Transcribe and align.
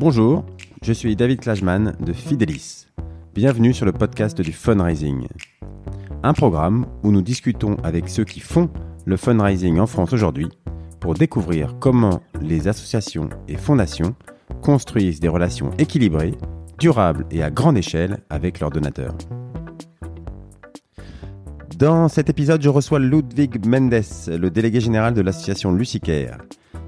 Bonjour, 0.00 0.46
je 0.80 0.94
suis 0.94 1.14
David 1.14 1.40
Klajman 1.40 1.94
de 2.00 2.14
Fidelis. 2.14 2.86
Bienvenue 3.34 3.74
sur 3.74 3.84
le 3.84 3.92
podcast 3.92 4.40
du 4.40 4.50
fundraising. 4.50 5.26
Un 6.22 6.32
programme 6.32 6.86
où 7.02 7.12
nous 7.12 7.20
discutons 7.20 7.76
avec 7.84 8.08
ceux 8.08 8.24
qui 8.24 8.40
font 8.40 8.70
le 9.04 9.18
fundraising 9.18 9.78
en 9.78 9.86
France 9.86 10.14
aujourd'hui 10.14 10.48
pour 11.00 11.12
découvrir 11.12 11.76
comment 11.80 12.22
les 12.40 12.66
associations 12.66 13.28
et 13.46 13.58
fondations 13.58 14.14
construisent 14.62 15.20
des 15.20 15.28
relations 15.28 15.70
équilibrées, 15.76 16.32
durables 16.78 17.26
et 17.30 17.42
à 17.42 17.50
grande 17.50 17.76
échelle 17.76 18.20
avec 18.30 18.58
leurs 18.60 18.70
donateurs. 18.70 19.18
Dans 21.76 22.08
cet 22.08 22.30
épisode, 22.30 22.62
je 22.62 22.70
reçois 22.70 23.00
Ludwig 23.00 23.66
Mendes, 23.66 24.00
le 24.28 24.48
délégué 24.48 24.80
général 24.80 25.12
de 25.12 25.20
l'association 25.20 25.72
Lucicaire. 25.72 26.38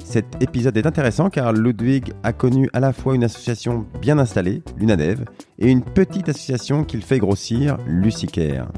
Cet 0.05 0.43
épisode 0.43 0.77
est 0.77 0.87
intéressant 0.87 1.31
car 1.31 1.53
Ludwig 1.53 2.13
a 2.23 2.33
connu 2.33 2.69
à 2.73 2.81
la 2.81 2.93
fois 2.93 3.15
une 3.15 3.25
association 3.25 3.87
bien 4.01 4.19
installée, 4.19 4.63
l'UNADEV, 4.77 5.25
et 5.59 5.71
une 5.71 5.83
petite 5.83 6.29
association 6.29 6.85
qu'il 6.85 7.03
fait 7.03 7.19
grossir, 7.19 7.79
Lucicare. 7.87 8.71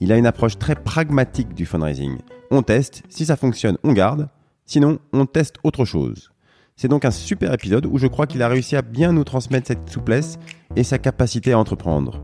Il 0.00 0.12
a 0.12 0.16
une 0.16 0.26
approche 0.26 0.58
très 0.58 0.74
pragmatique 0.74 1.54
du 1.54 1.66
fundraising. 1.66 2.16
On 2.50 2.62
teste, 2.62 3.02
si 3.08 3.26
ça 3.26 3.36
fonctionne, 3.36 3.76
on 3.84 3.92
garde, 3.92 4.28
sinon 4.64 4.98
on 5.12 5.26
teste 5.26 5.56
autre 5.64 5.84
chose. 5.84 6.30
C'est 6.76 6.88
donc 6.88 7.04
un 7.04 7.10
super 7.10 7.52
épisode 7.52 7.84
où 7.84 7.98
je 7.98 8.06
crois 8.06 8.26
qu'il 8.26 8.42
a 8.42 8.48
réussi 8.48 8.74
à 8.74 8.82
bien 8.82 9.12
nous 9.12 9.24
transmettre 9.24 9.68
cette 9.68 9.90
souplesse 9.90 10.38
et 10.76 10.84
sa 10.84 10.98
capacité 10.98 11.52
à 11.52 11.58
entreprendre. 11.58 12.22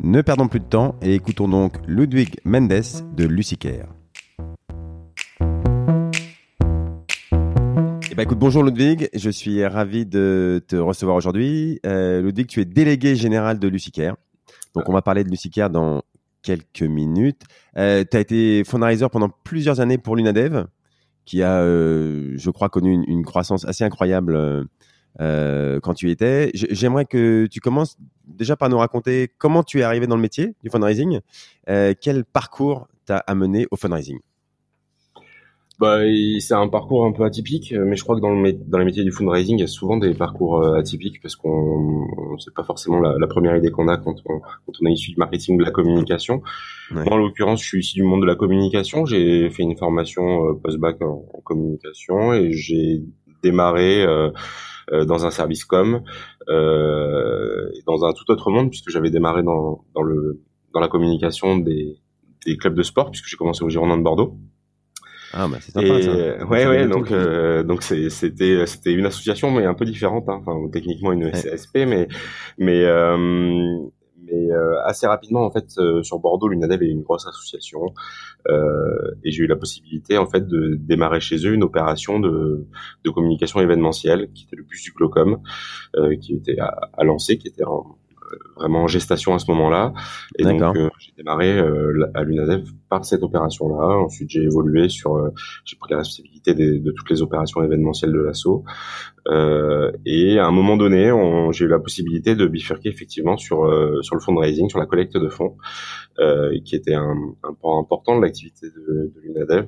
Ne 0.00 0.22
perdons 0.22 0.48
plus 0.48 0.60
de 0.60 0.64
temps 0.64 0.94
et 1.02 1.14
écoutons 1.14 1.48
donc 1.48 1.74
Ludwig 1.86 2.36
Mendes 2.44 3.04
de 3.14 3.24
Lucicare. 3.24 3.95
Bah 8.16 8.22
écoute, 8.22 8.38
bonjour 8.38 8.62
Ludwig, 8.62 9.10
je 9.12 9.28
suis 9.28 9.62
ravi 9.66 10.06
de 10.06 10.64
te 10.66 10.74
recevoir 10.74 11.18
aujourd'hui. 11.18 11.80
Euh, 11.84 12.22
Ludwig, 12.22 12.46
tu 12.46 12.62
es 12.62 12.64
délégué 12.64 13.14
général 13.14 13.58
de 13.58 13.68
Lucicare. 13.68 14.16
Donc 14.74 14.88
on 14.88 14.94
va 14.94 15.02
parler 15.02 15.22
de 15.22 15.28
Lucicare 15.28 15.68
dans 15.68 16.00
quelques 16.40 16.80
minutes. 16.80 17.42
Euh, 17.76 18.04
tu 18.10 18.16
as 18.16 18.20
été 18.20 18.64
fundraiser 18.64 19.06
pendant 19.12 19.28
plusieurs 19.44 19.80
années 19.80 19.98
pour 19.98 20.16
l'UNADEV, 20.16 20.64
qui 21.26 21.42
a, 21.42 21.60
euh, 21.60 22.32
je 22.36 22.50
crois, 22.50 22.70
connu 22.70 23.04
une, 23.06 23.22
croissance 23.22 23.66
assez 23.66 23.84
incroyable 23.84 24.66
euh, 25.20 25.80
quand 25.80 25.92
tu 25.92 26.08
y 26.08 26.10
étais. 26.10 26.52
J'aimerais 26.54 27.04
que 27.04 27.46
tu 27.50 27.60
commences 27.60 27.98
déjà 28.26 28.56
par 28.56 28.70
nous 28.70 28.78
raconter 28.78 29.30
comment 29.36 29.62
tu 29.62 29.80
es 29.80 29.82
arrivé 29.82 30.06
dans 30.06 30.16
le 30.16 30.22
métier 30.22 30.54
du 30.62 30.70
fundraising, 30.70 31.20
quel 31.66 32.24
parcours 32.24 32.88
t'a 33.04 33.18
amené 33.18 33.66
au 33.70 33.76
fundraising? 33.76 34.20
Bah, 35.78 35.98
c'est 36.40 36.54
un 36.54 36.68
parcours 36.68 37.04
un 37.04 37.12
peu 37.12 37.24
atypique, 37.24 37.72
euh, 37.72 37.84
mais 37.84 37.96
je 37.96 38.02
crois 38.02 38.16
que 38.16 38.22
dans, 38.22 38.30
le, 38.30 38.52
dans 38.52 38.78
les 38.78 38.86
métiers 38.86 39.04
du 39.04 39.12
fundraising, 39.12 39.58
il 39.58 39.60
y 39.60 39.64
a 39.64 39.66
souvent 39.66 39.98
des 39.98 40.14
parcours 40.14 40.62
euh, 40.62 40.78
atypiques 40.78 41.20
parce 41.20 41.36
qu'on 41.36 42.06
c'est 42.38 42.54
pas 42.54 42.64
forcément 42.64 42.98
la, 42.98 43.16
la 43.18 43.26
première 43.26 43.54
idée 43.56 43.70
qu'on 43.70 43.86
a 43.88 43.98
quand 43.98 44.14
on, 44.24 44.40
quand 44.40 44.72
on 44.80 44.86
est 44.86 44.92
issu 44.92 45.10
du 45.10 45.18
marketing 45.18 45.56
ou 45.56 45.58
de 45.58 45.64
la 45.64 45.70
communication. 45.70 46.40
en 46.94 47.16
l'occurrence, 47.18 47.60
je 47.60 47.66
suis 47.66 47.80
issu 47.80 47.96
du 47.96 48.04
monde 48.04 48.22
de 48.22 48.26
la 48.26 48.36
communication. 48.36 49.04
J'ai 49.04 49.50
fait 49.50 49.64
une 49.64 49.76
formation 49.76 50.48
euh, 50.48 50.54
post-bac 50.54 51.02
en, 51.02 51.26
communication 51.44 52.32
et 52.32 52.52
j'ai 52.52 53.02
démarré 53.42 54.02
euh, 54.02 54.30
dans 55.04 55.26
un 55.26 55.30
service 55.30 55.64
com, 55.64 56.00
euh, 56.48 57.70
dans 57.86 58.04
un 58.04 58.12
tout 58.12 58.30
autre 58.30 58.50
monde 58.50 58.70
puisque 58.70 58.90
j'avais 58.90 59.10
démarré 59.10 59.42
dans, 59.42 59.84
dans 59.94 60.02
le 60.02 60.40
dans 60.72 60.80
la 60.80 60.88
communication 60.88 61.58
des, 61.58 61.98
des 62.46 62.56
clubs 62.56 62.74
de 62.74 62.82
sport 62.82 63.10
puisque 63.10 63.26
j'ai 63.26 63.36
commencé 63.36 63.62
au 63.62 63.68
Girondin 63.68 63.98
de 63.98 64.02
Bordeaux. 64.02 64.38
Ah 65.38 65.48
bah 65.48 65.58
c'est 65.60 65.72
sympa. 65.72 66.00
ça. 66.00 66.46
Ouais 66.46 66.66
ouais 66.66 66.88
donc 66.88 67.12
euh, 67.12 67.62
donc 67.62 67.82
c'était 67.82 68.64
c'était 68.66 68.92
une 68.92 69.04
association 69.04 69.50
mais 69.50 69.66
un 69.66 69.74
peu 69.74 69.84
différente 69.84 70.24
hein. 70.28 70.40
enfin 70.40 70.56
techniquement 70.72 71.12
une 71.12 71.30
CSP 71.30 71.84
mais 71.86 72.08
mais 72.56 72.84
euh, 72.84 73.18
mais 74.22 74.50
euh, 74.50 74.82
assez 74.86 75.06
rapidement 75.06 75.44
en 75.44 75.50
fait 75.50 75.68
sur 76.02 76.18
Bordeaux 76.20 76.48
l'UNADEV 76.48 76.84
est 76.84 76.88
une 76.90 77.02
grosse 77.02 77.26
association 77.26 77.80
et 78.48 79.30
j'ai 79.30 79.42
eu 79.44 79.46
la 79.46 79.56
possibilité 79.56 80.16
en 80.16 80.26
fait 80.26 80.46
de 80.46 80.76
démarrer 80.80 81.20
chez 81.20 81.36
eux 81.46 81.52
une 81.52 81.64
opération 81.64 82.18
de 82.18 82.64
de 83.04 83.10
communication 83.10 83.60
événementielle 83.60 84.30
qui 84.32 84.44
était 84.44 84.56
le 84.56 84.62
bus 84.64 84.82
du 84.84 84.92
Glocom 84.92 85.42
qui 86.22 86.34
était 86.34 86.58
à, 86.58 86.90
à 86.96 87.04
lancer 87.04 87.36
qui 87.36 87.48
était 87.48 87.64
en 87.64 87.98
vraiment 88.56 88.84
en 88.84 88.86
gestation 88.86 89.34
à 89.34 89.38
ce 89.38 89.50
moment-là. 89.50 89.92
Et 90.38 90.44
donc 90.44 90.62
euh, 90.62 90.88
j'ai 90.98 91.12
démarré 91.16 91.58
euh, 91.58 92.10
à 92.14 92.22
l'UNADEF 92.22 92.68
par 92.88 93.04
cette 93.04 93.22
opération-là. 93.22 93.98
Ensuite 93.98 94.30
j'ai 94.30 94.42
évolué 94.42 94.88
sur, 94.88 95.16
euh, 95.16 95.30
j'ai 95.64 95.76
pris 95.76 95.92
la 95.92 95.98
responsabilité 95.98 96.54
de 96.54 96.90
toutes 96.92 97.10
les 97.10 97.22
opérations 97.22 97.62
événementielles 97.62 98.12
de 98.12 98.20
l'assaut. 98.20 98.64
et 100.06 100.38
à 100.38 100.46
un 100.46 100.52
moment 100.52 100.76
donné, 100.76 101.10
j'ai 101.52 101.64
eu 101.64 101.68
la 101.68 101.80
possibilité 101.80 102.36
de 102.36 102.46
bifurquer 102.46 102.88
effectivement 102.88 103.36
sur 103.36 103.58
sur 104.02 104.14
le 104.14 104.20
fundraising, 104.20 104.68
sur 104.68 104.78
la 104.78 104.86
collecte 104.86 105.16
de 105.16 105.28
fonds, 105.28 105.56
qui 106.64 106.76
était 106.76 106.94
un, 106.94 107.16
un 107.42 107.54
point 107.54 107.78
important 107.78 108.16
de 108.16 108.22
l'activité 108.22 108.68
de, 108.68 109.12
de 109.14 109.20
l'UNADEV. 109.22 109.66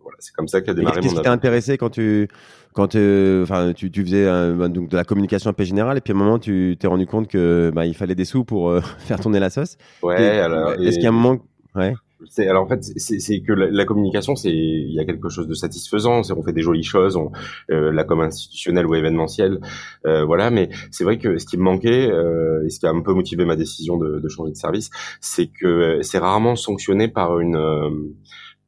c'est 0.21 0.33
comme 0.33 0.47
ça 0.47 0.61
qu'a 0.61 0.73
démarré 0.73 1.01
Qu'est-ce 1.01 1.15
qui 1.15 1.21
t'a 1.21 1.31
intéressé 1.31 1.77
quand 1.77 1.89
tu 1.89 2.27
quand 2.73 2.95
enfin 2.95 3.73
tu, 3.75 3.91
tu, 3.91 4.03
faisais 4.03 4.25
donc 4.69 4.89
de 4.89 4.95
la 4.95 5.03
communication 5.03 5.49
un 5.49 5.53
peu 5.53 5.65
générale 5.65 5.97
et 5.97 6.01
puis 6.01 6.13
à 6.13 6.15
un 6.15 6.19
moment 6.19 6.39
tu 6.39 6.77
t'es 6.79 6.87
rendu 6.87 7.05
compte 7.05 7.27
que 7.27 7.71
bah, 7.73 7.85
il 7.85 7.93
fallait 7.93 8.15
des 8.15 8.25
sous 8.25 8.45
pour 8.45 8.69
euh, 8.69 8.81
faire 8.99 9.19
tourner 9.19 9.39
la 9.39 9.49
sauce. 9.49 9.77
Ouais. 10.01 10.15
alors. 10.39 10.73
Est-ce 10.73 10.95
qu'il 10.95 11.03
y 11.03 11.07
a 11.07 11.09
un 11.09 11.13
moment 11.13 11.39
Ouais. 11.75 11.93
C'est, 12.29 12.47
alors 12.47 12.63
en 12.63 12.67
fait, 12.67 12.83
c'est, 12.83 13.41
que 13.41 13.51
la, 13.53 13.85
communication, 13.85 14.35
c'est 14.35 14.51
il 14.51 14.93
y 14.93 14.99
a 14.99 15.05
quelque 15.05 15.29
chose 15.29 15.47
de 15.47 15.55
satisfaisant. 15.55 16.21
C'est 16.21 16.33
on 16.33 16.43
fait 16.43 16.53
des 16.53 16.61
jolies 16.61 16.83
choses, 16.83 17.15
on, 17.15 17.31
euh, 17.71 17.91
la 17.91 18.03
com 18.03 18.21
institutionnelle 18.21 18.85
ou 18.85 18.93
événementielle, 18.93 19.59
euh, 20.05 20.23
voilà. 20.23 20.51
Mais 20.51 20.69
c'est 20.91 21.03
vrai 21.03 21.17
que 21.17 21.39
ce 21.39 21.45
qui 21.45 21.57
me 21.57 21.63
manquait 21.63 22.11
euh, 22.11 22.63
et 22.65 22.69
ce 22.69 22.79
qui 22.79 22.85
a 22.85 22.91
un 22.91 23.01
peu 23.01 23.13
motivé 23.13 23.43
ma 23.45 23.55
décision 23.55 23.97
de, 23.97 24.19
de 24.19 24.29
changer 24.29 24.51
de 24.51 24.57
service, 24.57 24.91
c'est 25.19 25.47
que 25.47 25.99
c'est 26.03 26.19
rarement 26.19 26.55
sanctionné 26.55 27.07
par 27.07 27.39
une 27.39 27.55
euh, 27.55 27.89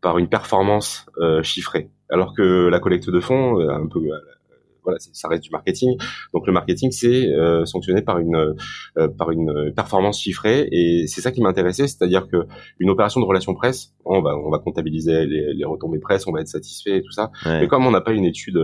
par 0.03 0.19
une 0.19 0.29
performance 0.29 1.07
chiffrée 1.41 1.89
alors 2.13 2.33
que 2.35 2.67
la 2.67 2.79
collecte 2.79 3.09
de 3.09 3.19
fonds, 3.19 3.59
euh, 3.59 3.69
un 3.69 3.87
peu 3.87 3.99
euh, 3.99 4.17
voilà, 4.83 4.99
ça 4.99 5.29
reste 5.29 5.43
du 5.43 5.49
marketing. 5.49 5.97
Donc 6.33 6.45
le 6.45 6.51
marketing, 6.51 6.91
c'est 6.91 7.29
euh, 7.29 7.63
sanctionné 7.63 8.01
par 8.01 8.19
une 8.19 8.53
par 9.17 9.31
une 9.31 9.71
performance 9.73 10.19
chiffrée, 10.19 10.67
et 10.73 11.07
c'est 11.07 11.21
ça 11.21 11.31
qui 11.31 11.41
m'intéressait, 11.41 11.87
c'est-à-dire 11.87 12.27
que 12.27 12.45
une 12.79 12.89
opération 12.89 13.21
de 13.21 13.25
relation 13.25 13.53
presse, 13.55 13.93
on 14.03 14.21
va 14.21 14.35
on 14.37 14.51
va 14.51 14.59
comptabiliser 14.59 15.25
les, 15.25 15.53
les 15.53 15.65
retombées 15.65 15.99
presse, 15.99 16.27
on 16.27 16.33
va 16.33 16.41
être 16.41 16.49
satisfait 16.49 16.97
et 16.97 17.01
tout 17.01 17.13
ça. 17.13 17.31
Mais 17.45 17.69
comme 17.69 17.85
on 17.85 17.91
n'a 17.91 18.01
pas 18.01 18.11
une 18.11 18.25
étude, 18.25 18.61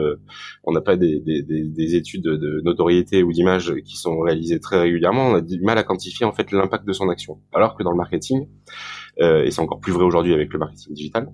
on 0.65 0.73
n'a 0.73 0.81
pas 0.81 0.97
des, 0.97 1.21
des, 1.21 1.41
des, 1.41 1.95
études 1.95 2.23
de 2.23 2.61
notoriété 2.65 3.23
ou 3.23 3.31
d'image 3.31 3.73
qui 3.85 3.95
sont 3.95 4.19
réalisées 4.19 4.59
très 4.59 4.77
régulièrement, 4.77 5.29
on 5.29 5.35
a 5.35 5.41
du 5.41 5.61
mal 5.61 5.77
à 5.77 5.83
quantifier 5.83 6.25
en 6.25 6.33
fait 6.33 6.51
l'impact 6.51 6.85
de 6.85 6.93
son 6.93 7.07
action. 7.07 7.39
Alors 7.53 7.77
que 7.77 7.83
dans 7.83 7.91
le 7.91 7.97
marketing, 7.97 8.45
euh, 9.21 9.43
et 9.43 9.51
c'est 9.51 9.61
encore 9.61 9.79
plus 9.79 9.91
vrai 9.91 10.03
aujourd'hui 10.03 10.33
avec 10.33 10.51
le 10.53 10.59
marketing 10.59 10.93
digital, 10.93 11.29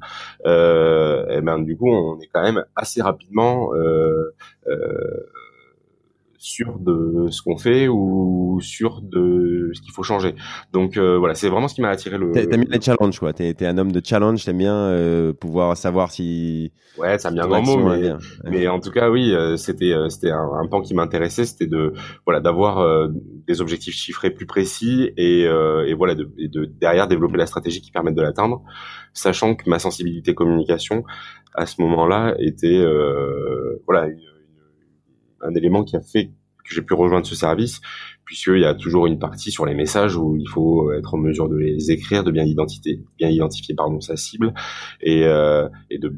euh, 0.45 1.27
et 1.29 1.41
ben 1.41 1.59
du 1.59 1.77
coup 1.77 1.89
on 1.89 2.19
est 2.19 2.29
quand 2.33 2.41
même 2.41 2.63
assez 2.75 3.01
rapidement 3.01 3.73
euh, 3.73 4.33
euh 4.67 5.25
sûr 6.45 6.77
de 6.79 7.27
ce 7.31 7.41
qu'on 7.41 7.57
fait 7.57 7.87
ou 7.87 8.59
sûr 8.61 9.01
de 9.01 9.71
ce 9.73 9.81
qu'il 9.81 9.91
faut 9.91 10.03
changer. 10.03 10.35
Donc 10.71 10.95
euh, 10.95 11.17
voilà, 11.17 11.33
c'est 11.33 11.49
vraiment 11.49 11.67
ce 11.67 11.73
qui 11.73 11.81
m'a 11.81 11.89
attiré 11.89 12.17
le. 12.17 12.31
T'aimes 12.31 12.49
bien 12.49 12.69
les 12.69 12.81
challenges, 12.81 13.19
quoi. 13.19 13.33
T'es 13.33 13.49
es 13.49 13.65
un 13.65 13.77
homme 13.79 13.91
de 13.91 14.01
challenge. 14.03 14.45
T'aimes 14.45 14.59
bien 14.59 14.75
euh, 14.75 15.33
pouvoir 15.33 15.75
savoir 15.75 16.11
si. 16.11 16.71
Ouais, 16.99 17.17
ça 17.17 17.31
me 17.31 17.35
vient 17.35 17.47
grand 17.47 17.63
mot, 17.63 17.77
mais, 17.89 18.11
mais 18.43 18.67
en 18.67 18.79
tout 18.79 18.91
cas, 18.91 19.09
oui, 19.09 19.33
euh, 19.33 19.57
c'était 19.57 19.93
c'était 20.09 20.29
un, 20.29 20.47
un, 20.61 20.67
pan 20.67 20.81
qui 20.81 20.93
m'intéressait, 20.93 21.45
c'était 21.45 21.67
de 21.67 21.93
voilà 22.25 22.39
d'avoir 22.39 23.09
des 23.47 23.59
objectifs 23.59 23.95
chiffrés 23.95 24.29
plus 24.29 24.45
précis 24.45 25.11
et, 25.17 25.41
et 25.41 25.93
voilà 25.93 26.13
de, 26.13 26.29
de, 26.37 26.65
derrière 26.65 27.07
développer 27.07 27.37
la 27.37 27.47
stratégie 27.47 27.81
qui 27.81 27.91
permette 27.91 28.15
de 28.15 28.21
l'atteindre, 28.21 28.61
sachant 29.13 29.55
que 29.55 29.67
ma 29.69 29.79
sensibilité 29.79 30.35
communication 30.35 31.03
à 31.55 31.65
ce 31.65 31.81
moment-là 31.81 32.35
était 32.39 32.85
voilà 33.87 34.07
une, 34.07 34.34
un 35.45 35.55
élément 35.55 35.83
qui 35.83 35.95
a 35.95 36.01
fait 36.01 36.31
que 36.67 36.73
j'ai 36.73 36.81
pu 36.81 36.93
rejoindre 36.95 37.25
ce 37.25 37.35
service, 37.35 37.79
puisqu'il 38.25 38.59
y 38.59 38.65
a 38.65 38.73
toujours 38.73 39.05
une 39.05 39.19
partie 39.19 39.51
sur 39.51 39.65
les 39.65 39.75
messages 39.75 40.15
où 40.15 40.35
il 40.35 40.49
faut 40.49 40.91
être 40.91 41.13
en 41.13 41.17
mesure 41.17 41.47
de 41.47 41.55
les 41.55 41.91
écrire, 41.91 42.23
de 42.23 42.31
bien 42.31 42.43
identifier, 42.43 43.03
bien 43.17 43.29
identifier 43.29 43.75
pardon 43.75 44.01
sa 44.01 44.17
cible 44.17 44.53
et, 45.01 45.25
euh, 45.25 45.69
et 45.91 45.99
de 45.99 46.13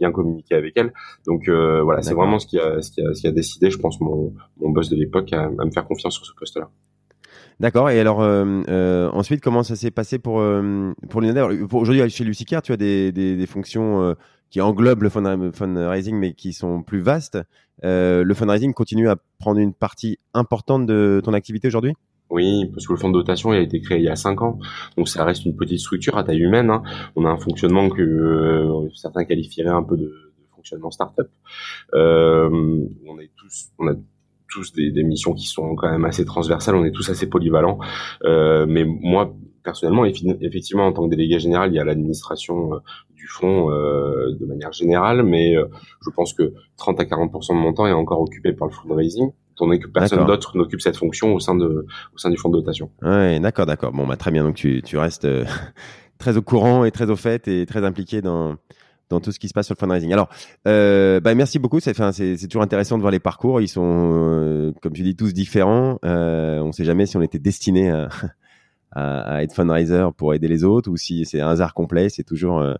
bien 0.00 0.10
communiquer 0.10 0.54
avec 0.54 0.72
elle. 0.76 0.92
Donc 1.26 1.48
euh, 1.48 1.82
voilà, 1.82 2.02
c'est 2.02 2.14
vraiment 2.14 2.38
ce 2.38 2.46
qui, 2.46 2.58
a, 2.58 2.82
ce, 2.82 2.90
qui 2.90 3.02
a, 3.02 3.14
ce 3.14 3.20
qui 3.20 3.28
a 3.28 3.32
décidé, 3.32 3.70
je 3.70 3.78
pense, 3.78 4.00
mon, 4.00 4.32
mon 4.58 4.70
boss 4.70 4.88
de 4.88 4.96
l'époque 4.96 5.32
à, 5.32 5.48
me 5.48 5.70
faire 5.70 5.86
confiance 5.86 6.14
sur 6.14 6.26
ce 6.26 6.32
poste-là. 6.36 6.70
D'accord. 7.60 7.90
Et 7.90 8.00
alors 8.00 8.22
euh, 8.22 8.62
euh, 8.68 9.10
ensuite, 9.12 9.42
comment 9.42 9.62
ça 9.62 9.76
s'est 9.76 9.90
passé 9.90 10.18
pour 10.18 10.42
pour 11.10 11.22
Aujourd'hui, 11.22 12.08
chez 12.08 12.24
Lucicaire, 12.24 12.62
tu 12.62 12.72
as 12.72 12.78
des, 12.78 13.12
des, 13.12 13.36
des 13.36 13.46
fonctions 13.46 14.16
qui 14.50 14.60
englobent 14.60 15.02
le 15.02 15.08
fundraising, 15.08 16.16
mais 16.16 16.34
qui 16.34 16.52
sont 16.52 16.82
plus 16.82 17.00
vastes. 17.00 17.38
Euh, 17.84 18.24
le 18.24 18.34
fundraising 18.34 18.74
continue 18.74 19.08
à 19.08 19.16
prendre 19.38 19.58
une 19.58 19.72
partie 19.72 20.18
importante 20.34 20.86
de 20.86 21.20
ton 21.24 21.32
activité 21.32 21.68
aujourd'hui? 21.68 21.94
Oui, 22.28 22.66
parce 22.72 22.86
que 22.86 22.92
le 22.92 22.98
fonds 22.98 23.08
de 23.08 23.18
dotation 23.18 23.52
il 23.52 23.56
a 23.56 23.60
été 23.60 23.80
créé 23.80 23.98
il 23.98 24.04
y 24.04 24.08
a 24.08 24.14
cinq 24.14 24.40
ans, 24.42 24.60
donc 24.96 25.08
ça 25.08 25.24
reste 25.24 25.44
une 25.46 25.56
petite 25.56 25.80
structure 25.80 26.16
à 26.16 26.22
taille 26.22 26.40
humaine. 26.40 26.70
Hein. 26.70 26.82
On 27.16 27.24
a 27.24 27.28
un 27.28 27.38
fonctionnement 27.38 27.88
que 27.88 28.02
euh, 28.02 28.88
certains 28.94 29.24
qualifieraient 29.24 29.70
un 29.70 29.82
peu 29.82 29.96
de, 29.96 30.30
fonctionnement 30.54 30.90
startup. 30.90 31.28
Euh, 31.94 32.48
on 33.08 33.18
est 33.18 33.30
tous, 33.36 33.70
on 33.78 33.88
a 33.88 33.94
tous 34.48 34.72
des, 34.72 34.90
des, 34.90 35.02
missions 35.02 35.32
qui 35.32 35.46
sont 35.46 35.74
quand 35.74 35.90
même 35.90 36.04
assez 36.04 36.24
transversales, 36.24 36.74
on 36.74 36.84
est 36.84 36.92
tous 36.92 37.08
assez 37.08 37.28
polyvalents. 37.28 37.78
Euh, 38.24 38.66
mais 38.68 38.84
moi, 38.84 39.34
personnellement, 39.62 40.04
effectivement, 40.04 40.86
en 40.86 40.92
tant 40.92 41.04
que 41.04 41.10
délégué 41.10 41.38
général, 41.38 41.72
il 41.72 41.76
y 41.76 41.78
a 41.78 41.84
l'administration 41.84 42.74
euh, 42.74 42.78
du 43.20 43.26
fonds 43.28 43.70
euh, 43.70 44.34
de 44.38 44.46
manière 44.46 44.72
générale, 44.72 45.22
mais 45.22 45.56
euh, 45.56 45.66
je 46.04 46.10
pense 46.10 46.32
que 46.32 46.54
30 46.76 47.00
à 47.00 47.04
40% 47.04 47.54
de 47.54 47.60
mon 47.60 47.72
temps 47.72 47.86
est 47.86 47.92
encore 47.92 48.20
occupé 48.20 48.52
par 48.52 48.68
le 48.68 48.74
fundraising 48.74 49.30
étant 49.52 49.66
donné 49.66 49.78
que 49.78 49.88
personne 49.88 50.24
d'autre 50.26 50.56
n'occupe 50.56 50.80
cette 50.80 50.96
fonction 50.96 51.34
au 51.34 51.40
sein 51.40 51.54
de 51.54 51.86
au 52.14 52.18
sein 52.18 52.30
du 52.30 52.38
fonds 52.38 52.48
de 52.48 52.56
dotation. 52.56 52.90
Ouais, 53.02 53.38
d'accord, 53.40 53.66
d'accord. 53.66 53.92
Bon, 53.92 54.06
bah 54.06 54.16
très 54.16 54.30
bien. 54.30 54.42
Donc 54.42 54.54
tu 54.54 54.80
tu 54.82 54.96
restes 54.96 55.28
très 56.18 56.38
au 56.38 56.42
courant 56.42 56.84
et 56.86 56.90
très 56.90 57.10
au 57.10 57.16
fait 57.16 57.46
et 57.46 57.66
très 57.66 57.84
impliqué 57.84 58.22
dans 58.22 58.56
dans 59.10 59.20
tout 59.20 59.32
ce 59.32 59.38
qui 59.38 59.48
se 59.48 59.52
passe 59.52 59.66
sur 59.66 59.74
le 59.74 59.78
fundraising. 59.80 60.12
Alors, 60.12 60.28
euh, 60.66 61.20
bah, 61.20 61.34
merci 61.34 61.58
beaucoup. 61.58 61.80
C'est, 61.80 61.94
c'est, 62.12 62.46
toujours 62.46 62.62
intéressant 62.62 62.96
de 62.96 63.02
voir 63.02 63.10
les 63.10 63.18
parcours. 63.18 63.60
Ils 63.60 63.68
sont, 63.68 63.82
euh, 63.84 64.72
comme 64.80 64.92
tu 64.92 65.02
dis, 65.02 65.16
tous 65.16 65.34
différents. 65.34 65.98
Euh, 66.04 66.60
on 66.60 66.68
ne 66.68 66.72
sait 66.72 66.84
jamais 66.84 67.06
si 67.06 67.16
on 67.16 67.22
était 67.22 67.40
destiné 67.40 67.90
à, 68.92 69.20
à, 69.20 69.42
être 69.42 69.54
fundraiser 69.54 70.08
pour 70.16 70.34
aider 70.34 70.48
les 70.48 70.64
autres 70.64 70.90
ou 70.90 70.96
si 70.96 71.24
c'est 71.24 71.40
un 71.40 71.48
hasard 71.48 71.74
complet. 71.74 72.08
C'est 72.08 72.24
toujours 72.24 72.60
euh, 72.60 72.70
euh, 72.70 72.76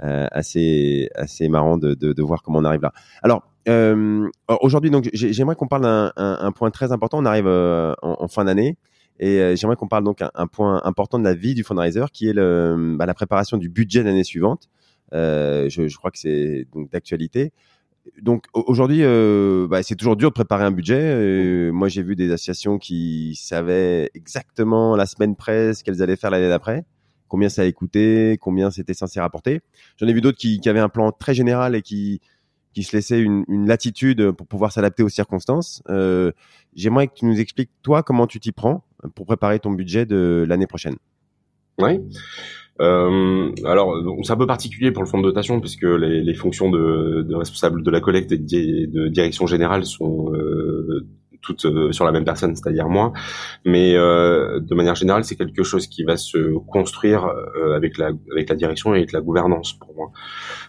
assez, 0.00 1.08
assez 1.14 1.48
marrant 1.48 1.78
de, 1.78 1.94
de, 1.94 2.12
de, 2.12 2.22
voir 2.22 2.42
comment 2.42 2.58
on 2.58 2.64
arrive 2.64 2.82
là. 2.82 2.92
Alors, 3.22 3.42
euh, 3.68 4.28
aujourd'hui, 4.60 4.90
donc, 4.90 5.08
j'aimerais 5.12 5.56
qu'on 5.56 5.68
parle 5.68 5.82
d'un 5.82 6.12
un, 6.16 6.38
un 6.40 6.52
point 6.52 6.70
très 6.70 6.92
important. 6.92 7.18
On 7.18 7.24
arrive 7.24 7.46
en, 7.46 7.94
en, 8.02 8.28
fin 8.28 8.44
d'année. 8.44 8.76
Et 9.20 9.56
j'aimerais 9.56 9.76
qu'on 9.76 9.88
parle 9.88 10.04
donc 10.04 10.22
un, 10.22 10.46
point 10.46 10.80
important 10.84 11.18
de 11.18 11.24
la 11.24 11.34
vie 11.34 11.54
du 11.54 11.64
fundraiser, 11.64 12.04
qui 12.12 12.28
est 12.28 12.32
le, 12.32 12.94
bah, 12.96 13.06
la 13.06 13.14
préparation 13.14 13.56
du 13.56 13.68
budget 13.68 14.00
de 14.00 14.04
l'année 14.06 14.24
suivante. 14.24 14.68
Euh, 15.14 15.68
je, 15.68 15.88
je, 15.88 15.96
crois 15.96 16.10
que 16.10 16.18
c'est 16.18 16.66
donc 16.72 16.90
d'actualité. 16.90 17.52
Donc 18.22 18.44
aujourd'hui, 18.54 19.00
euh, 19.02 19.66
bah, 19.68 19.82
c'est 19.82 19.96
toujours 19.96 20.16
dur 20.16 20.30
de 20.30 20.34
préparer 20.34 20.64
un 20.64 20.70
budget. 20.70 21.00
Euh, 21.00 21.72
moi, 21.72 21.88
j'ai 21.88 22.02
vu 22.02 22.16
des 22.16 22.30
associations 22.30 22.78
qui 22.78 23.34
savaient 23.34 24.10
exactement 24.14 24.96
la 24.96 25.06
semaine 25.06 25.36
près 25.36 25.74
ce 25.74 25.84
qu'elles 25.84 26.02
allaient 26.02 26.16
faire 26.16 26.30
l'année 26.30 26.48
d'après, 26.48 26.84
combien 27.28 27.48
ça 27.48 27.62
allait 27.62 27.72
coûter, 27.72 28.38
combien 28.40 28.70
c'était 28.70 28.94
censé 28.94 29.20
rapporter. 29.20 29.60
J'en 29.96 30.06
ai 30.06 30.12
vu 30.12 30.20
d'autres 30.20 30.38
qui, 30.38 30.60
qui, 30.60 30.68
avaient 30.68 30.80
un 30.80 30.88
plan 30.88 31.12
très 31.12 31.34
général 31.34 31.74
et 31.74 31.82
qui 31.82 32.20
qui 32.74 32.82
se 32.82 32.94
laissaient 32.94 33.20
une, 33.20 33.44
une 33.48 33.66
latitude 33.66 34.30
pour 34.32 34.46
pouvoir 34.46 34.70
s'adapter 34.72 35.02
aux 35.02 35.08
circonstances. 35.08 35.82
Euh, 35.88 36.32
J'aimerais 36.74 37.08
que 37.08 37.14
tu 37.14 37.24
nous 37.24 37.40
expliques 37.40 37.70
toi 37.82 38.02
comment 38.02 38.26
tu 38.26 38.38
t'y 38.38 38.52
prends 38.52 38.84
pour 39.14 39.26
préparer 39.26 39.58
ton 39.58 39.72
budget 39.72 40.06
de 40.06 40.44
l'année 40.48 40.66
prochaine. 40.66 40.96
Oui. 41.78 42.00
Euh, 42.80 43.50
alors, 43.64 43.96
c'est 44.22 44.32
un 44.32 44.36
peu 44.36 44.46
particulier 44.46 44.92
pour 44.92 45.02
le 45.02 45.08
fonds 45.08 45.18
de 45.18 45.24
dotation 45.24 45.60
puisque 45.60 45.82
les, 45.82 46.22
les 46.22 46.34
fonctions 46.34 46.70
de, 46.70 47.26
de, 47.28 47.34
responsable 47.34 47.82
de 47.82 47.90
la 47.90 48.00
collecte 48.00 48.30
et 48.30 48.38
de, 48.38 49.08
direction 49.08 49.46
générale 49.46 49.84
sont 49.84 50.32
euh, 50.34 51.06
toutes 51.40 51.64
euh, 51.64 51.92
sur 51.92 52.04
la 52.04 52.12
même 52.12 52.24
personne, 52.24 52.54
c'est-à-dire 52.56 52.88
moi. 52.88 53.12
Mais 53.64 53.94
euh, 53.94 54.60
de 54.60 54.74
manière 54.74 54.94
générale, 54.94 55.24
c'est 55.24 55.36
quelque 55.36 55.62
chose 55.62 55.86
qui 55.86 56.04
va 56.04 56.16
se 56.16 56.56
construire 56.66 57.26
euh, 57.26 57.76
avec 57.76 57.98
la 57.98 58.10
avec 58.32 58.48
la 58.48 58.56
direction 58.56 58.94
et 58.94 58.98
avec 58.98 59.12
la 59.12 59.20
gouvernance 59.20 59.72
pour 59.72 59.94
moi. 59.94 60.10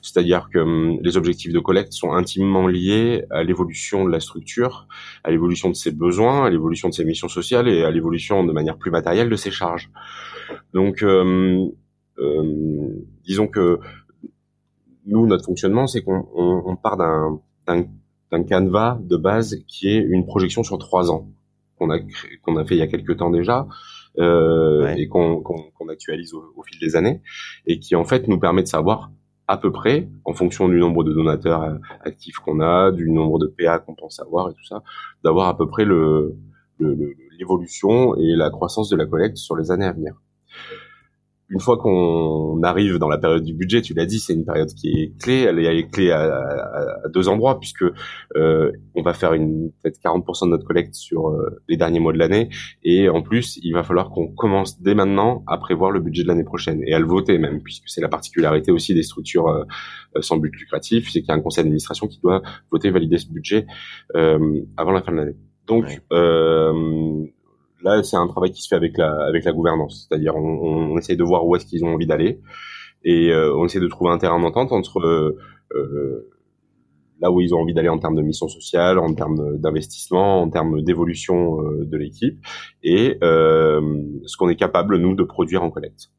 C'est-à-dire 0.01 0.49
que 0.51 0.59
hum, 0.59 0.99
les 1.01 1.17
objectifs 1.17 1.53
de 1.53 1.59
collecte 1.59 1.93
sont 1.93 2.13
intimement 2.13 2.67
liés 2.67 3.25
à 3.29 3.43
l'évolution 3.43 4.05
de 4.05 4.11
la 4.11 4.19
structure, 4.19 4.87
à 5.23 5.31
l'évolution 5.31 5.69
de 5.69 5.75
ses 5.75 5.91
besoins, 5.91 6.45
à 6.45 6.49
l'évolution 6.49 6.89
de 6.89 6.93
ses 6.93 7.05
missions 7.05 7.29
sociales 7.29 7.67
et 7.67 7.83
à 7.83 7.91
l'évolution 7.91 8.43
de 8.43 8.51
manière 8.51 8.77
plus 8.77 8.91
matérielle 8.91 9.29
de 9.29 9.35
ses 9.35 9.51
charges. 9.51 9.89
Donc 10.73 11.01
hum, 11.03 11.71
euh, 12.19 12.89
disons 13.23 13.47
que 13.47 13.79
nous, 15.05 15.25
notre 15.25 15.45
fonctionnement, 15.45 15.87
c'est 15.87 16.01
qu'on 16.03 16.27
on, 16.33 16.63
on 16.65 16.75
part 16.75 16.97
d'un 16.97 17.39
d'un 18.31 18.43
canevas 18.43 18.99
de 19.01 19.17
base 19.17 19.57
qui 19.67 19.89
est 19.89 19.97
une 19.97 20.25
projection 20.25 20.63
sur 20.63 20.77
trois 20.77 21.11
ans 21.11 21.29
qu'on 21.77 21.89
a 21.89 21.99
qu'on 22.43 22.57
a 22.57 22.65
fait 22.65 22.75
il 22.75 22.79
y 22.79 22.83
a 22.83 22.87
quelques 22.87 23.17
temps 23.17 23.31
déjà 23.31 23.67
euh, 24.17 24.87
et 24.95 25.07
qu'on 25.07 25.41
qu'on 25.41 25.89
actualise 25.89 26.33
au, 26.33 26.43
au, 26.55 26.63
fil 26.63 26.79
des 26.79 26.95
années 26.95 27.21
et 27.65 27.79
qui 27.79 27.95
en 27.95 28.05
fait 28.05 28.27
nous 28.27 28.39
permet 28.39 28.63
de 28.63 28.67
savoir 28.67 29.11
à 29.47 29.57
peu 29.57 29.71
près 29.71 30.07
en 30.25 30.33
fonction 30.33 30.69
du 30.69 30.79
nombre 30.79 31.03
de 31.03 31.11
donateurs 31.11 31.63
euh, 31.63 31.77
actifs 32.01 32.37
qu'on 32.37 32.59
a, 32.59 32.91
du 32.91 33.09
nombre 33.09 33.39
de 33.39 33.47
PA 33.47 33.79
qu'on 33.79 33.95
pense 33.95 34.19
avoir 34.19 34.49
et 34.49 34.53
tout 34.53 34.63
ça, 34.63 34.83
d'avoir 35.23 35.47
à 35.47 35.57
peu 35.57 35.67
près 35.67 35.85
le 35.85 36.35
l'évolution 37.37 38.15
et 38.15 38.35
la 38.35 38.49
croissance 38.49 38.89
de 38.89 38.95
la 38.95 39.05
collecte 39.05 39.37
sur 39.37 39.55
les 39.55 39.71
années 39.71 39.85
à 39.85 39.91
venir 39.91 40.13
une 41.49 41.59
fois 41.59 41.77
qu'on 41.77 42.61
arrive 42.61 42.97
dans 42.97 43.09
la 43.09 43.17
période 43.17 43.43
du 43.43 43.53
budget, 43.53 43.81
tu 43.81 43.93
l'as 43.93 44.05
dit, 44.05 44.19
c'est 44.19 44.33
une 44.33 44.45
période 44.45 44.69
qui 44.69 44.89
est 44.89 45.17
clé. 45.19 45.41
Elle 45.41 45.59
est, 45.59 45.89
clé 45.89 46.11
à, 46.11 46.21
à, 46.21 47.05
à, 47.05 47.09
deux 47.09 47.27
endroits 47.27 47.59
puisque 47.59 47.83
euh, 48.35 48.71
on 48.95 49.01
va 49.01 49.13
faire 49.13 49.33
une 49.33 49.71
peut-être 49.81 49.99
40% 49.99 50.45
de 50.45 50.51
notre 50.51 50.65
collecte 50.65 50.93
sur 50.93 51.29
euh, 51.29 51.59
les 51.67 51.75
derniers 51.75 51.99
mois 51.99 52.13
de 52.13 52.19
l'année 52.19 52.49
et 52.83 53.09
en 53.09 53.21
plus, 53.23 53.59
il 53.63 53.73
va 53.73 53.83
falloir 53.83 54.11
qu'on 54.11 54.27
commence 54.27 54.79
dès 54.79 54.93
maintenant 54.93 55.43
à 55.47 55.57
prévoir 55.57 55.91
le 55.91 55.99
budget 55.99 56.23
de 56.23 56.27
l'année 56.27 56.43
prochaine 56.43 56.83
et 56.85 56.93
à 56.93 56.99
le 56.99 57.05
voter 57.05 57.39
même 57.39 57.61
puisque 57.61 57.87
c'est 57.87 58.01
la 58.01 58.09
particularité 58.09 58.71
aussi 58.71 58.93
des 58.93 59.03
structures 59.03 59.47
euh, 59.47 59.63
sans 60.21 60.37
but 60.37 60.55
lucratif, 60.55 61.09
c'est 61.09 61.21
qu'il 61.21 61.29
y 61.29 61.31
a 61.31 61.35
un 61.35 61.41
conseil 61.41 61.63
d'administration 61.63 62.07
qui 62.07 62.19
doit 62.21 62.43
voter, 62.71 62.91
valider 62.91 63.17
ce 63.17 63.27
budget 63.27 63.65
euh, 64.15 64.61
avant 64.77 64.91
la 64.91 65.01
fin 65.01 65.11
de 65.11 65.17
l'année. 65.17 65.35
Donc 65.65 65.85
là, 67.83 68.03
c'est 68.03 68.17
un 68.17 68.27
travail 68.27 68.51
qui 68.51 68.61
se 68.61 68.67
fait 68.67 68.75
avec 68.75 68.97
la, 68.97 69.11
avec 69.27 69.45
la 69.45 69.51
gouvernance. 69.51 70.07
C'est-à-dire, 70.07 70.35
on, 70.35 70.93
on, 70.93 70.97
essaye 70.97 71.17
de 71.17 71.23
voir 71.23 71.45
où 71.45 71.55
est-ce 71.55 71.65
qu'ils 71.65 71.83
ont 71.85 71.93
envie 71.93 72.07
d'aller 72.07 72.41
et 73.03 73.31
euh, 73.31 73.55
on 73.55 73.65
essaie 73.65 73.79
de 73.79 73.87
trouver 73.87 74.11
un 74.11 74.17
terrain 74.17 74.39
d'entente 74.39 74.71
entre 74.71 74.99
euh, 74.99 75.37
euh, 75.73 76.29
là 77.21 77.31
où 77.31 77.41
ils 77.41 77.53
ont 77.53 77.59
envie 77.59 77.73
d'aller 77.73 77.89
en 77.89 77.97
termes 77.97 78.15
de 78.15 78.21
mission 78.21 78.47
sociale, 78.47 78.99
en 78.99 79.13
termes 79.13 79.57
d'investissement, 79.57 80.41
en 80.41 80.49
termes 80.49 80.81
d'évolution 80.81 81.61
euh, 81.61 81.85
de 81.85 81.97
l'équipe 81.97 82.39
et 82.83 83.17
ce 83.21 84.37
qu'on 84.37 84.49
est 84.49 84.55
capable 84.55 84.97
nous 84.97 85.15
de 85.15 85.23
produire 85.23 85.63
en 85.63 85.69
collecte. 85.69 86.09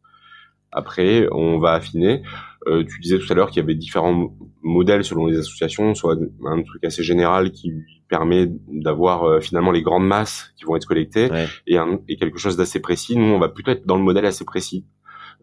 Après, 0.72 1.26
on 1.32 1.58
va 1.58 1.72
affiner. 1.72 2.22
Euh, 2.66 2.84
tu 2.84 3.00
disais 3.00 3.18
tout 3.18 3.32
à 3.32 3.34
l'heure 3.34 3.50
qu'il 3.50 3.62
y 3.62 3.64
avait 3.64 3.74
différents 3.74 4.36
modèles 4.62 5.04
selon 5.04 5.26
les 5.26 5.38
associations, 5.38 5.94
soit 5.94 6.16
un 6.44 6.62
truc 6.62 6.84
assez 6.84 7.02
général 7.02 7.52
qui 7.52 7.72
permet 8.10 8.52
d'avoir 8.68 9.24
euh, 9.24 9.40
finalement 9.40 9.70
les 9.70 9.82
grandes 9.82 10.06
masses 10.06 10.52
qui 10.56 10.64
vont 10.64 10.76
être 10.76 10.86
collectées 10.86 11.30
et, 11.66 11.78
et, 12.08 12.16
quelque 12.16 12.38
chose 12.38 12.56
d'assez 12.56 12.80
précis. 12.80 13.16
Nous, 13.16 13.32
on 13.32 13.38
va 13.38 13.48
plutôt 13.48 13.70
être 13.70 13.86
dans 13.86 13.96
le 13.96 14.02
modèle 14.02 14.26
assez 14.26 14.44
précis 14.44 14.84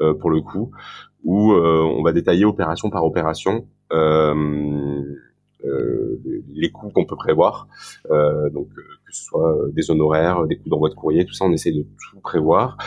euh, 0.01 0.13
pour 0.13 0.29
le 0.29 0.41
coup, 0.41 0.71
où 1.23 1.53
euh, 1.53 1.81
on 1.81 2.03
va 2.03 2.11
détailler 2.11 2.45
opération 2.45 2.91
par 2.91 3.03
opération. 3.03 3.67
les 6.59 6.71
coûts 6.71 6.89
qu'on 6.89 7.05
peut 7.05 7.15
prévoir, 7.15 7.67
donc 8.09 8.67
que 8.73 9.11
ce 9.11 9.23
soit 9.25 9.55
des 9.71 9.89
honoraires, 9.89 10.45
des 10.47 10.57
coûts 10.57 10.69
d'envoi 10.69 10.89
de 10.89 10.95
courrier, 10.95 11.25
tout 11.25 11.33
ça, 11.33 11.45
on 11.45 11.53
essaie 11.53 11.71
de 11.71 11.83
tout 11.83 12.19
prévoir 12.19 12.77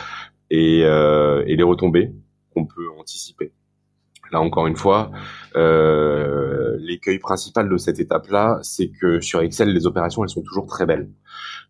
et, 0.49 0.79
et 0.81 1.55
les 1.55 1.63
retombées 1.63 2.13
qu'on 2.53 2.65
peut 2.65 2.87
anticiper. 2.99 3.53
Là 4.31 4.39
encore 4.39 4.67
une 4.67 4.75
fois, 4.75 5.11
euh, 5.55 6.77
l'écueil 6.79 7.19
principal 7.19 7.69
de 7.69 7.77
cette 7.77 7.99
étape-là, 7.99 8.59
c'est 8.63 8.89
que 8.89 9.19
sur 9.19 9.41
Excel, 9.41 9.73
les 9.73 9.85
opérations, 9.85 10.23
elles 10.23 10.29
sont 10.29 10.43
toujours 10.43 10.67
très 10.67 10.85
belles. 10.85 11.09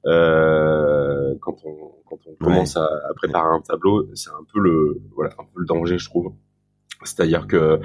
Euh, 0.06 1.36
quand 1.41 1.58
on, 1.65 1.91
quand 2.08 2.18
on 2.27 2.44
commence 2.44 2.77
à, 2.77 2.84
à, 2.84 3.13
préparer 3.15 3.56
un 3.56 3.62
tableau, 3.62 4.08
c'est 4.15 4.32
un 4.32 4.46
peu 4.51 4.60
le 4.60 5.01
voilà 5.15 5.32
un 5.39 5.44
peu 5.44 5.60
le 5.60 5.65
danger, 5.65 5.98
je 5.98 6.10
trouve. 6.10 6.34
C'est-à-dire 7.03 7.48
que 7.48 7.80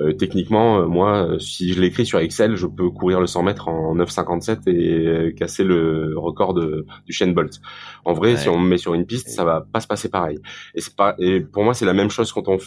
euh, 0.00 0.12
techniquement, 0.12 0.80
euh, 0.80 0.86
moi, 0.86 1.38
si 1.38 1.72
je 1.72 1.80
l'écris 1.80 2.06
sur 2.06 2.18
Excel, 2.18 2.56
je 2.56 2.66
peux 2.66 2.90
courir 2.90 3.20
le 3.20 3.26
100 3.26 3.42
mètres 3.42 3.68
en 3.68 3.94
9,57 3.96 4.68
et 4.68 5.34
casser 5.34 5.64
le 5.64 6.14
record 6.16 6.54
de, 6.54 6.86
du 7.06 7.12
chain 7.12 7.28
Bolt. 7.28 7.60
En 8.04 8.12
vrai, 8.12 8.36
si 8.36 8.48
on 8.48 8.58
me 8.58 8.68
met 8.68 8.78
sur 8.78 8.94
une 8.94 9.06
piste, 9.06 9.28
ça 9.28 9.44
va 9.44 9.64
pas 9.72 9.80
se 9.80 9.86
passer 9.86 10.08
pareil. 10.08 10.40
Et 10.74 10.80
c'est 10.80 10.94
pas. 10.94 11.14
Et 11.18 11.40
pour 11.40 11.64
moi, 11.64 11.74
c'est 11.74 11.86
la 11.86 11.94
même 11.94 12.10
chose 12.10 12.32
quand 12.32 12.48
on 12.48 12.58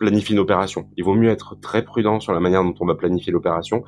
planifie 0.00 0.32
une 0.32 0.38
opération. 0.40 0.88
Il 0.96 1.04
vaut 1.04 1.14
mieux 1.14 1.28
être 1.28 1.54
très 1.60 1.84
prudent 1.84 2.18
sur 2.20 2.32
la 2.32 2.40
manière 2.40 2.64
dont 2.64 2.74
on 2.80 2.86
va 2.86 2.96
planifier 2.96 3.32
l'opération 3.32 3.84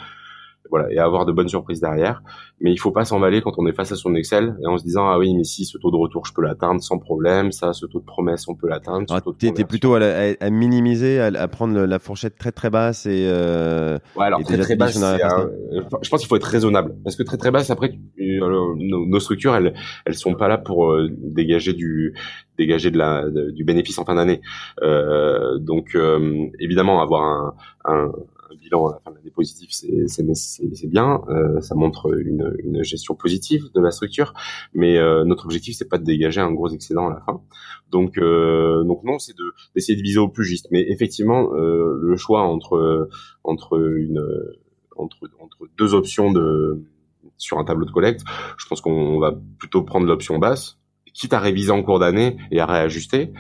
voilà, 0.71 0.91
et 0.93 0.99
avoir 0.99 1.27
de 1.27 1.33
bonnes 1.33 1.49
surprises 1.49 1.81
derrière. 1.81 2.23
Mais 2.61 2.73
il 2.73 2.77
faut 2.77 2.93
pas 2.93 3.05
s'emballer 3.05 3.43
quand 3.43 3.53
on 3.59 3.67
est 3.67 3.73
face 3.73 3.93
à 3.93 3.97
son 3.97 4.15
Excel 4.15 4.57
et 4.63 4.67
en 4.67 4.79
se 4.79 4.85
disant 4.85 5.09
ah 5.09 5.19
oui 5.19 5.35
mais 5.35 5.45
si 5.45 5.65
ce 5.65 5.77
taux 5.79 5.91
de 5.91 5.97
retour 5.97 6.25
je 6.25 6.33
peux 6.33 6.43
l'atteindre 6.43 6.83
sans 6.83 6.99
problème, 6.99 7.53
ça 7.53 7.73
ce 7.73 7.87
taux 7.87 8.01
de 8.01 8.05
promesse 8.05 8.49
on 8.49 8.55
peut 8.55 8.69
l'atteindre. 8.69 9.07
Tu 9.39 9.47
étais 9.47 9.65
plutôt 9.65 9.95
à, 9.95 10.01
à, 10.41 10.51
minimiser, 10.51 11.21
à, 11.21 11.49
prendre 11.49 11.79
la 11.79 11.99
fourchette 11.99 12.39
très 12.39 12.53
très 12.53 12.71
basse 12.71 13.07
et. 13.07 13.27
Euh, 13.27 13.99
ouais 14.17 14.27
alors 14.27 14.43
très 14.43 14.59
très 14.59 14.77
basse. 14.77 14.99
je 14.99 16.09
pense 16.09 16.21
qu'il 16.21 16.29
faut 16.29 16.37
être 16.37 16.45
raisonnable 16.45 16.95
parce 17.05 17.17
que 17.17 17.23
très 17.23 17.37
très 17.37 17.51
basse 17.51 17.71
après 17.71 17.93
euh, 18.21 18.75
nos, 18.79 19.21
structures 19.21 19.55
elles 19.55 19.75
elles 20.07 20.15
sont 20.15 20.35
pas 20.35 20.49
là 20.49 20.59
pour 20.59 20.93
euh, 20.93 21.09
dégager 21.11 21.73
du 21.73 22.15
dégager 22.59 22.91
de 22.91 22.99
la 22.99 23.25
du 23.31 23.65
bénéfice 23.65 23.99
en 23.99 24.05
fin 24.05 24.15
d'année. 24.15 24.41
Euh, 24.83 25.59
donc 25.59 25.95
euh, 25.95 26.47
évidemment 26.61 27.03
avoir 27.03 27.23
un, 27.23 27.55
un 27.85 28.13
bilan 28.57 28.89
à 28.89 28.93
la 28.93 29.01
fin 29.01 29.11
de 29.11 29.17
l'année 29.17 29.31
positif, 29.31 29.71
c'est 29.71 30.87
bien, 30.89 31.23
euh, 31.29 31.61
ça 31.61 31.75
montre 31.75 32.17
une, 32.19 32.83
gestion 32.83 33.15
positive 33.15 33.71
de 33.75 33.81
la 33.81 33.91
structure, 33.91 34.35
mais 34.75 34.99
euh, 34.99 35.25
notre 35.25 35.45
objectif 35.45 35.77
c'est 35.77 35.89
pas 35.89 35.99
de 35.99 36.05
dégager 36.05 36.41
un 36.41 36.53
gros 36.53 36.69
excédent 36.69 37.09
à 37.09 37.11
la 37.11 37.21
fin. 37.21 37.41
Donc 37.91 38.19
euh, 38.19 38.83
non, 38.85 39.19
c'est 39.19 39.37
de 39.37 39.45
d'essayer 39.75 39.97
de 39.97 40.03
viser 40.03 40.19
au 40.19 40.29
plus 40.29 40.45
juste. 40.45 40.69
Mais 40.71 40.85
effectivement, 40.89 41.51
le 41.53 42.17
choix 42.17 42.43
entre 42.43 43.09
deux 45.79 45.95
options 45.95 46.33
sur 47.37 47.59
un 47.59 47.65
tableau 47.65 47.87
de 47.87 47.93
collecte, 47.93 48.23
je 48.57 48.67
pense 48.67 48.81
qu'on 48.81 49.19
va 49.19 49.35
plutôt 49.59 49.83
prendre 49.83 50.07
l'option 50.07 50.39
basse, 50.39 50.79
quitte 51.15 51.33
à 51.33 51.39
réviser 51.39 51.71
en 51.71 51.83
cours 51.83 51.99
d'année 51.99 52.37
et 52.51 52.61
à 52.61 52.67
réajuster. 52.67 53.33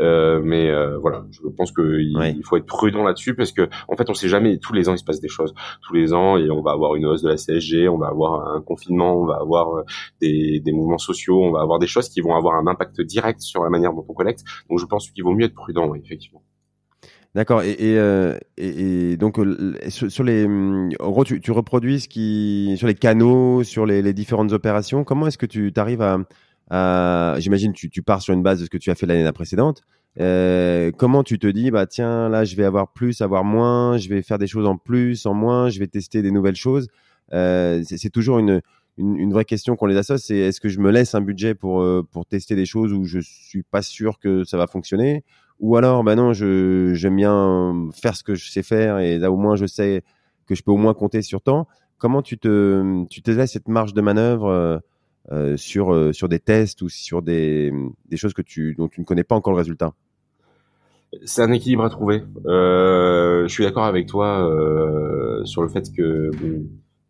Euh, 0.00 0.40
mais 0.42 0.68
euh, 0.68 0.98
voilà, 0.98 1.24
je 1.30 1.40
pense 1.56 1.72
qu'il 1.72 2.16
il 2.36 2.42
faut 2.44 2.56
être 2.56 2.66
prudent 2.66 3.04
là-dessus 3.04 3.34
parce 3.34 3.52
que 3.52 3.68
en 3.88 3.96
fait, 3.96 4.08
on 4.10 4.14
sait 4.14 4.28
jamais. 4.28 4.58
Tous 4.58 4.72
les 4.72 4.88
ans, 4.88 4.94
il 4.94 4.98
se 4.98 5.04
passe 5.04 5.20
des 5.20 5.28
choses. 5.28 5.54
Tous 5.82 5.94
les 5.94 6.12
ans, 6.12 6.36
et 6.36 6.50
on 6.50 6.62
va 6.62 6.72
avoir 6.72 6.94
une 6.94 7.06
hausse 7.06 7.22
de 7.22 7.28
la 7.28 7.36
CSG, 7.36 7.88
on 7.88 7.98
va 7.98 8.08
avoir 8.08 8.54
un 8.54 8.60
confinement, 8.60 9.20
on 9.20 9.26
va 9.26 9.36
avoir 9.40 9.76
euh, 9.76 9.82
des, 10.20 10.60
des 10.60 10.72
mouvements 10.72 10.98
sociaux, 10.98 11.42
on 11.42 11.52
va 11.52 11.60
avoir 11.60 11.78
des 11.78 11.86
choses 11.86 12.08
qui 12.08 12.20
vont 12.20 12.34
avoir 12.34 12.54
un 12.56 12.66
impact 12.66 13.00
direct 13.00 13.40
sur 13.40 13.62
la 13.62 13.70
manière 13.70 13.92
dont 13.92 14.04
on 14.08 14.14
collecte. 14.14 14.44
Donc, 14.70 14.78
je 14.78 14.86
pense 14.86 15.10
qu'il 15.10 15.24
vaut 15.24 15.34
mieux 15.34 15.46
être 15.46 15.54
prudent, 15.54 15.94
effectivement. 15.94 16.42
D'accord. 17.34 17.62
Et, 17.62 17.72
et, 17.72 17.98
euh, 17.98 18.38
et, 18.56 19.16
donc 19.16 19.38
sur, 19.88 20.24
les, 20.24 20.46
en 20.46 21.10
gros, 21.10 21.24
tu, 21.24 21.40
tu, 21.40 21.52
reproduis 21.52 22.00
ce 22.00 22.08
qui 22.08 22.74
sur 22.78 22.86
les 22.86 22.94
canaux, 22.94 23.62
sur 23.64 23.84
les, 23.86 24.02
les 24.02 24.14
différentes 24.14 24.52
opérations. 24.52 25.04
Comment 25.04 25.26
est-ce 25.26 25.38
que 25.38 25.46
tu 25.46 25.70
arrives 25.76 26.02
à 26.02 26.18
euh, 26.72 27.38
j'imagine 27.40 27.72
tu, 27.72 27.88
tu 27.90 28.02
pars 28.02 28.22
sur 28.22 28.34
une 28.34 28.42
base 28.42 28.60
de 28.60 28.64
ce 28.64 28.70
que 28.70 28.78
tu 28.78 28.90
as 28.90 28.94
fait 28.94 29.06
l'année 29.06 29.30
précédente. 29.32 29.82
Euh, 30.20 30.90
comment 30.96 31.22
tu 31.22 31.38
te 31.38 31.46
dis 31.46 31.70
bah 31.70 31.86
tiens 31.86 32.28
là 32.28 32.44
je 32.44 32.56
vais 32.56 32.64
avoir 32.64 32.92
plus, 32.92 33.20
avoir 33.20 33.44
moins, 33.44 33.98
je 33.98 34.08
vais 34.08 34.22
faire 34.22 34.38
des 34.38 34.46
choses 34.48 34.66
en 34.66 34.76
plus, 34.76 35.26
en 35.26 35.34
moins, 35.34 35.68
je 35.68 35.78
vais 35.78 35.86
tester 35.86 36.22
des 36.22 36.30
nouvelles 36.30 36.56
choses. 36.56 36.88
Euh, 37.32 37.82
c'est 37.84 38.10
toujours 38.10 38.38
une, 38.38 38.60
une, 38.96 39.16
une, 39.16 39.32
vraie 39.32 39.44
question 39.44 39.76
qu'on 39.76 39.86
les 39.86 39.96
associe. 39.96 40.26
C'est 40.26 40.36
est-ce 40.36 40.60
que 40.60 40.68
je 40.68 40.80
me 40.80 40.90
laisse 40.90 41.14
un 41.14 41.20
budget 41.20 41.54
pour 41.54 41.82
euh, 41.82 42.06
pour 42.10 42.26
tester 42.26 42.56
des 42.56 42.66
choses 42.66 42.92
où 42.92 43.04
je 43.04 43.20
suis 43.20 43.62
pas 43.62 43.82
sûr 43.82 44.18
que 44.18 44.44
ça 44.44 44.56
va 44.56 44.66
fonctionner, 44.66 45.24
ou 45.60 45.76
alors 45.76 46.02
bah 46.02 46.16
non 46.16 46.32
j'aime 46.32 47.16
bien 47.16 47.88
faire 47.94 48.16
ce 48.16 48.24
que 48.24 48.34
je 48.34 48.50
sais 48.50 48.62
faire 48.62 48.98
et 48.98 49.18
là 49.18 49.30
au 49.30 49.36
moins 49.36 49.56
je 49.56 49.66
sais 49.66 50.02
que 50.46 50.54
je 50.54 50.62
peux 50.62 50.72
au 50.72 50.76
moins 50.76 50.94
compter 50.94 51.22
sur 51.22 51.42
temps. 51.42 51.68
Comment 51.98 52.22
tu 52.22 52.38
te 52.38 53.04
tu 53.08 53.22
te 53.22 53.30
laisses 53.30 53.52
cette 53.52 53.68
marge 53.68 53.94
de 53.94 54.00
manœuvre 54.00 54.46
euh, 54.46 54.78
sur, 55.56 55.92
euh, 55.92 56.12
sur 56.12 56.28
des 56.28 56.38
tests 56.38 56.82
ou 56.82 56.88
sur 56.88 57.22
des, 57.22 57.72
des 58.08 58.16
choses 58.16 58.34
que 58.34 58.42
tu, 58.42 58.74
dont 58.74 58.88
tu 58.88 59.00
ne 59.00 59.04
connais 59.04 59.24
pas 59.24 59.34
encore 59.34 59.52
le 59.52 59.58
résultat 59.58 59.94
c'est 61.24 61.42
un 61.42 61.52
équilibre 61.52 61.84
à 61.84 61.90
trouver. 61.90 62.22
Euh, 62.46 63.46
je 63.48 63.52
suis 63.52 63.64
d'accord 63.64 63.84
avec 63.84 64.06
toi 64.06 64.48
euh, 64.48 65.44
sur 65.44 65.62
le 65.62 65.68
fait 65.68 65.90
que, 65.92 66.30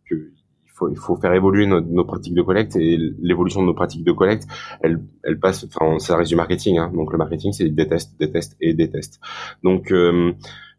que 0.08 0.14
il, 0.14 0.70
faut, 0.72 0.88
il 0.88 0.96
faut 0.96 1.16
faire 1.16 1.32
évoluer 1.32 1.66
nos, 1.66 1.80
nos 1.80 2.04
pratiques 2.04 2.34
de 2.34 2.42
collecte 2.42 2.76
et 2.76 2.96
l'évolution 3.20 3.60
de 3.62 3.66
nos 3.66 3.74
pratiques 3.74 4.04
de 4.04 4.12
collecte, 4.12 4.46
elle, 4.82 5.02
elle 5.24 5.40
passe. 5.40 5.64
Enfin, 5.64 5.98
ça 5.98 6.16
reste 6.16 6.30
du 6.30 6.36
marketing. 6.36 6.78
Hein, 6.78 6.92
donc 6.94 7.10
le 7.12 7.18
marketing, 7.18 7.52
c'est 7.52 7.68
des 7.68 7.88
tests, 7.88 8.18
des 8.18 8.30
tests 8.30 8.56
et 8.60 8.74
des 8.74 8.88
tests. 8.88 9.20
Donc 9.64 9.90
euh, 9.90 10.32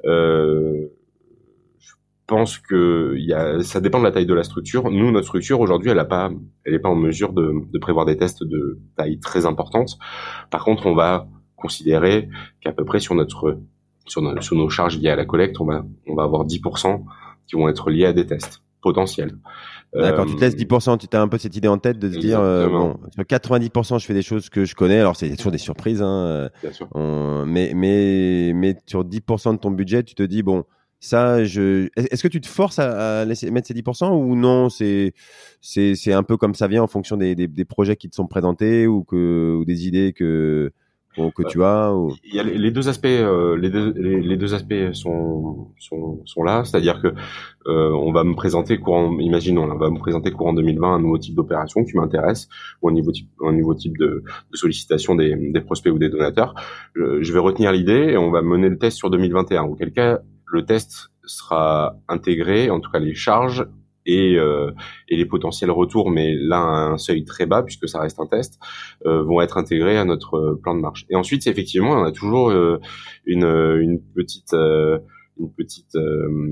euh, 0.05 0.87
pense 2.29 2.59
que 2.59 3.15
y 3.17 3.33
a, 3.33 3.63
ça 3.63 3.81
dépend 3.81 3.97
de 3.97 4.03
la 4.03 4.11
taille 4.11 4.27
de 4.27 4.33
la 4.35 4.43
structure. 4.43 4.91
Nous, 4.91 5.11
notre 5.11 5.25
structure 5.25 5.59
aujourd'hui, 5.59 5.89
elle 5.89 5.99
a 5.99 6.05
pas, 6.05 6.29
elle 6.63 6.75
est 6.75 6.79
pas 6.79 6.89
en 6.89 6.95
mesure 6.95 7.33
de, 7.33 7.53
de, 7.73 7.79
prévoir 7.79 8.05
des 8.05 8.17
tests 8.17 8.43
de 8.43 8.79
taille 8.95 9.19
très 9.19 9.47
importante. 9.47 9.97
Par 10.51 10.63
contre, 10.63 10.85
on 10.85 10.93
va 10.93 11.27
considérer 11.55 12.29
qu'à 12.61 12.71
peu 12.71 12.85
près 12.85 12.99
sur 12.99 13.15
notre 13.15 13.59
sur, 14.05 14.21
nos, 14.21 14.39
sur 14.41 14.55
nos 14.55 14.69
charges 14.69 14.97
liées 14.99 15.09
à 15.09 15.15
la 15.15 15.25
collecte, 15.25 15.59
on 15.59 15.65
va 15.65 15.83
on 16.07 16.15
va 16.15 16.23
avoir 16.23 16.45
10% 16.45 17.03
qui 17.47 17.55
vont 17.55 17.67
être 17.67 17.89
liés 17.89 18.05
à 18.05 18.13
des 18.13 18.27
tests 18.27 18.61
potentiels. 18.81 19.35
D'accord, 19.91 20.27
tu 20.27 20.35
te 20.35 20.41
laisses 20.41 20.55
10%, 20.55 20.93
euh, 20.93 20.97
tu 20.97 21.17
as 21.17 21.21
un 21.21 21.27
peu 21.27 21.39
cette 21.39 21.55
idée 21.55 21.67
en 21.67 21.79
tête 21.79 21.97
de 21.97 22.11
se 22.11 22.19
dire, 22.19 22.39
euh, 22.39 22.69
bon, 22.69 22.99
sur 23.15 23.23
90%, 23.23 23.99
je 23.99 24.05
fais 24.05 24.13
des 24.13 24.21
choses 24.21 24.49
que 24.49 24.63
je 24.63 24.75
connais, 24.75 24.99
alors 24.99 25.15
c'est 25.15 25.35
toujours 25.35 25.51
des 25.51 25.57
surprises, 25.57 26.03
hein, 26.03 26.47
Bien 26.61 26.71
sûr. 26.71 26.87
mais, 26.95 27.71
mais, 27.75 28.51
mais 28.53 28.77
sur 28.85 29.03
10% 29.03 29.53
de 29.53 29.57
ton 29.57 29.71
budget, 29.71 30.03
tu 30.03 30.13
te 30.13 30.21
dis, 30.21 30.43
bon, 30.43 30.63
ça, 30.99 31.43
je. 31.45 31.89
Est-ce 31.95 32.23
que 32.23 32.27
tu 32.27 32.41
te 32.41 32.47
forces 32.47 32.79
à, 32.79 33.23
laisser, 33.25 33.51
mettre 33.51 33.67
ces 33.67 33.73
10% 33.73 34.11
ou 34.11 34.35
non 34.35 34.69
C'est 34.69 35.13
un 36.07 36.23
peu 36.23 36.37
comme 36.37 36.55
ça 36.55 36.67
vient 36.67 36.83
en 36.83 36.87
fonction 36.87 37.15
des, 37.15 37.35
des, 37.35 37.47
des, 37.47 37.65
projets 37.65 37.95
qui 37.95 38.09
te 38.09 38.15
sont 38.15 38.27
présentés 38.27 38.85
ou 38.85 39.03
que 39.03 39.55
ou 39.59 39.65
des 39.65 39.87
idées 39.87 40.13
que 40.13 40.71
que 41.35 41.43
tu 41.43 41.63
as 41.63 41.93
ou... 41.93 42.13
Il 42.23 42.35
y 42.35 42.39
a 42.39 42.43
les 42.43 42.71
deux 42.71 42.87
aspects. 42.87 43.05
Euh, 43.05 43.57
les, 43.57 43.69
deux, 43.69 43.91
les, 43.91 44.37
deux 44.37 44.53
aspects 44.53 44.93
sont 44.93 45.71
sont, 45.79 46.21
sont 46.25 46.43
là, 46.43 46.63
c'est-à-dire 46.63 47.01
que 47.01 47.07
euh, 47.67 47.91
on 47.91 48.11
va 48.11 48.23
me 48.23 48.35
présenter 48.35 48.77
courant. 48.77 49.17
Imaginons, 49.19 49.63
on 49.63 49.77
va 49.77 49.89
me 49.89 49.97
présenter 49.97 50.31
courant 50.31 50.53
2020 50.53 50.95
un 50.95 50.99
nouveau 50.99 51.17
type 51.17 51.35
d'opération 51.35 51.83
qui 51.83 51.97
m'intéresse 51.97 52.47
ou 52.81 52.89
un 52.89 52.93
nouveau 52.93 53.11
type 53.11 53.29
un 53.43 53.51
nouveau 53.51 53.75
type 53.75 53.97
de, 53.97 54.23
sollicitation 54.53 55.15
des, 55.15 55.35
des 55.35 55.61
prospects 55.61 55.91
ou 55.91 55.99
des 55.99 56.09
donateurs. 56.09 56.53
Je, 56.95 57.21
je 57.21 57.33
vais 57.33 57.39
retenir 57.39 57.71
l'idée 57.71 58.11
et 58.11 58.17
on 58.17 58.31
va 58.31 58.41
mener 58.41 58.69
le 58.69 58.77
test 58.77 58.97
sur 58.97 59.09
2021. 59.09 59.63
Auquel 59.63 59.91
cas 59.91 60.19
le 60.51 60.65
test 60.65 61.11
sera 61.25 61.95
intégré, 62.07 62.69
en 62.69 62.79
tout 62.79 62.89
cas 62.91 62.99
les 62.99 63.13
charges 63.13 63.67
et, 64.05 64.35
euh, 64.37 64.71
et 65.07 65.15
les 65.15 65.25
potentiels 65.25 65.71
retours, 65.71 66.09
mais 66.09 66.33
là 66.35 66.59
un 66.59 66.97
seuil 66.97 67.23
très 67.23 67.45
bas 67.45 67.63
puisque 67.63 67.87
ça 67.87 67.99
reste 67.99 68.19
un 68.19 68.27
test, 68.27 68.59
euh, 69.05 69.23
vont 69.23 69.41
être 69.41 69.57
intégrés 69.57 69.97
à 69.97 70.05
notre 70.05 70.59
plan 70.61 70.75
de 70.75 70.81
marche. 70.81 71.05
Et 71.09 71.15
ensuite, 71.15 71.45
effectivement, 71.47 71.91
on 71.91 72.03
a 72.03 72.11
toujours 72.11 72.49
euh, 72.49 72.79
une, 73.25 73.45
une 73.45 74.01
petite 74.15 74.55
une 75.41 75.53
petite 75.53 75.97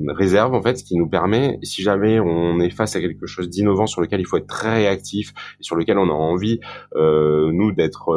réserve 0.08 0.54
en 0.54 0.62
fait, 0.62 0.78
ce 0.78 0.84
qui 0.86 0.96
nous 0.96 1.10
permet, 1.10 1.60
si 1.62 1.82
jamais 1.82 2.22
on 2.22 2.62
est 2.62 2.70
face 2.70 2.96
à 2.96 3.02
quelque 3.02 3.26
chose 3.26 3.50
d'innovant 3.50 3.86
sur 3.86 4.00
lequel 4.00 4.22
il 4.22 4.26
faut 4.26 4.38
être 4.38 4.48
très 4.48 4.76
réactif 4.76 5.34
et 5.60 5.64
sur 5.64 5.76
lequel 5.76 5.98
on 5.98 6.08
a 6.08 6.14
envie 6.14 6.62
nous 6.96 7.74
d'être 7.74 8.16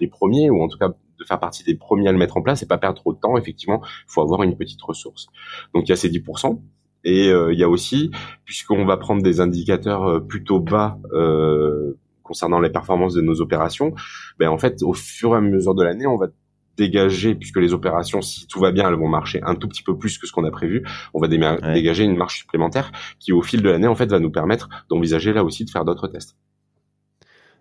les 0.00 0.08
premiers 0.08 0.48
ou 0.48 0.62
en 0.62 0.68
tout 0.68 0.78
cas 0.78 0.94
de 1.18 1.24
faire 1.24 1.40
partie 1.40 1.64
des 1.64 1.74
premiers 1.74 2.08
à 2.08 2.12
le 2.12 2.18
mettre 2.18 2.36
en 2.36 2.42
place 2.42 2.62
et 2.62 2.66
pas 2.66 2.78
perdre 2.78 3.00
trop 3.00 3.12
de 3.12 3.18
temps. 3.18 3.36
Effectivement, 3.36 3.80
il 3.82 4.12
faut 4.12 4.22
avoir 4.22 4.42
une 4.42 4.56
petite 4.56 4.82
ressource. 4.82 5.26
Donc 5.74 5.84
il 5.86 5.90
y 5.90 5.92
a 5.92 5.96
ces 5.96 6.10
10%. 6.10 6.60
Et 7.04 7.28
euh, 7.28 7.52
il 7.52 7.58
y 7.58 7.62
a 7.62 7.68
aussi, 7.68 8.10
puisqu'on 8.44 8.84
va 8.86 8.96
prendre 8.96 9.22
des 9.22 9.40
indicateurs 9.40 10.04
euh, 10.04 10.20
plutôt 10.20 10.58
bas 10.58 10.98
euh, 11.12 11.98
concernant 12.22 12.60
les 12.60 12.70
performances 12.70 13.14
de 13.14 13.20
nos 13.20 13.40
opérations, 13.42 13.94
ben 14.38 14.48
en 14.48 14.56
fait, 14.56 14.82
au 14.82 14.94
fur 14.94 15.34
et 15.34 15.36
à 15.36 15.40
mesure 15.42 15.74
de 15.74 15.84
l'année, 15.84 16.06
on 16.06 16.16
va 16.16 16.28
dégager, 16.76 17.34
puisque 17.34 17.58
les 17.58 17.72
opérations, 17.72 18.22
si 18.22 18.46
tout 18.46 18.58
va 18.58 18.72
bien, 18.72 18.88
elles 18.88 18.98
vont 18.98 19.08
marcher 19.08 19.40
un 19.44 19.54
tout 19.54 19.68
petit 19.68 19.82
peu 19.82 19.96
plus 19.96 20.18
que 20.18 20.26
ce 20.26 20.32
qu'on 20.32 20.44
a 20.44 20.50
prévu, 20.50 20.82
on 21.12 21.20
va 21.20 21.28
dégager 21.28 22.04
une 22.04 22.16
marge 22.16 22.38
supplémentaire 22.38 22.90
qui, 23.20 23.32
au 23.32 23.42
fil 23.42 23.62
de 23.62 23.68
l'année, 23.70 23.86
en 23.86 23.94
fait, 23.94 24.06
va 24.06 24.18
nous 24.18 24.30
permettre 24.30 24.68
d'envisager 24.88 25.32
là 25.32 25.44
aussi 25.44 25.64
de 25.64 25.70
faire 25.70 25.84
d'autres 25.84 26.08
tests. 26.08 26.36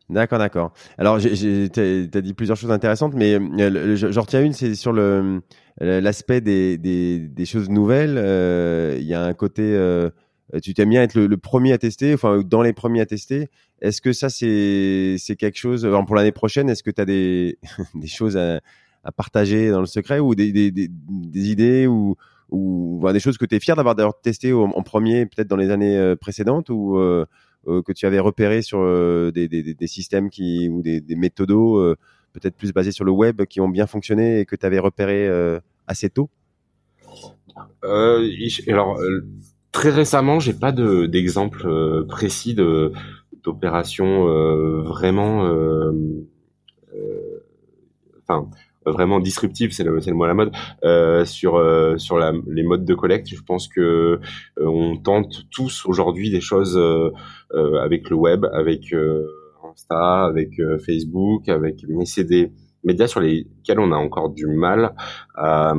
D'accord, 0.10 0.38
d'accord. 0.40 0.74
Alors, 0.98 1.20
tu 1.20 1.70
as 2.14 2.22
dit 2.22 2.34
plusieurs 2.34 2.58
choses 2.58 2.72
intéressantes, 2.72 3.14
mais 3.16 3.36
euh, 3.36 3.96
j'en 3.96 4.22
retiens 4.22 4.44
une, 4.44 4.54
c'est 4.54 4.76
sur 4.76 4.92
le 4.92 5.42
l'aspect 5.80 6.40
des, 6.40 6.78
des, 6.78 7.20
des, 7.20 7.46
choses 7.46 7.70
nouvelles. 7.70 8.16
Euh, 8.18 8.98
il 9.00 9.08
y 9.08 9.14
a 9.14 9.24
un 9.24 9.34
côté, 9.34 9.64
euh, 9.64 10.10
tu 10.62 10.74
t'aimes 10.74 10.90
bien 10.90 11.02
être 11.02 11.16
le, 11.16 11.38
premier 11.38 11.74
à 11.74 11.78
tester, 11.78 12.14
enfin 12.14 12.44
dans 12.46 12.62
les 12.62 12.74
premiers 12.74 13.02
à 13.02 13.06
tester. 13.06 13.48
Est-ce 13.82 14.02
que 14.02 14.14
ça, 14.14 14.30
c'est 14.30 15.36
quelque 15.38 15.58
chose 15.58 15.90
pour 16.06 16.16
l'année 16.16 16.32
prochaine 16.32 16.70
Est-ce 16.70 16.84
que 16.84 16.92
tu 16.92 17.02
as 17.02 17.06
des, 17.06 17.58
des 17.96 18.08
choses 18.08 18.38
à, 18.38 18.60
à, 19.04 19.12
partager 19.12 19.72
dans 19.72 19.80
le 19.80 19.88
secret 19.88 20.20
ou 20.20 20.36
des, 20.36 20.52
des, 20.52 20.72
des 20.72 21.50
idées 21.50 21.88
ou 21.88 22.16
ou 22.50 23.02
des 23.12 23.20
choses 23.20 23.40
que 23.40 23.46
tu 23.46 23.56
es 23.56 23.60
fier 23.60 23.76
d'avoir 23.76 23.96
testé 24.22 24.54
en, 24.54 24.66
en 24.66 24.84
premier, 24.84 25.26
peut-être 25.26 25.48
dans 25.48 25.56
les 25.56 25.72
années 25.72 26.14
précédentes 26.22 26.70
ou 26.70 26.98
euh, 26.98 27.26
que 27.66 27.92
tu 27.94 28.06
avais 28.06 28.20
repéré 28.20 28.62
sur 28.62 28.80
euh, 28.82 29.32
des, 29.32 29.48
des, 29.48 29.74
des, 29.74 29.88
systèmes 29.88 30.30
qui 30.30 30.70
ou 30.70 30.82
des, 30.82 31.02
des 31.02 31.16
méthodos 31.16 31.78
euh, 31.78 31.96
peut-être 32.34 32.56
plus 32.56 32.74
basés 32.74 32.92
sur 32.92 33.06
le 33.06 33.12
web 33.12 33.44
qui 33.46 33.62
ont 33.62 33.70
bien 33.70 33.88
fonctionné 33.88 34.40
et 34.40 34.46
que 34.46 34.56
tu 34.56 34.66
avais 34.66 34.80
repéré 34.80 35.30
assez 35.88 36.10
tôt? 36.10 36.30
Alors 38.68 39.00
très 39.72 39.90
récemment, 39.90 40.40
j'ai 40.40 40.54
pas 40.54 40.72
d'exemple 40.72 42.06
précis 42.08 42.56
de 42.56 42.92
d'opérations 43.44 44.26
vraiment 44.82 45.44
enfin 48.22 48.48
vraiment 48.86 49.20
disruptive, 49.20 49.72
c'est 49.72 49.84
le, 49.84 49.98
le 49.98 50.14
mot 50.14 50.24
à 50.24 50.28
la 50.28 50.34
mode, 50.34 50.52
euh, 50.84 51.26
sur 51.26 51.56
euh, 51.56 51.98
sur 51.98 52.18
la, 52.18 52.34
les 52.48 52.64
modes 52.64 52.86
de 52.86 52.94
collecte. 52.94 53.28
Je 53.30 53.42
pense 53.42 53.68
que 53.68 53.82
euh, 53.82 54.20
on 54.58 54.98
tente 54.98 55.44
tous 55.52 55.86
aujourd'hui 55.86 56.30
des 56.30 56.42
choses 56.42 56.80
avec 57.82 58.10
le 58.10 58.16
web, 58.16 58.46
avec 58.52 58.94
Insta, 59.64 60.26
avec 60.26 60.50
Facebook, 60.86 61.50
avec 61.50 61.86
mais 61.88 62.06
c'est 62.06 62.24
des 62.24 62.52
médias 62.84 63.08
sur 63.08 63.22
lesquels 63.22 63.80
on 63.80 63.92
a 63.92 63.96
encore 63.96 64.30
du 64.30 64.48
mal 64.48 64.94
à, 65.36 65.74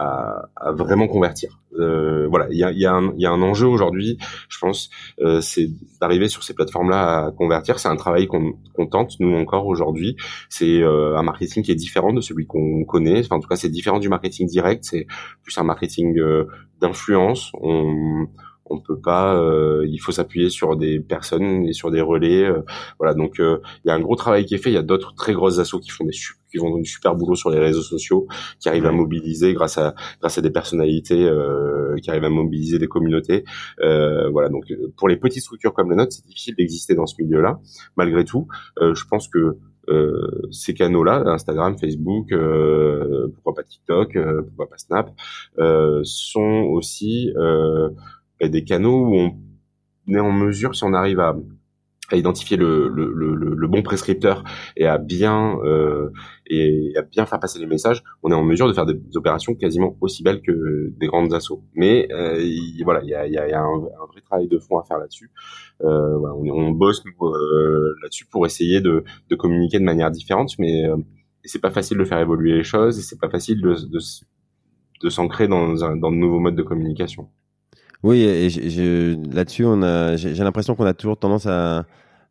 à, 0.00 0.48
à 0.56 0.72
vraiment 0.72 1.06
convertir. 1.06 1.60
Euh, 1.78 2.26
voilà, 2.28 2.48
il 2.50 2.56
y 2.56 2.64
a, 2.64 2.72
y, 2.72 2.86
a 2.86 3.00
y 3.16 3.26
a, 3.26 3.30
un 3.30 3.42
enjeu 3.42 3.66
aujourd'hui, 3.66 4.16
je 4.48 4.58
pense, 4.58 4.90
euh, 5.20 5.40
c'est 5.42 5.68
d'arriver 6.00 6.28
sur 6.28 6.42
ces 6.42 6.54
plateformes-là 6.54 7.26
à 7.26 7.30
convertir. 7.32 7.78
C'est 7.78 7.88
un 7.88 7.96
travail 7.96 8.26
qu'on 8.26 8.86
tente 8.86 9.20
nous 9.20 9.36
encore 9.36 9.66
aujourd'hui. 9.66 10.16
C'est 10.48 10.82
euh, 10.82 11.18
un 11.18 11.22
marketing 11.22 11.62
qui 11.62 11.70
est 11.70 11.76
différent 11.76 12.14
de 12.14 12.22
celui 12.22 12.46
qu'on 12.46 12.84
connaît. 12.84 13.20
Enfin, 13.20 13.36
en 13.36 13.40
tout 13.40 13.48
cas, 13.48 13.56
c'est 13.56 13.68
différent 13.68 13.98
du 13.98 14.08
marketing 14.08 14.46
direct. 14.46 14.84
C'est 14.84 15.06
plus 15.42 15.56
un 15.58 15.64
marketing 15.64 16.18
euh, 16.18 16.46
d'influence. 16.80 17.50
On 17.60 18.26
on 18.72 18.78
peut 18.78 19.00
pas 19.00 19.34
euh, 19.34 19.84
il 19.88 19.98
faut 19.98 20.12
s'appuyer 20.12 20.48
sur 20.48 20.76
des 20.76 21.00
personnes 21.00 21.64
et 21.64 21.72
sur 21.72 21.90
des 21.90 22.00
relais 22.00 22.48
voilà 23.00 23.14
donc 23.14 23.34
il 23.40 23.58
y 23.84 23.90
a 23.90 23.94
un 23.94 23.98
gros 23.98 24.14
travail 24.14 24.44
qui 24.44 24.54
est 24.54 24.58
fait 24.58 24.70
il 24.70 24.74
y 24.74 24.78
a 24.78 24.82
d'autres 24.82 25.12
très 25.16 25.32
grosses 25.32 25.58
assos 25.58 25.80
qui 25.80 25.90
font 25.90 26.04
des 26.04 26.12
qui 26.50 26.58
font 26.58 26.76
du 26.76 26.84
super 26.84 27.14
boulot 27.14 27.34
sur 27.34 27.50
les 27.50 27.58
réseaux 27.58 27.82
sociaux, 27.82 28.26
qui 28.58 28.68
arrivent 28.68 28.86
à 28.86 28.92
mobiliser 28.92 29.54
grâce 29.54 29.78
à 29.78 29.94
grâce 30.20 30.38
à 30.38 30.42
des 30.42 30.50
personnalités, 30.50 31.24
euh, 31.24 31.96
qui 32.02 32.10
arrivent 32.10 32.24
à 32.24 32.30
mobiliser 32.30 32.78
des 32.78 32.88
communautés. 32.88 33.44
Euh, 33.80 34.28
voilà, 34.30 34.48
donc 34.48 34.64
pour 34.96 35.08
les 35.08 35.16
petites 35.16 35.42
structures 35.42 35.72
comme 35.72 35.90
les 35.90 35.96
nôtres, 35.96 36.12
c'est 36.12 36.26
difficile 36.26 36.54
d'exister 36.56 36.94
dans 36.94 37.06
ce 37.06 37.20
milieu-là. 37.22 37.60
Malgré 37.96 38.24
tout, 38.24 38.48
euh, 38.80 38.94
je 38.94 39.04
pense 39.06 39.28
que 39.28 39.56
euh, 39.88 40.48
ces 40.50 40.74
canaux-là, 40.74 41.22
Instagram, 41.26 41.76
Facebook, 41.78 42.32
euh, 42.32 43.28
pourquoi 43.34 43.54
pas 43.54 43.62
TikTok, 43.64 44.14
euh, 44.16 44.42
pourquoi 44.42 44.68
pas 44.68 44.78
Snap, 44.78 45.10
sont 46.04 46.66
aussi 46.70 47.32
des 48.40 48.64
canaux 48.64 49.06
où 49.06 49.14
on 49.16 50.14
est 50.14 50.20
en 50.20 50.32
mesure, 50.32 50.74
si 50.74 50.84
on 50.84 50.94
arrive 50.94 51.20
à 51.20 51.36
à 52.10 52.16
identifier 52.16 52.56
le, 52.56 52.88
le, 52.88 53.12
le, 53.12 53.34
le, 53.34 53.68
bon 53.68 53.82
prescripteur 53.82 54.44
et 54.76 54.86
à 54.86 54.98
bien 54.98 55.58
euh, 55.64 56.10
et 56.46 56.92
à 56.96 57.02
bien 57.02 57.26
faire 57.26 57.38
passer 57.38 57.58
les 57.58 57.66
messages, 57.66 58.02
on 58.22 58.30
est 58.30 58.34
en 58.34 58.42
mesure 58.42 58.66
de 58.66 58.72
faire 58.72 58.86
des 58.86 59.00
opérations 59.14 59.54
quasiment 59.54 59.96
aussi 60.00 60.22
belles 60.22 60.42
que 60.42 60.92
des 60.98 61.06
grandes 61.06 61.32
assauts. 61.32 61.62
Mais 61.74 62.08
euh, 62.12 62.42
voilà, 62.84 63.00
il 63.02 63.10
y 63.10 63.14
a, 63.14 63.26
y 63.26 63.36
a, 63.36 63.60
un, 63.60 63.64
un, 63.64 64.06
vrai 64.08 64.20
travail 64.24 64.48
de 64.48 64.58
fond 64.58 64.78
à 64.78 64.84
faire 64.84 64.98
là-dessus. 64.98 65.30
Euh, 65.82 66.16
voilà, 66.18 66.34
on, 66.34 66.48
on, 66.48 66.70
bosse 66.72 67.02
euh, 67.22 67.94
là-dessus 68.02 68.26
pour 68.26 68.44
essayer 68.46 68.80
de, 68.80 69.04
de, 69.28 69.36
communiquer 69.36 69.78
de 69.78 69.84
manière 69.84 70.10
différente, 70.10 70.58
mais 70.58 70.86
euh, 70.86 70.96
c'est 71.44 71.60
pas 71.60 71.70
facile 71.70 71.98
de 71.98 72.04
faire 72.04 72.18
évoluer 72.18 72.56
les 72.56 72.64
choses 72.64 72.98
et 72.98 73.02
c'est 73.02 73.18
pas 73.18 73.30
facile 73.30 73.60
de, 73.60 73.74
de, 73.74 73.98
de 75.02 75.08
s'ancrer 75.08 75.48
dans, 75.48 75.84
un, 75.84 75.96
dans 75.96 76.10
de 76.10 76.16
nouveaux 76.16 76.40
modes 76.40 76.56
de 76.56 76.62
communication. 76.62 77.28
Oui, 78.02 78.22
et 78.22 78.48
là-dessus, 79.30 79.64
on 79.66 79.82
a, 79.82 80.16
j'ai 80.16 80.34
l'impression 80.34 80.74
qu'on 80.74 80.86
a 80.86 80.94
toujours 80.94 81.18
tendance 81.18 81.46
à, 81.46 81.84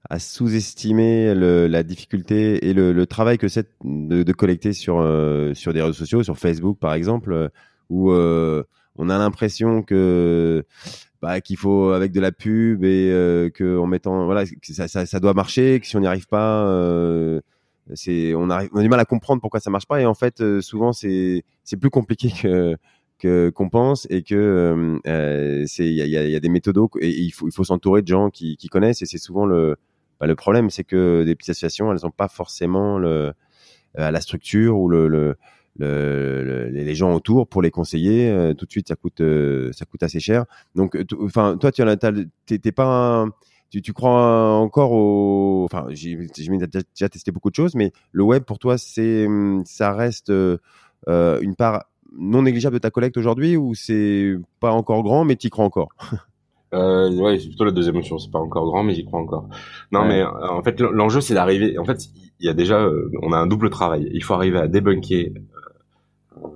à 0.10 0.20
sous-estimer 0.20 1.36
la 1.36 1.84
difficulté 1.84 2.68
et 2.68 2.74
le, 2.74 2.94
le 2.94 3.06
travail 3.06 3.38
que 3.38 3.48
c'est 3.48 3.68
de, 3.84 4.24
de, 4.24 4.34
collecter 4.34 4.74
sur 4.74 5.00
euh, 5.00 5.54
sur 5.54 5.74
des 5.74 5.82
réseaux 5.82 5.94
sociaux, 5.94 6.24
sur 6.24 6.38
Facebook 6.38 6.80
par 6.80 6.94
exemple, 6.94 7.34
euh, 7.34 7.50
où 7.90 8.12
euh, 8.12 8.64
on 8.98 9.10
a 9.10 9.18
l'impression 9.18 9.84
que 9.84 10.64
bah, 11.22 11.42
qu'il 11.42 11.58
faut 11.58 11.90
avec 11.92 12.12
de 12.14 12.22
la 12.22 12.32
pub 12.32 12.84
et 12.84 13.12
euh, 13.12 13.50
que 13.50 13.86
mettant 13.86 14.26
voilà 14.26 14.46
ça, 14.64 14.88
ça, 14.88 15.06
ça, 15.06 15.20
doit 15.20 15.34
marcher, 15.34 15.80
que 15.80 15.86
si 15.86 15.98
on 15.98 16.00
n'y 16.00 16.08
arrive 16.08 16.28
pas 16.28 16.66
c'est 17.96 18.34
on 18.36 18.50
arrive 18.50 18.70
on 18.74 18.80
a 18.80 18.84
du 18.84 18.90
mal 18.90 19.00
à 19.00 19.06
comprendre 19.06 19.42
pourquoi 19.42 19.60
ça 19.60 19.70
marche 19.72 19.88
pas 19.88 20.00
et 20.00 20.06
en 20.06 20.14
fait 20.14 20.62
souvent 20.62 20.94
c'est 20.94 21.44
c'est 21.64 21.78
plus 21.78 21.90
compliqué 21.90 22.32
que 22.32 22.76
qu'on 23.22 23.70
pense 23.70 24.08
et 24.10 24.24
que 24.24 25.00
euh, 25.08 25.64
c'est 25.68 25.88
il 25.88 25.96
y 25.96 26.36
a, 26.36 26.40
des 26.40 26.50
méthodes 26.50 26.78
et 27.02 27.10
il 27.10 27.32
faut 27.32 27.48
il 27.48 27.52
faut 27.52 27.64
s'entourer 27.64 28.02
de 28.02 28.08
gens 28.08 28.30
qui, 28.30 28.58
connaissent 28.72 29.02
et 29.02 29.06
c'est 29.06 29.18
souvent 29.18 29.46
le 29.46 29.76
bah, 30.20 30.28
le 30.28 30.36
problème 30.36 30.70
c'est 30.70 30.84
que 30.84 31.24
des 31.24 31.36
petites 31.36 31.52
associations 31.52 31.92
elles 31.92 32.06
ont 32.06 32.12
pas 32.12 32.28
forcément 32.28 32.98
le 32.98 33.34
euh, 33.98 34.12
la 34.12 34.22
structure 34.22 34.78
ou 34.78 34.88
le, 34.88 35.08
le, 35.08 35.36
le, 35.78 36.70
les 36.70 36.96
gens 36.96 37.14
autour 37.14 37.48
pour 37.48 37.62
les 37.62 37.72
conseiller. 37.72 38.30
Euh, 38.30 38.54
tout 38.54 38.66
de 38.66 38.72
suite 38.72 38.88
ça 38.88 38.96
coûte 38.96 39.22
ça 39.72 39.86
coûte 39.86 40.04
assez 40.04 40.20
cher. 40.20 40.46
Donc 40.76 40.98
enfin 41.22 41.58
toi 41.58 41.72
tu 41.72 41.84
t'es 42.46 42.72
pas 42.72 43.26
tu, 43.70 43.82
tu 43.82 43.94
crois 43.94 44.54
encore 44.56 44.92
au 44.94 45.66
enfin 45.66 45.88
j'ai 45.90 46.16
déjà 46.16 47.10
testé 47.10 47.32
beaucoup 47.32 47.52
de 47.52 47.56
choses 47.56 47.76
mais 47.76 47.92
le 48.12 48.24
web 48.24 48.44
pour 48.44 48.58
toi 48.58 48.78
c'est 48.80 49.28
ça 49.66 49.94
reste 49.94 50.32
une 51.08 51.56
part 51.56 51.86
non 52.18 52.44
négligeable 52.44 52.76
de 52.76 52.80
ta 52.80 52.92
collecte 52.92 53.18
aujourd'hui 53.18 53.58
ou 53.58 53.76
c'est 53.76 54.36
pas 54.60 54.72
encore 54.72 55.04
grand 55.04 55.26
mais 55.26 55.36
t'y 55.36 55.50
crois 55.50 55.66
encore? 55.66 55.90
Euh, 56.74 57.10
ouais, 57.12 57.40
c'est 57.40 57.48
plutôt 57.48 57.66
la 57.66 57.72
deuxième 57.72 57.96
option. 57.96 58.20
C'est 58.20 58.32
pas 58.32 58.40
encore 58.40 58.66
grand, 58.66 58.84
mais 58.84 58.94
j'y 58.94 59.06
crois 59.06 59.20
encore. 59.20 59.50
Non, 59.92 60.06
mais 60.06 60.22
euh, 60.22 60.30
en 60.30 60.64
fait, 60.64 60.80
l'enjeu 60.80 61.22
c'est 61.22 61.34
d'arriver. 61.34 61.78
En 61.80 61.86
fait, 61.86 62.10
il 62.40 62.46
y 62.46 62.50
a 62.50 62.54
déjà, 62.54 62.80
euh, 62.80 63.12
on 63.22 63.34
a 63.34 63.38
un 63.38 63.48
double 63.48 63.70
travail. 63.70 64.10
Il 64.14 64.24
faut 64.24 64.34
arriver 64.34 64.60
à 64.60 64.68
débunker. 64.68 65.34
Euh, 66.38 66.48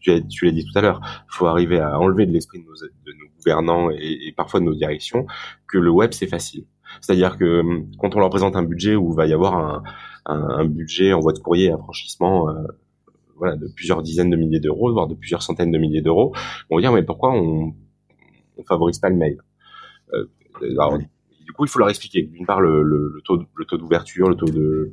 tu, 0.00 0.26
tu 0.28 0.44
l'as 0.44 0.52
dit 0.52 0.64
tout 0.64 0.78
à 0.78 0.82
l'heure. 0.82 1.00
Il 1.02 1.34
faut 1.34 1.46
arriver 1.46 1.80
à 1.80 1.98
enlever 1.98 2.26
de 2.26 2.32
l'esprit 2.32 2.58
de 2.58 2.64
nos, 2.64 2.74
de 2.74 3.12
nos 3.18 3.28
gouvernants 3.38 3.90
et, 3.90 4.26
et, 4.26 4.32
parfois 4.32 4.60
de 4.60 4.64
nos 4.64 4.74
directions 4.74 5.26
que 5.66 5.78
le 5.78 5.90
web 5.90 6.12
c'est 6.12 6.26
facile. 6.26 6.64
C'est-à-dire 7.00 7.38
que 7.38 7.60
hum, 7.60 7.86
quand 7.98 8.14
on 8.16 8.20
leur 8.20 8.30
présente 8.30 8.56
un 8.56 8.62
budget 8.62 8.94
où 8.96 9.12
va 9.12 9.26
y 9.26 9.32
avoir 9.32 9.56
un, 9.56 9.82
un, 10.26 10.48
un 10.50 10.64
budget 10.66 11.12
en 11.12 11.20
voie 11.20 11.32
de 11.32 11.38
courrier 11.38 11.70
à 11.70 11.78
franchissement 11.78 12.48
voilà, 13.36 13.56
de 13.56 13.66
plusieurs 13.74 14.02
dizaines 14.02 14.30
de 14.30 14.36
milliers 14.36 14.60
d'euros, 14.60 14.92
voire 14.92 15.08
de 15.08 15.14
plusieurs 15.14 15.42
centaines 15.42 15.70
de 15.72 15.78
milliers 15.78 16.02
d'euros, 16.02 16.34
on 16.70 16.76
va 16.76 16.82
dire 16.82 16.92
mais 16.92 17.02
pourquoi 17.02 17.32
on, 17.32 17.74
on 18.56 18.64
favorise 18.64 18.98
pas 18.98 19.08
le 19.10 19.16
mail? 19.16 19.38
Euh, 20.14 20.26
Du 21.44 21.52
coup, 21.52 21.64
il 21.64 21.68
faut 21.68 21.78
leur 21.78 21.90
expliquer 21.90 22.22
d'une 22.22 22.46
part 22.46 22.60
le, 22.60 22.82
le, 22.82 23.20
taux, 23.24 23.42
le 23.54 23.64
taux 23.64 23.76
d'ouverture, 23.76 24.28
le 24.28 24.36
taux 24.36 24.46
de 24.46 24.92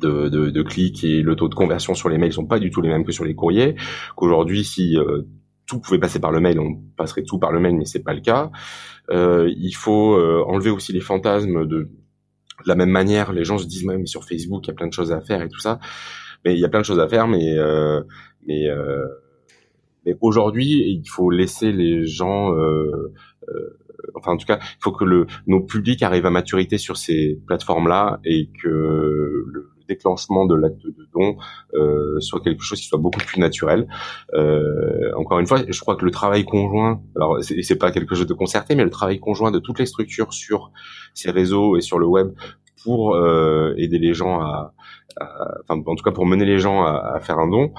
de, 0.00 0.28
de, 0.28 0.50
de 0.50 0.62
clics 0.62 1.04
et 1.04 1.22
le 1.22 1.36
taux 1.36 1.48
de 1.48 1.54
conversion 1.54 1.94
sur 1.94 2.08
les 2.08 2.18
mails 2.18 2.32
sont 2.32 2.46
pas 2.46 2.58
du 2.58 2.70
tout 2.70 2.80
les 2.80 2.88
mêmes 2.88 3.04
que 3.04 3.12
sur 3.12 3.24
les 3.24 3.34
courriers. 3.34 3.76
Qu'aujourd'hui, 4.16 4.64
si 4.64 4.98
euh, 4.98 5.22
tout 5.66 5.78
pouvait 5.80 6.00
passer 6.00 6.18
par 6.18 6.32
le 6.32 6.40
mail, 6.40 6.58
on 6.58 6.82
passerait 6.96 7.22
tout 7.22 7.38
par 7.38 7.52
le 7.52 7.60
mail, 7.60 7.76
mais 7.76 7.84
c'est 7.84 8.02
pas 8.02 8.14
le 8.14 8.20
cas. 8.20 8.50
Euh, 9.10 9.48
il 9.56 9.72
faut 9.72 10.14
euh, 10.14 10.42
enlever 10.46 10.70
aussi 10.70 10.92
les 10.92 11.00
fantasmes 11.00 11.66
de, 11.66 11.82
de 11.84 11.88
la 12.66 12.74
même 12.74 12.90
manière. 12.90 13.32
Les 13.32 13.44
gens 13.44 13.58
se 13.58 13.66
disent 13.66 13.84
même 13.86 14.06
sur 14.06 14.24
Facebook, 14.24 14.64
il 14.64 14.68
y 14.68 14.70
a 14.70 14.74
plein 14.74 14.88
de 14.88 14.92
choses 14.92 15.12
à 15.12 15.20
faire 15.20 15.42
et 15.42 15.48
tout 15.48 15.60
ça 15.60 15.78
mais 16.44 16.54
il 16.54 16.60
y 16.60 16.64
a 16.64 16.68
plein 16.68 16.80
de 16.80 16.84
choses 16.84 17.00
à 17.00 17.08
faire, 17.08 17.28
mais 17.28 17.58
euh, 17.58 18.02
mais 18.46 18.68
euh, 18.68 19.06
mais 20.06 20.16
aujourd'hui, 20.20 20.84
il 20.86 21.08
faut 21.08 21.30
laisser 21.30 21.72
les 21.72 22.06
gens 22.06 22.54
euh, 22.54 23.12
euh, 23.48 23.78
enfin 24.14 24.32
en 24.32 24.36
tout 24.36 24.46
cas, 24.46 24.58
il 24.60 24.82
faut 24.82 24.92
que 24.92 25.04
le, 25.04 25.26
nos 25.46 25.60
publics 25.60 26.02
arrivent 26.02 26.26
à 26.26 26.30
maturité 26.30 26.78
sur 26.78 26.96
ces 26.96 27.40
plateformes-là 27.46 28.20
et 28.24 28.50
que 28.62 28.68
le 28.68 29.70
déclenchement 29.88 30.46
de 30.46 30.54
l'acte 30.54 30.84
de 30.86 31.08
don 31.12 31.36
euh, 31.74 32.18
soit 32.20 32.40
quelque 32.40 32.62
chose 32.62 32.80
qui 32.80 32.86
soit 32.86 32.98
beaucoup 32.98 33.20
plus 33.20 33.38
naturel. 33.38 33.86
Euh, 34.32 35.12
encore 35.16 35.38
une 35.40 35.46
fois, 35.46 35.60
je 35.68 35.80
crois 35.80 35.96
que 35.96 36.06
le 36.06 36.10
travail 36.10 36.44
conjoint, 36.44 37.02
alors 37.16 37.38
c'est 37.42 37.78
pas 37.78 37.92
quelque 37.92 38.14
chose 38.14 38.26
de 38.26 38.34
concerté, 38.34 38.74
mais 38.74 38.84
le 38.84 38.90
travail 38.90 39.20
conjoint 39.20 39.50
de 39.50 39.58
toutes 39.58 39.78
les 39.78 39.86
structures 39.86 40.32
sur 40.32 40.72
ces 41.12 41.30
réseaux 41.30 41.76
et 41.76 41.82
sur 41.82 41.98
le 41.98 42.06
web 42.06 42.32
pour 42.82 43.14
euh, 43.14 43.74
aider 43.76 43.98
les 43.98 44.14
gens 44.14 44.40
à, 44.40 44.74
enfin 45.20 45.82
en 45.86 45.94
tout 45.94 46.04
cas 46.04 46.12
pour 46.12 46.26
mener 46.26 46.44
les 46.44 46.58
gens 46.58 46.84
à, 46.84 47.14
à 47.14 47.20
faire 47.20 47.38
un 47.38 47.48
don, 47.48 47.72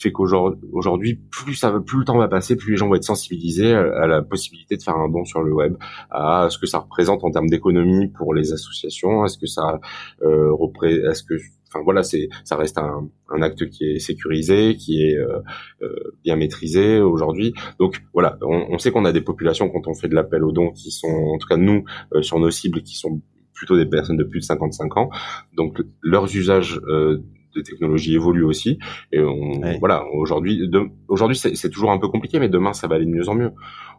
fait 0.00 0.12
qu'aujourd'hui, 0.12 1.20
plus 1.30 1.54
ça 1.54 1.78
plus 1.84 1.98
le 1.98 2.04
temps 2.04 2.16
va 2.16 2.28
passer, 2.28 2.56
plus 2.56 2.72
les 2.72 2.76
gens 2.76 2.88
vont 2.88 2.94
être 2.94 3.04
sensibilisés 3.04 3.74
à, 3.74 4.06
la 4.06 4.22
possibilité 4.22 4.76
de 4.76 4.82
faire 4.82 4.96
un 4.96 5.08
don 5.08 5.24
sur 5.24 5.42
le 5.42 5.52
web, 5.52 5.76
à 6.10 6.48
ce 6.50 6.58
que 6.58 6.66
ça 6.66 6.78
représente 6.78 7.22
en 7.22 7.30
termes 7.30 7.48
d'économie 7.48 8.08
pour 8.08 8.34
les 8.34 8.52
associations, 8.52 9.22
à 9.22 9.28
ce 9.28 9.38
que 9.38 9.46
ça 9.46 9.80
euh, 10.22 10.52
représente, 10.52 11.14
ce 11.14 11.22
que 11.22 11.34
enfin 11.68 11.82
voilà 11.84 12.02
c'est 12.02 12.28
ça 12.44 12.56
reste 12.56 12.78
un, 12.78 13.08
un, 13.28 13.42
acte 13.42 13.68
qui 13.68 13.84
est 13.84 13.98
sécurisé 13.98 14.76
qui 14.76 15.04
est 15.04 15.16
euh, 15.16 15.40
euh, 15.82 15.94
bien 16.24 16.36
maîtrisé 16.36 17.00
aujourd'hui. 17.00 17.54
Donc 17.78 18.02
voilà 18.12 18.38
on, 18.42 18.66
on 18.70 18.78
sait 18.78 18.90
qu'on 18.90 19.04
a 19.04 19.12
des 19.12 19.20
populations 19.20 19.68
quand 19.68 19.86
on 19.86 19.94
fait 19.94 20.08
de 20.08 20.14
l'appel 20.14 20.44
aux 20.44 20.52
dons 20.52 20.72
qui 20.72 20.90
sont 20.90 21.08
en 21.08 21.38
tout 21.38 21.46
cas 21.46 21.56
nous 21.56 21.84
euh, 22.14 22.22
sur 22.22 22.38
nos 22.38 22.50
cibles 22.50 22.82
qui 22.82 22.96
sont 22.96 23.20
plutôt 23.60 23.76
des 23.76 23.84
personnes 23.84 24.16
de 24.16 24.24
plus 24.24 24.40
de 24.40 24.44
55 24.46 24.96
ans. 24.96 25.10
Donc 25.54 25.82
leurs 26.00 26.34
usages 26.34 26.80
euh, 26.88 27.18
de 27.54 27.60
technologie 27.60 28.14
évoluent 28.14 28.44
aussi. 28.44 28.78
Et 29.12 29.20
on, 29.20 29.60
voilà, 29.80 30.06
aujourd'hui, 30.14 30.62
aujourd'hui 31.08 31.36
c'est 31.36 31.68
toujours 31.68 31.90
un 31.90 31.98
peu 31.98 32.08
compliqué, 32.08 32.40
mais 32.40 32.48
demain 32.48 32.72
ça 32.72 32.88
va 32.88 32.94
aller 32.94 33.04
de 33.04 33.10
mieux 33.10 33.28
en 33.28 33.34
mieux. 33.34 33.50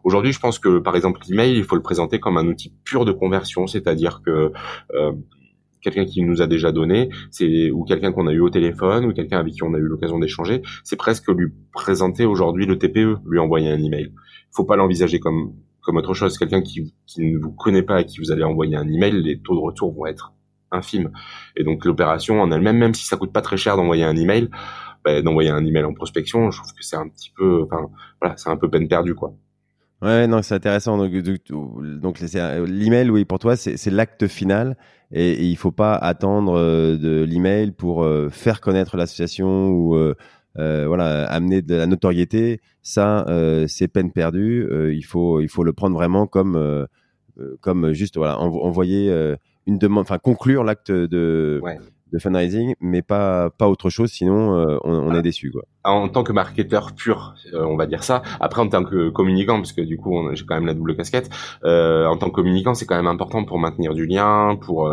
Aujourd'hui, 0.02 0.32
je 0.32 0.40
pense 0.40 0.58
que 0.58 0.80
par 0.80 0.96
exemple 0.96 1.20
l'email, 1.28 1.56
il 1.56 1.62
faut 1.62 1.76
le 1.76 1.82
présenter 1.82 2.18
comme 2.18 2.36
un 2.38 2.46
outil 2.48 2.74
pur 2.84 3.04
de 3.04 3.12
conversion, 3.12 3.68
c'est-à-dire 3.68 4.20
que 4.26 4.50
euh, 4.94 5.12
quelqu'un 5.80 6.06
qui 6.06 6.22
nous 6.22 6.42
a 6.42 6.48
déjà 6.48 6.72
donné, 6.72 7.10
c'est 7.30 7.70
ou 7.70 7.84
quelqu'un 7.84 8.10
qu'on 8.10 8.26
a 8.26 8.32
eu 8.32 8.40
au 8.40 8.50
téléphone 8.50 9.04
ou 9.04 9.12
quelqu'un 9.12 9.38
avec 9.38 9.52
qui 9.52 9.62
on 9.62 9.74
a 9.74 9.78
eu 9.78 9.86
l'occasion 9.86 10.18
d'échanger, 10.18 10.62
c'est 10.82 10.96
presque 10.96 11.28
lui 11.28 11.52
présenter 11.72 12.24
aujourd'hui 12.24 12.66
le 12.66 12.78
TPE, 12.78 13.18
lui 13.30 13.38
envoyer 13.38 13.70
un 13.70 13.80
email. 13.80 14.08
Il 14.12 14.54
faut 14.56 14.64
pas 14.64 14.74
l'envisager 14.74 15.20
comme 15.20 15.52
comme 15.82 15.96
autre 15.96 16.14
chose. 16.14 16.38
Quelqu'un 16.38 16.62
qui, 16.62 16.94
qui 17.06 17.32
ne 17.32 17.38
vous 17.38 17.52
connaît 17.52 17.82
pas 17.82 18.00
et 18.00 18.06
qui 18.06 18.18
vous 18.18 18.32
allez 18.32 18.44
envoyer 18.44 18.76
un 18.76 18.88
email, 18.88 19.20
les 19.22 19.40
taux 19.40 19.54
de 19.54 19.60
retour 19.60 19.92
vont 19.92 20.06
être 20.06 20.32
infimes. 20.70 21.10
Et 21.56 21.64
donc 21.64 21.84
l'opération 21.84 22.40
en 22.40 22.50
elle-même, 22.50 22.78
même 22.78 22.94
si 22.94 23.06
ça 23.06 23.16
coûte 23.16 23.32
pas 23.32 23.42
très 23.42 23.56
cher 23.56 23.76
d'envoyer 23.76 24.04
un 24.04 24.16
email, 24.16 24.48
bah, 25.04 25.20
d'envoyer 25.22 25.50
un 25.50 25.64
email 25.64 25.84
en 25.84 25.94
prospection, 25.94 26.50
je 26.50 26.58
trouve 26.58 26.72
que 26.72 26.82
c'est 26.82 26.96
un 26.96 27.08
petit 27.08 27.32
peu, 27.36 27.64
enfin 27.64 27.90
voilà, 28.20 28.36
c'est 28.36 28.48
un 28.48 28.56
peu 28.56 28.70
peine 28.70 28.88
perdue 28.88 29.14
quoi. 29.14 29.34
Ouais, 30.00 30.26
non, 30.26 30.42
c'est 30.42 30.56
intéressant. 30.56 30.98
Donc, 30.98 31.12
donc 31.12 32.18
l'email, 32.20 33.08
oui, 33.08 33.24
pour 33.24 33.38
toi, 33.38 33.54
c'est 33.54 33.90
l'acte 33.90 34.26
final 34.26 34.76
et, 35.12 35.30
et, 35.30 35.44
il 35.44 35.56
faut 35.56 35.70
pas 35.70 35.94
attendre 35.94 36.58
euh, 36.58 36.96
de 36.96 37.22
l'email 37.22 37.70
pour 37.70 38.02
euh, 38.02 38.28
faire 38.28 38.60
connaître 38.60 38.96
l'association 38.96 39.68
ou 39.68 39.94
euh, 39.94 40.16
voilà, 40.56 41.24
amener 41.30 41.62
de 41.62 41.74
la 41.74 41.86
notoriété, 41.86 42.60
ça, 42.82 43.24
euh, 43.28 43.66
c'est 43.68 43.88
peine 43.88 44.12
perdue. 44.12 44.66
Euh, 44.70 44.92
il 44.94 45.04
faut, 45.04 45.40
il 45.40 45.48
faut 45.48 45.64
le 45.64 45.72
prendre 45.72 45.94
vraiment 45.94 46.26
comme, 46.26 46.86
comme 47.60 47.92
juste 47.92 48.16
voilà, 48.16 48.38
envoyer 48.38 49.10
une 49.66 49.78
demande, 49.78 50.02
enfin 50.02 50.18
conclure 50.18 50.64
l'acte 50.64 50.90
de, 50.90 51.62
de 52.12 52.18
fundraising, 52.18 52.74
mais 52.80 53.02
pas, 53.02 53.50
pas 53.50 53.68
autre 53.68 53.88
chose. 53.88 54.10
Sinon, 54.10 54.78
on, 54.84 54.90
on, 54.90 55.14
est 55.14 55.22
déçu, 55.22 55.50
quoi. 55.50 55.62
En 55.84 56.08
tant 56.08 56.24
que 56.24 56.32
marketeur 56.32 56.92
pur, 56.92 57.34
on 57.54 57.76
va 57.76 57.86
dire 57.86 58.04
ça. 58.04 58.22
Après, 58.40 58.60
en 58.60 58.68
tant 58.68 58.84
que 58.84 59.08
communicant, 59.10 59.56
parce 59.56 59.72
que 59.72 59.80
du 59.80 59.96
coup, 59.96 60.28
j'ai 60.34 60.44
quand 60.44 60.56
même 60.56 60.66
la 60.66 60.74
double 60.74 60.96
casquette. 60.96 61.30
en 61.64 62.16
tant 62.18 62.28
que 62.28 62.34
communicant, 62.34 62.74
c'est 62.74 62.86
quand 62.86 62.96
même 62.96 63.06
important 63.06 63.44
pour 63.44 63.58
maintenir 63.58 63.94
du 63.94 64.06
lien, 64.06 64.56
pour 64.60 64.92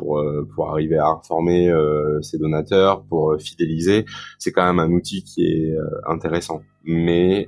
pour 0.00 0.24
pour 0.54 0.70
arriver 0.70 0.96
à 0.96 1.06
informer 1.06 1.72
ses 2.22 2.38
donateurs, 2.38 3.04
pour 3.04 3.36
fidéliser, 3.38 4.06
c'est 4.38 4.52
quand 4.52 4.66
même 4.66 4.78
un 4.78 4.90
outil 4.90 5.22
qui 5.22 5.44
est 5.44 5.74
intéressant. 6.06 6.62
Mais 6.84 7.46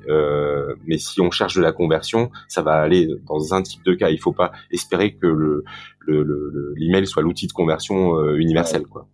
mais 0.86 0.98
si 0.98 1.20
on 1.20 1.30
cherche 1.30 1.56
de 1.56 1.62
la 1.62 1.72
conversion, 1.72 2.30
ça 2.48 2.62
va 2.62 2.74
aller 2.74 3.08
dans 3.26 3.54
un 3.54 3.62
type 3.62 3.84
de 3.84 3.94
cas. 3.94 4.10
Il 4.10 4.20
faut 4.20 4.32
pas 4.32 4.52
espérer 4.70 5.14
que 5.14 5.26
le 5.26 5.64
l'email 6.76 7.00
le, 7.00 7.06
soit 7.06 7.22
l'outil 7.22 7.46
de 7.46 7.52
conversion 7.52 8.34
universel, 8.34 8.86
quoi. 8.86 9.08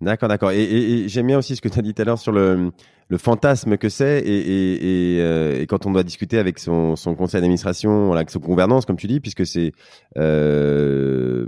D'accord, 0.00 0.28
d'accord. 0.28 0.52
Et, 0.52 1.08
j'aime 1.08 1.26
bien 1.26 1.38
aussi 1.38 1.56
ce 1.56 1.60
que 1.60 1.68
tu 1.68 1.78
as 1.78 1.82
dit 1.82 1.92
tout 1.92 2.02
à 2.02 2.04
l'heure 2.04 2.18
sur 2.18 2.32
le, 2.32 2.70
le 3.10 3.16
fantasme 3.16 3.78
que 3.78 3.88
c'est 3.88 4.20
et, 4.20 5.16
et, 5.16 5.20
euh, 5.20 5.60
et, 5.60 5.66
quand 5.66 5.86
on 5.86 5.92
doit 5.92 6.02
discuter 6.02 6.38
avec 6.38 6.58
son, 6.58 6.94
son 6.94 7.14
conseil 7.14 7.40
d'administration, 7.40 8.12
avec 8.12 8.30
son 8.30 8.38
gouvernance, 8.38 8.84
comme 8.84 8.96
tu 8.96 9.06
dis, 9.06 9.20
puisque 9.20 9.46
c'est 9.46 9.72
euh, 10.18 11.46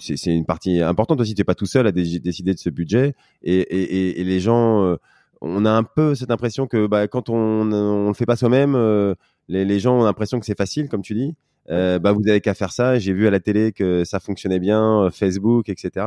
c'est 0.00 0.34
une 0.34 0.44
partie 0.44 0.80
importante 0.80 1.20
aussi. 1.20 1.34
Tu 1.34 1.40
n'es 1.40 1.44
pas 1.44 1.54
tout 1.54 1.66
seul 1.66 1.86
à 1.86 1.92
décider 1.92 2.52
de 2.52 2.58
ce 2.58 2.70
budget 2.70 3.14
et, 3.42 4.20
et, 4.20 4.24
les 4.24 4.40
gens, 4.40 4.82
euh, 4.82 4.96
on 5.40 5.64
a 5.64 5.70
un 5.70 5.84
peu 5.84 6.14
cette 6.14 6.32
impression 6.32 6.66
que 6.66 6.86
bah, 6.86 7.06
quand 7.06 7.28
on 7.28 7.64
ne 7.64 8.08
le 8.08 8.14
fait 8.14 8.26
pas 8.26 8.36
soi-même, 8.36 8.74
euh, 8.74 9.14
les, 9.48 9.64
les 9.64 9.78
gens 9.78 10.00
ont 10.00 10.04
l'impression 10.04 10.40
que 10.40 10.46
c'est 10.46 10.58
facile, 10.58 10.88
comme 10.88 11.02
tu 11.02 11.14
dis. 11.14 11.34
Euh, 11.70 11.98
bah, 11.98 12.12
vous 12.12 12.26
avez 12.28 12.40
qu'à 12.40 12.54
faire 12.54 12.72
ça. 12.72 12.98
J'ai 12.98 13.12
vu 13.12 13.26
à 13.26 13.30
la 13.30 13.40
télé 13.40 13.72
que 13.72 14.04
ça 14.04 14.20
fonctionnait 14.20 14.58
bien, 14.58 15.10
Facebook, 15.12 15.68
etc. 15.68 16.06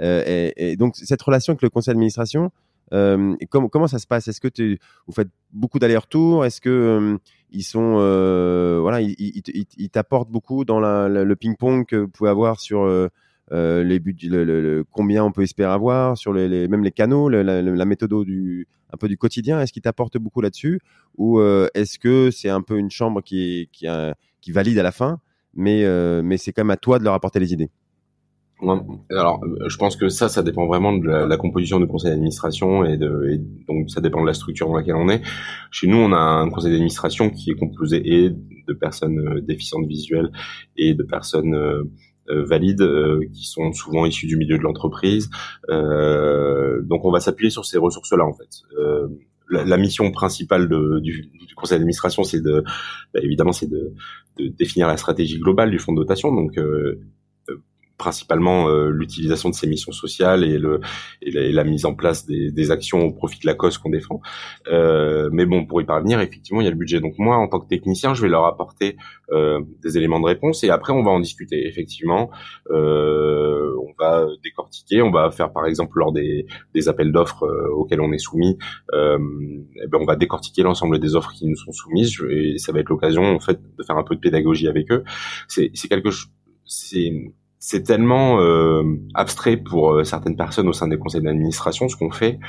Euh, 0.00 0.22
et, 0.26 0.72
et, 0.72 0.76
donc 0.76 0.96
cette 0.96 1.20
relation 1.20 1.52
avec 1.52 1.62
le 1.62 1.70
conseil 1.70 1.92
d'administration, 1.92 2.50
euh, 2.92 3.34
comment, 3.48 3.86
ça 3.86 3.98
se 3.98 4.06
passe? 4.06 4.28
Est-ce 4.28 4.40
que 4.40 4.48
vous 5.06 5.12
faites 5.14 5.30
beaucoup 5.52 5.78
d'allers-retours? 5.78 6.44
Est-ce 6.44 6.60
que 6.60 6.70
euh, 6.70 7.18
ils 7.50 7.62
sont, 7.62 7.96
euh, 7.98 8.78
voilà, 8.80 9.00
ils, 9.00 9.90
t'apportent 9.90 10.30
beaucoup 10.30 10.64
dans 10.64 10.80
le 10.80 11.36
ping-pong 11.36 11.86
que 11.86 11.96
vous 11.96 12.08
pouvez 12.08 12.30
avoir 12.30 12.60
sur 12.60 12.82
euh, 12.82 13.08
les 13.50 13.98
le, 13.98 14.84
combien 14.90 15.24
on 15.24 15.32
peut 15.32 15.42
espérer 15.42 15.70
avoir, 15.70 16.16
sur 16.16 16.32
les, 16.32 16.68
même 16.68 16.84
les 16.84 16.92
canaux, 16.92 17.28
la, 17.28 17.84
méthode 17.84 18.24
du 18.24 18.66
un 18.92 18.96
peu 18.96 19.08
du 19.08 19.16
quotidien? 19.16 19.60
Est-ce 19.60 19.72
qu'ils 19.72 19.82
t'apportent 19.82 20.18
beaucoup 20.18 20.40
là-dessus, 20.40 20.80
ou 21.16 21.40
est-ce 21.74 21.98
que 21.98 22.30
c'est 22.30 22.50
un 22.50 22.62
peu 22.62 22.78
une 22.78 22.90
chambre 22.90 23.22
qui 23.22 23.68
qui, 23.72 23.86
qui 24.40 24.52
valide 24.52 24.78
à 24.78 24.82
la 24.82 24.92
fin, 24.92 25.20
mais 25.54 25.84
mais 26.22 26.36
c'est 26.36 26.52
quand 26.52 26.64
même 26.64 26.70
à 26.70 26.76
toi 26.76 26.98
de 26.98 27.04
leur 27.04 27.14
apporter 27.14 27.40
les 27.40 27.52
idées? 27.52 27.70
Alors, 29.10 29.40
je 29.66 29.76
pense 29.76 29.96
que 29.96 30.08
ça, 30.08 30.28
ça 30.28 30.42
dépend 30.42 30.66
vraiment 30.66 30.92
de 30.92 31.06
la, 31.06 31.36
composition 31.36 31.80
du 31.80 31.86
conseil 31.86 32.10
d'administration 32.10 32.84
et, 32.84 32.96
de, 32.96 33.40
donc 33.66 33.90
ça 33.90 34.00
dépend 34.00 34.20
de 34.20 34.26
la 34.26 34.34
structure 34.34 34.68
dans 34.68 34.76
laquelle 34.76 34.94
on 34.94 35.08
est. 35.08 35.20
Chez 35.70 35.86
nous, 35.86 35.96
on 35.96 36.12
a 36.12 36.18
un 36.18 36.48
conseil 36.48 36.70
d'administration 36.70 37.30
qui 37.30 37.50
est 37.50 37.54
composé 37.54 38.00
et 38.04 38.30
de 38.30 38.72
personnes 38.72 39.18
euh, 39.18 39.40
déficientes 39.40 39.86
visuelles 39.86 40.30
et 40.76 40.94
de 40.94 41.02
personnes 41.02 41.54
euh, 41.54 41.82
euh, 42.30 42.44
valides 42.44 42.88
qui 43.32 43.44
sont 43.46 43.72
souvent 43.72 44.06
issues 44.06 44.28
du 44.28 44.36
milieu 44.36 44.58
de 44.58 44.62
l'entreprise. 44.62 45.28
donc, 45.68 47.04
on 47.04 47.10
va 47.10 47.20
s'appuyer 47.20 47.50
sur 47.50 47.64
ces 47.64 47.78
ressources-là, 47.78 48.24
en 48.24 48.34
fait. 48.34 48.62
La, 49.50 49.76
mission 49.76 50.10
principale 50.12 50.68
de, 50.68 51.00
du, 51.00 51.30
du, 51.46 51.54
conseil 51.54 51.78
d'administration, 51.78 52.22
c'est 52.22 52.40
de, 52.40 52.62
bah, 53.12 53.20
évidemment, 53.22 53.52
c'est 53.52 53.68
de, 53.68 53.92
de, 54.38 54.48
définir 54.48 54.86
la 54.86 54.96
stratégie 54.96 55.38
globale 55.38 55.70
du 55.70 55.78
fonds 55.78 55.92
de 55.92 55.98
dotation. 55.98 56.32
Donc, 56.32 56.56
principalement 57.98 58.68
euh, 58.68 58.90
l'utilisation 58.90 59.50
de 59.50 59.54
ces 59.54 59.66
missions 59.66 59.92
sociales 59.92 60.44
et, 60.44 60.58
le, 60.58 60.80
et 61.20 61.52
la, 61.52 61.64
mise 61.64 61.84
en 61.86 61.94
place 61.94 62.26
des, 62.26 62.50
des, 62.50 62.70
actions 62.70 63.02
au 63.04 63.12
profit 63.12 63.40
de 63.40 63.46
la 63.46 63.54
cause 63.54 63.78
qu'on 63.78 63.90
défend. 63.90 64.20
Euh, 64.68 65.28
mais 65.32 65.46
bon, 65.46 65.66
pour 65.66 65.80
y 65.80 65.84
parvenir, 65.84 66.20
effectivement, 66.20 66.60
il 66.60 66.64
y 66.64 66.66
a 66.66 66.70
le 66.70 66.76
budget. 66.76 67.00
Donc 67.00 67.14
moi, 67.18 67.36
en 67.36 67.48
tant 67.48 67.60
que 67.60 67.68
technicien, 67.68 68.14
je 68.14 68.22
vais 68.22 68.28
leur 68.28 68.44
apporter 68.46 68.96
euh, 69.30 69.60
des 69.82 69.96
éléments 69.98 70.20
de 70.20 70.26
réponse 70.26 70.64
et 70.64 70.70
après, 70.70 70.92
on 70.92 71.02
va 71.02 71.10
en 71.10 71.20
discuter. 71.20 71.66
Effectivement, 71.66 72.30
euh, 72.70 73.72
on 73.80 73.92
va 74.02 74.26
décortiquer, 74.42 75.02
on 75.02 75.10
va 75.10 75.30
faire 75.30 75.52
par 75.52 75.66
exemple 75.66 75.98
lors 75.98 76.12
des, 76.12 76.46
des 76.74 76.88
appels 76.88 77.12
d'offres 77.12 77.44
euh, 77.44 77.70
auxquels 77.70 78.00
on 78.00 78.12
est 78.12 78.18
soumis, 78.18 78.58
euh, 78.92 79.18
eh 79.82 79.86
ben, 79.86 79.98
on 80.00 80.04
va 80.04 80.16
décortiquer 80.16 80.62
l'ensemble 80.62 80.98
des 80.98 81.14
offres 81.14 81.32
qui 81.32 81.46
nous 81.46 81.56
sont 81.56 81.72
soumises 81.72 82.16
et 82.30 82.58
ça 82.58 82.72
va 82.72 82.80
être 82.80 82.88
l'occasion 82.88 83.22
en 83.22 83.40
fait 83.40 83.60
de 83.78 83.82
faire 83.82 83.96
un 83.96 84.04
peu 84.04 84.14
de 84.14 84.20
pédagogie 84.20 84.68
avec 84.68 84.90
eux. 84.90 85.04
C'est 85.48 85.70
quelque 85.88 86.10
chose 86.10 86.30
c'est 86.64 87.12
c'est 87.64 87.84
tellement 87.84 88.40
euh, 88.40 88.82
abstrait 89.14 89.56
pour 89.56 89.92
euh, 89.92 90.02
certaines 90.02 90.36
personnes 90.36 90.66
au 90.66 90.72
sein 90.72 90.88
des 90.88 90.98
conseils 90.98 91.22
d'administration 91.22 91.88
ce 91.88 91.96
qu'on 91.96 92.10
fait 92.10 92.40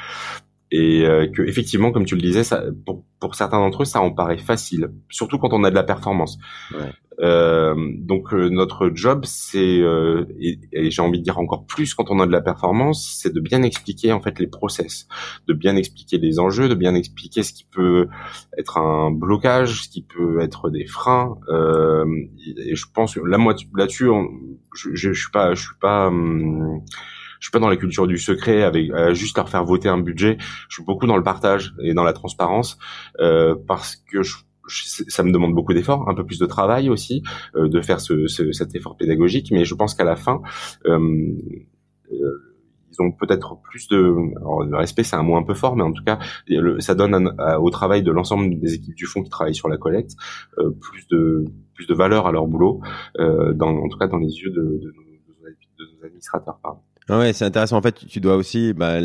et 0.74 1.06
euh, 1.06 1.28
que 1.28 1.44
effectivement 1.44 1.92
comme 1.92 2.06
tu 2.06 2.16
le 2.16 2.22
disais 2.22 2.44
ça, 2.44 2.64
pour, 2.86 3.06
pour 3.20 3.36
certains 3.36 3.60
d'entre 3.60 3.84
eux 3.84 3.86
ça 3.86 4.02
en 4.02 4.12
paraît 4.12 4.38
facile 4.38 4.90
surtout 5.10 5.38
quand 5.38 5.54
on 5.54 5.64
a 5.64 5.70
de 5.70 5.76
la 5.76 5.84
performance 5.84 6.38
ouais. 6.74 6.92
Euh, 7.20 7.76
donc 7.98 8.34
euh, 8.34 8.50
notre 8.50 8.92
job, 8.94 9.26
c'est 9.26 9.80
euh, 9.80 10.26
et, 10.40 10.90
j'ai 10.90 11.02
envie 11.02 11.20
de 11.20 11.24
dire 11.24 11.38
encore 11.38 11.66
plus 11.66 11.94
quand 11.94 12.10
on 12.10 12.20
a 12.20 12.26
de 12.26 12.32
la 12.32 12.42
performance, 12.42 13.18
c'est 13.22 13.34
de 13.34 13.40
bien 13.40 13.64
expliquer 13.64 14.12
en 14.12 14.22
fait 14.22 14.40
les 14.40 14.48
process, 14.48 15.08
de 15.48 15.54
bien 15.54 15.76
expliquer 15.76 16.18
les 16.18 16.40
enjeux, 16.40 16.70
de 16.70 16.76
bien 16.76 16.96
expliquer 16.96 17.44
ce 17.44 17.54
qui 17.54 17.66
peut 17.66 18.08
être 18.58 18.78
un 18.78 19.12
blocage, 19.12 19.84
ce 19.84 19.90
qui 19.90 20.04
peut 20.04 20.40
être 20.42 20.70
des 20.70 20.86
freins. 20.86 21.38
et 22.58 22.76
je 22.76 22.86
pense 22.94 23.16
là 23.18 23.38
moi 23.38 23.56
là-dessus, 23.76 24.10
je, 24.76 24.90
je, 24.94 25.14
suis 25.14 25.32
pas, 25.32 25.54
je 25.54 25.62
suis 25.62 25.78
pas. 25.80 26.08
Hum, 26.08 26.82
je 27.44 27.48
suis 27.48 27.52
pas 27.52 27.60
dans 27.60 27.68
la 27.68 27.76
culture 27.76 28.08
du 28.08 28.18
secret 28.18 28.64
avec 28.64 28.90
juste 29.12 29.36
leur 29.36 29.50
faire 29.50 29.66
voter 29.66 29.90
un 29.90 29.98
budget. 29.98 30.38
Je 30.70 30.76
suis 30.76 30.84
beaucoup 30.86 31.08
dans 31.08 31.18
le 31.18 31.24
partage 31.24 31.74
et 31.84 31.94
dans 31.94 32.06
la 32.06 32.14
transparence 32.14 32.78
euh, 33.20 33.54
parce 33.68 33.98
que 33.98 34.24
je 34.24 34.38
ça 34.70 35.24
me 35.24 35.32
demande 35.34 35.54
beaucoup 35.54 35.74
d'efforts, 35.74 36.08
un 36.10 36.16
peu 36.16 36.26
plus 36.26 36.40
de 36.40 36.46
travail 36.46 36.90
aussi, 36.90 37.22
euh, 37.58 37.68
de 37.68 37.82
faire 37.82 38.00
ce, 38.00 38.28
ce, 38.28 38.54
cet 38.54 38.74
effort 38.76 38.96
pédagogique. 38.96 39.52
Mais 39.52 39.66
je 39.66 39.76
pense 39.76 39.94
qu'à 39.94 40.06
la 40.06 40.16
fin, 40.16 40.42
euh, 40.86 40.98
euh 42.10 42.50
ils 42.96 43.02
ont 43.02 43.12
peut-être 43.12 43.60
plus 43.64 43.88
de 43.88 44.16
alors, 44.38 44.64
le 44.64 44.78
respect, 44.78 45.04
c'est 45.04 45.16
un 45.16 45.24
mot 45.24 45.36
un 45.36 45.42
peu 45.42 45.56
fort, 45.56 45.76
mais 45.76 45.82
en 45.82 45.92
tout 45.92 46.04
cas, 46.04 46.20
ça 46.78 46.94
donne 46.94 47.36
au 47.60 47.70
travail 47.72 48.04
de 48.04 48.12
l'ensemble 48.12 48.60
des 48.60 48.76
équipes 48.76 48.94
du 48.94 49.08
fonds 49.08 49.24
qui 49.24 49.32
travaillent 49.32 49.56
sur 49.56 49.68
la 49.68 49.78
collecte 49.78 50.12
euh, 50.60 50.70
plus 50.80 51.08
de 51.08 51.44
plus 51.74 51.88
de 51.88 51.96
valeur 51.96 52.28
à 52.28 52.32
leur 52.32 52.46
boulot, 52.46 52.82
euh, 53.18 53.52
dans, 53.54 53.76
en 53.76 53.90
tout 53.90 53.98
cas 53.98 54.06
dans 54.06 54.20
les 54.20 54.28
yeux 54.28 54.52
de, 54.52 54.62
de, 54.62 54.78
de, 54.78 55.50
de 55.80 55.98
nos 55.98 56.06
administrateurs. 56.06 56.60
Pardon. 56.62 56.82
Ouais, 57.10 57.34
c'est 57.34 57.44
intéressant. 57.46 57.78
En 57.78 57.82
fait, 57.82 58.06
tu 58.08 58.22
dois 58.22 58.36
aussi 58.36 58.74
bah, 58.74 59.00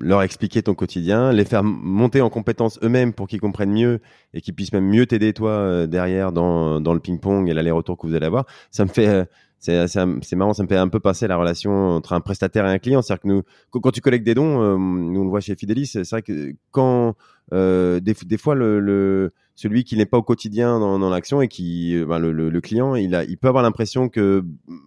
leur 0.00 0.22
expliquer 0.22 0.62
ton 0.62 0.74
quotidien, 0.74 1.32
les 1.32 1.44
faire 1.44 1.64
monter 1.64 2.20
en 2.20 2.30
compétences 2.30 2.78
eux-mêmes 2.82 3.12
pour 3.12 3.26
qu'ils 3.26 3.40
comprennent 3.40 3.72
mieux 3.72 4.00
et 4.34 4.40
qu'ils 4.40 4.54
puissent 4.54 4.72
même 4.72 4.86
mieux 4.88 5.06
t'aider 5.06 5.32
toi 5.32 5.50
euh, 5.50 5.86
derrière 5.86 6.30
dans, 6.30 6.80
dans 6.80 6.94
le 6.94 7.00
ping-pong 7.00 7.48
et 7.48 7.54
l'aller-retour 7.54 7.98
que 7.98 8.06
vous 8.06 8.14
allez 8.14 8.26
avoir. 8.26 8.46
Ça 8.70 8.84
me 8.84 8.90
fait 8.90 9.08
euh, 9.08 9.24
c'est 9.60 9.86
c'est 9.88 10.36
marrant, 10.36 10.54
ça 10.54 10.62
me 10.62 10.68
fait 10.68 10.76
un 10.78 10.88
peu 10.88 11.00
passer 11.00 11.28
la 11.28 11.36
relation 11.36 11.70
entre 11.70 12.14
un 12.14 12.20
prestataire 12.20 12.66
et 12.66 12.70
un 12.70 12.78
client. 12.78 13.02
C'est-à-dire 13.02 13.22
que 13.22 13.28
nous, 13.28 13.42
quand 13.70 13.90
tu 13.90 14.00
collectes 14.00 14.24
des 14.24 14.34
dons, 14.34 14.62
euh, 14.62 14.76
nous 14.78 15.20
on 15.20 15.24
le 15.24 15.28
voit 15.28 15.40
chez 15.40 15.54
Fidelis, 15.54 15.86
c'est 15.86 16.08
vrai 16.08 16.22
que 16.22 16.54
quand 16.70 17.14
euh, 17.52 18.00
des, 18.00 18.14
des, 18.24 18.38
fois 18.38 18.54
le, 18.54 18.80
le 18.80 19.32
celui 19.54 19.84
qui 19.84 19.98
n'est 19.98 20.06
pas 20.06 20.16
au 20.16 20.22
quotidien 20.22 20.78
dans, 20.80 20.98
dans 20.98 21.10
l'action 21.10 21.42
et 21.42 21.48
qui, 21.48 21.94
euh, 21.94 22.06
ben, 22.06 22.18
le, 22.18 22.32
le, 22.32 22.60
client, 22.62 22.94
il 22.94 23.14
a, 23.14 23.24
il 23.24 23.36
peut 23.36 23.48
avoir 23.48 23.62
l'impression 23.62 24.08
que 24.08 24.42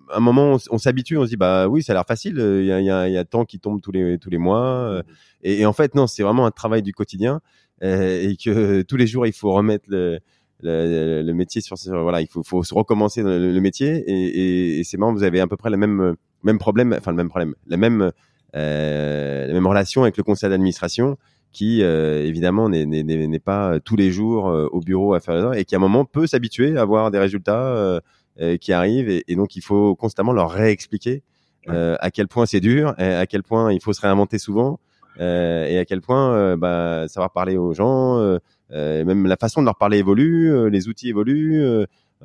à 0.09 0.17
un 0.17 0.21
moment 0.21 0.57
on, 0.71 0.77
s'habitue, 0.79 1.17
on 1.17 1.25
se 1.25 1.29
dit 1.29 1.37
bah 1.37 1.67
oui, 1.67 1.83
ça 1.83 1.93
a 1.93 1.95
l'air 1.95 2.05
facile, 2.07 2.37
il 2.39 2.65
y 2.65 2.71
a, 2.71 2.79
il 2.79 2.85
y 2.85 2.89
a, 2.89 3.07
il 3.07 3.13
y 3.13 3.17
a 3.17 3.25
tant 3.25 3.45
qui 3.45 3.59
tombe 3.59 3.79
tous 3.79 3.91
les 3.91 4.17
tous 4.17 4.31
les 4.31 4.39
mois, 4.39 5.03
et, 5.43 5.61
et 5.61 5.65
en 5.67 5.73
fait 5.73 5.93
non, 5.93 6.07
c'est 6.07 6.23
vraiment 6.23 6.47
un 6.47 6.51
travail 6.51 6.81
du 6.81 6.93
quotidien 6.93 7.41
et 7.81 8.37
que 8.43 8.81
tous 8.81 8.95
les 8.95 9.05
jours 9.07 9.27
il 9.27 9.33
faut 9.33 9.51
remettre 9.51 9.85
le 9.89 10.19
le, 10.63 11.21
le, 11.21 11.33
métier 11.33 11.61
sur, 11.61 11.75
voilà 11.87 12.21
il 12.21 12.27
faut, 12.27 12.43
faut 12.43 12.63
se 12.63 12.73
recommencer 12.73 13.21
le, 13.21 13.51
le 13.51 13.61
métier 13.61 14.03
et, 14.07 14.13
et, 14.13 14.79
et 14.79 14.83
c'est 14.83 14.97
marrant 14.97 15.13
vous 15.13 15.23
avez 15.23 15.39
à 15.39 15.47
peu 15.47 15.57
près 15.57 15.69
le 15.69 15.77
même 15.77 16.15
même 16.43 16.57
problème 16.57 16.95
enfin 16.97 17.11
le 17.11 17.17
même 17.17 17.29
problème 17.29 17.53
la 17.67 17.77
même 17.77 18.11
euh, 18.55 19.47
la 19.47 19.53
même 19.53 19.67
relation 19.67 20.03
avec 20.03 20.17
le 20.17 20.23
conseil 20.23 20.49
d'administration 20.49 21.17
qui 21.53 21.83
euh, 21.83 22.25
évidemment 22.25 22.67
n'est 22.67 23.39
pas 23.39 23.79
tous 23.79 23.95
les 23.95 24.11
jours 24.11 24.49
euh, 24.49 24.67
au 24.71 24.81
bureau 24.81 25.13
à 25.13 25.19
faire 25.19 25.51
ça 25.51 25.57
et 25.57 25.63
qui 25.65 25.75
à 25.75 25.77
un 25.77 25.81
moment 25.81 26.03
peut 26.03 26.27
s'habituer 26.27 26.75
à 26.77 26.81
avoir 26.81 27.11
des 27.11 27.19
résultats 27.19 27.67
euh, 27.67 27.99
euh, 28.41 28.57
qui 28.57 28.73
arrivent 28.73 29.09
et, 29.09 29.23
et, 29.27 29.35
donc 29.35 29.55
il 29.55 29.61
faut 29.61 29.95
constamment 29.95 30.33
leur 30.33 30.49
réexpliquer 30.51 31.23
à 31.67 32.11
quel 32.11 32.27
point 32.27 32.45
c'est 32.45 32.59
dur 32.59 32.93
et 32.97 33.05
à 33.05 33.25
quel 33.25 33.41
point 33.41 33.71
il 33.71 33.81
faut 33.81 33.93
se 33.93 34.01
réinventer 34.01 34.37
souvent 34.37 34.81
et 35.17 35.77
à 35.77 35.85
quel 35.85 36.01
point 36.01 36.57
bah, 36.57 37.05
savoir 37.07 37.31
parler 37.31 37.55
aux 37.55 37.73
gens 37.73 38.19
euh, 38.19 38.39
même 38.71 39.27
la 39.27 39.37
façon 39.37 39.61
de 39.61 39.65
leur 39.65 39.77
parler 39.77 39.99
évolue, 39.99 40.51
euh, 40.51 40.69
les 40.69 40.87
outils 40.87 41.09
évoluent. 41.09 41.63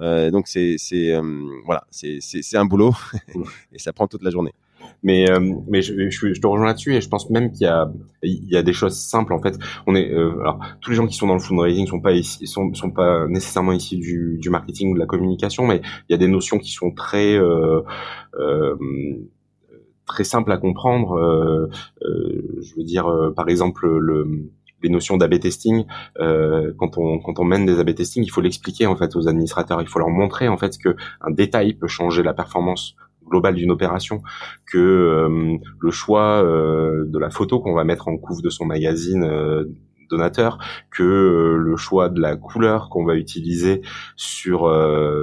Euh, 0.00 0.30
donc 0.30 0.46
c'est 0.48 0.76
voilà, 1.64 1.84
c'est 1.90 2.56
un 2.56 2.64
boulot 2.64 2.94
et 3.72 3.78
ça 3.78 3.92
prend 3.92 4.06
toute 4.06 4.22
la 4.22 4.30
journée. 4.30 4.52
Mais 5.02 5.26
mais 5.68 5.82
je, 5.82 6.08
je, 6.08 6.32
je, 6.32 6.40
te 6.40 6.46
rejoins 6.46 6.66
là-dessus 6.66 6.94
et 6.94 7.00
je 7.00 7.08
pense 7.08 7.30
même 7.30 7.50
qu'il 7.52 7.62
y 7.62 7.66
a 7.66 7.90
il 8.22 8.48
y 8.48 8.56
a 8.56 8.62
des 8.62 8.72
choses 8.72 8.96
simples 8.96 9.32
en 9.32 9.40
fait. 9.40 9.56
On 9.86 9.94
est 9.94 10.12
alors 10.12 10.60
tous 10.80 10.90
les 10.90 10.96
gens 10.96 11.06
qui 11.06 11.16
sont 11.16 11.26
dans 11.26 11.34
le 11.34 11.40
fundraising 11.40 11.86
sont 11.86 12.00
pas 12.00 12.12
ici, 12.12 12.46
sont 12.46 12.72
sont 12.74 12.90
pas 12.90 13.26
nécessairement 13.28 13.72
ici 13.72 13.96
du, 13.96 14.38
du 14.40 14.50
marketing 14.50 14.90
ou 14.90 14.94
de 14.94 15.00
la 15.00 15.06
communication, 15.06 15.66
mais 15.66 15.82
il 16.08 16.12
y 16.12 16.14
a 16.14 16.18
des 16.18 16.28
notions 16.28 16.58
qui 16.58 16.70
sont 16.70 16.92
très 16.92 17.36
euh, 17.36 17.80
euh, 18.38 18.76
très 20.06 20.24
simples 20.24 20.52
à 20.52 20.58
comprendre. 20.58 21.16
Euh, 21.16 21.68
je 22.60 22.74
veux 22.76 22.84
dire 22.84 23.32
par 23.36 23.48
exemple 23.48 23.86
le 23.86 24.50
les 24.82 24.88
notions 24.88 25.16
d'AB 25.16 25.38
testing, 25.40 25.84
euh, 26.20 26.72
quand 26.78 26.98
on 26.98 27.18
quand 27.18 27.38
on 27.38 27.44
mène 27.44 27.66
des 27.66 27.80
AB 27.80 27.94
testing, 27.94 28.22
il 28.24 28.30
faut 28.30 28.40
l'expliquer 28.40 28.86
en 28.86 28.96
fait 28.96 29.16
aux 29.16 29.28
administrateurs, 29.28 29.80
il 29.80 29.88
faut 29.88 29.98
leur 29.98 30.10
montrer 30.10 30.48
en 30.48 30.56
fait 30.56 30.78
que 30.78 30.96
un 31.20 31.30
détail 31.30 31.74
peut 31.74 31.88
changer 31.88 32.22
la 32.22 32.34
performance 32.34 32.94
globale 33.26 33.56
d'une 33.56 33.70
opération 33.70 34.22
que 34.64 35.28
le 35.78 35.90
choix 35.90 36.42
de 36.42 37.18
la 37.18 37.28
photo 37.28 37.60
qu'on 37.60 37.74
va 37.74 37.84
mettre 37.84 38.08
en 38.08 38.16
couve 38.16 38.40
de 38.40 38.48
son 38.48 38.64
magazine 38.64 39.66
donateur 40.08 40.56
que 40.90 41.58
le 41.58 41.76
choix 41.76 42.08
de 42.08 42.22
la 42.22 42.36
couleur 42.36 42.88
qu'on 42.88 43.04
va 43.04 43.16
utiliser 43.16 43.82
sur 44.16 44.60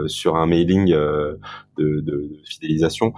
sur 0.06 0.36
un 0.36 0.46
mailing 0.46 0.96
de, 1.78 2.30
fidélisation 2.46 3.14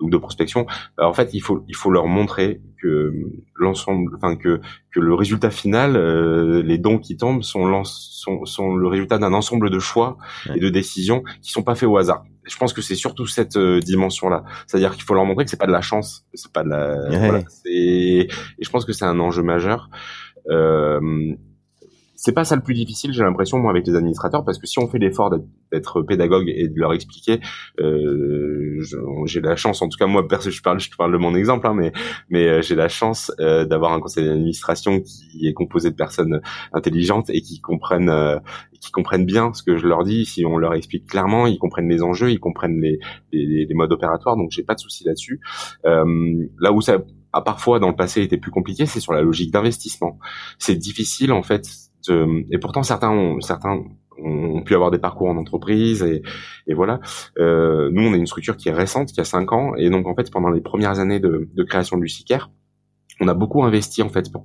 ou 0.00 0.10
de 0.10 0.16
prospection. 0.16 0.66
en 0.98 1.12
fait, 1.12 1.30
il 1.32 1.40
faut 1.40 1.64
il 1.68 1.76
faut 1.76 1.90
leur 1.90 2.06
montrer 2.06 2.60
que 2.80 3.12
l'ensemble, 3.54 4.12
enfin 4.16 4.36
que 4.36 4.60
que 4.90 5.00
le 5.00 5.14
résultat 5.14 5.50
final, 5.50 5.96
euh, 5.96 6.62
les 6.62 6.78
dons 6.78 6.98
qui 6.98 7.16
tombent 7.16 7.42
sont 7.42 7.84
sont, 7.84 8.44
sont 8.44 8.74
le 8.74 8.86
résultat 8.86 9.18
d'un 9.18 9.32
ensemble 9.32 9.70
de 9.70 9.78
choix 9.78 10.18
et 10.54 10.60
de 10.60 10.68
décisions 10.68 11.22
qui 11.42 11.50
sont 11.50 11.62
pas 11.62 11.74
faits 11.74 11.88
au 11.88 11.96
hasard. 11.96 12.24
Je 12.44 12.56
pense 12.56 12.72
que 12.72 12.82
c'est 12.82 12.94
surtout 12.94 13.26
cette 13.26 13.56
euh, 13.56 13.80
dimension-là, 13.80 14.44
c'est-à-dire 14.66 14.94
qu'il 14.94 15.04
faut 15.04 15.14
leur 15.14 15.24
montrer 15.24 15.44
que 15.44 15.50
c'est 15.50 15.56
pas 15.58 15.66
de 15.66 15.72
la 15.72 15.80
chance, 15.80 16.26
c'est 16.34 16.52
pas 16.52 16.62
de 16.62 16.68
la, 16.68 17.08
voilà, 17.08 17.42
et 17.64 18.28
je 18.60 18.68
pense 18.68 18.84
que 18.84 18.92
c'est 18.92 19.06
un 19.06 19.18
enjeu 19.18 19.42
majeur. 19.42 19.88
Euh, 20.50 21.34
c'est 22.24 22.32
pas 22.32 22.44
ça 22.44 22.56
le 22.56 22.62
plus 22.62 22.72
difficile, 22.72 23.12
j'ai 23.12 23.22
l'impression, 23.22 23.58
moi, 23.58 23.70
avec 23.70 23.86
les 23.86 23.94
administrateurs, 23.94 24.46
parce 24.46 24.58
que 24.58 24.66
si 24.66 24.78
on 24.78 24.88
fait 24.88 24.96
l'effort 24.96 25.30
d'être 25.70 26.00
pédagogue 26.00 26.48
et 26.48 26.68
de 26.68 26.80
leur 26.80 26.94
expliquer, 26.94 27.38
euh, 27.80 28.82
j'ai 29.26 29.42
la 29.42 29.56
chance, 29.56 29.82
en 29.82 29.90
tout 29.90 29.98
cas 29.98 30.06
moi, 30.06 30.26
perso, 30.26 30.48
je 30.50 30.62
parle, 30.62 30.80
je 30.80 30.88
parle 30.96 31.12
de 31.12 31.18
mon 31.18 31.34
exemple, 31.34 31.66
hein, 31.66 31.74
mais 31.74 31.92
mais 32.30 32.48
euh, 32.48 32.62
j'ai 32.62 32.76
la 32.76 32.88
chance 32.88 33.30
euh, 33.40 33.66
d'avoir 33.66 33.92
un 33.92 34.00
conseil 34.00 34.24
d'administration 34.24 35.02
qui 35.02 35.46
est 35.46 35.52
composé 35.52 35.90
de 35.90 35.96
personnes 35.96 36.40
intelligentes 36.72 37.28
et 37.28 37.42
qui 37.42 37.60
comprennent 37.60 38.08
euh, 38.08 38.38
qui 38.80 38.90
comprennent 38.90 39.26
bien 39.26 39.52
ce 39.52 39.62
que 39.62 39.76
je 39.76 39.86
leur 39.86 40.02
dis. 40.02 40.24
Si 40.24 40.46
on 40.46 40.56
leur 40.56 40.72
explique 40.72 41.06
clairement, 41.06 41.46
ils 41.46 41.58
comprennent 41.58 41.90
les 41.90 42.02
enjeux, 42.02 42.30
ils 42.30 42.40
comprennent 42.40 42.80
les 42.80 43.00
les, 43.32 43.66
les 43.66 43.74
modes 43.74 43.92
opératoires, 43.92 44.38
donc 44.38 44.50
j'ai 44.50 44.62
pas 44.62 44.74
de 44.74 44.80
souci 44.80 45.04
là-dessus. 45.04 45.40
là 45.84 46.72
où 46.72 46.80
ça 46.80 46.96
a 47.34 47.42
parfois 47.42 47.80
dans 47.80 47.88
le 47.88 47.96
passé 47.96 48.22
été 48.22 48.38
plus 48.38 48.50
compliqué, 48.50 48.86
c'est 48.86 49.00
sur 49.00 49.12
la 49.12 49.20
logique 49.20 49.52
d'investissement. 49.52 50.18
C'est 50.58 50.76
difficile 50.76 51.30
en 51.30 51.42
fait 51.42 51.83
et 52.08 52.58
pourtant 52.58 52.82
certains 52.82 53.10
ont, 53.10 53.40
certains 53.40 53.82
ont 54.22 54.62
pu 54.62 54.74
avoir 54.74 54.90
des 54.90 54.98
parcours 54.98 55.28
en 55.28 55.36
entreprise 55.36 56.02
et, 56.02 56.22
et 56.66 56.74
voilà. 56.74 57.00
Euh, 57.38 57.90
nous, 57.92 58.02
on 58.02 58.14
est 58.14 58.18
une 58.18 58.26
structure 58.26 58.56
qui 58.56 58.68
est 58.68 58.72
récente, 58.72 59.12
qui 59.12 59.20
a 59.20 59.24
cinq 59.24 59.52
ans, 59.52 59.74
et 59.76 59.90
donc 59.90 60.06
en 60.06 60.14
fait 60.14 60.30
pendant 60.30 60.50
les 60.50 60.60
premières 60.60 60.98
années 61.00 61.20
de, 61.20 61.48
de 61.52 61.62
création 61.64 61.96
de 61.96 62.02
Lucicaire, 62.02 62.50
on 63.20 63.28
a 63.28 63.34
beaucoup 63.34 63.62
investi 63.64 64.02
en 64.02 64.08
fait 64.08 64.30
pour, 64.32 64.44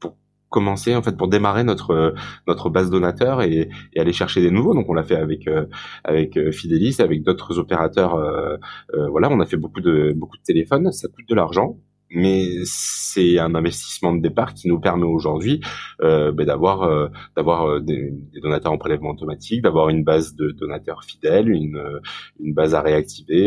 pour 0.00 0.16
commencer 0.50 0.96
en 0.96 1.02
fait 1.02 1.16
pour 1.16 1.28
démarrer 1.28 1.62
notre 1.62 2.14
notre 2.46 2.70
base 2.70 2.88
donateur 2.90 3.42
et, 3.42 3.68
et 3.92 4.00
aller 4.00 4.14
chercher 4.14 4.40
des 4.40 4.50
nouveaux. 4.50 4.74
Donc 4.74 4.88
on 4.88 4.94
l'a 4.94 5.04
fait 5.04 5.16
avec 5.16 5.46
euh, 5.46 5.66
avec 6.04 6.38
euh, 6.38 6.52
Fidelis 6.52 6.96
avec 7.00 7.22
d'autres 7.22 7.58
opérateurs 7.58 8.14
euh, 8.14 8.56
euh, 8.94 9.08
voilà. 9.08 9.28
On 9.30 9.40
a 9.40 9.46
fait 9.46 9.58
beaucoup 9.58 9.82
de 9.82 10.14
beaucoup 10.16 10.38
de 10.38 10.42
téléphones. 10.42 10.90
Ça 10.92 11.08
coûte 11.08 11.28
de 11.28 11.34
l'argent 11.34 11.76
mais 12.10 12.46
c'est 12.64 13.38
un 13.38 13.54
investissement 13.54 14.14
de 14.14 14.20
départ 14.20 14.54
qui 14.54 14.68
nous 14.68 14.80
permet 14.80 15.04
aujourd'hui 15.04 15.60
euh, 16.02 16.32
ben 16.32 16.46
d'avoir 16.46 16.82
euh, 16.82 17.08
d'avoir 17.36 17.68
euh, 17.68 17.80
des, 17.80 18.12
donateurs 18.42 18.72
en 18.72 18.78
prélèvement 18.78 19.10
automatique, 19.10 19.62
d'avoir 19.62 19.88
une 19.88 20.04
base 20.04 20.34
de 20.34 20.50
donateurs 20.50 21.04
fidèles, 21.04 21.48
une 21.50 21.76
euh, 21.76 22.00
une 22.40 22.54
base 22.54 22.74
à 22.74 22.80
réactiver 22.80 23.46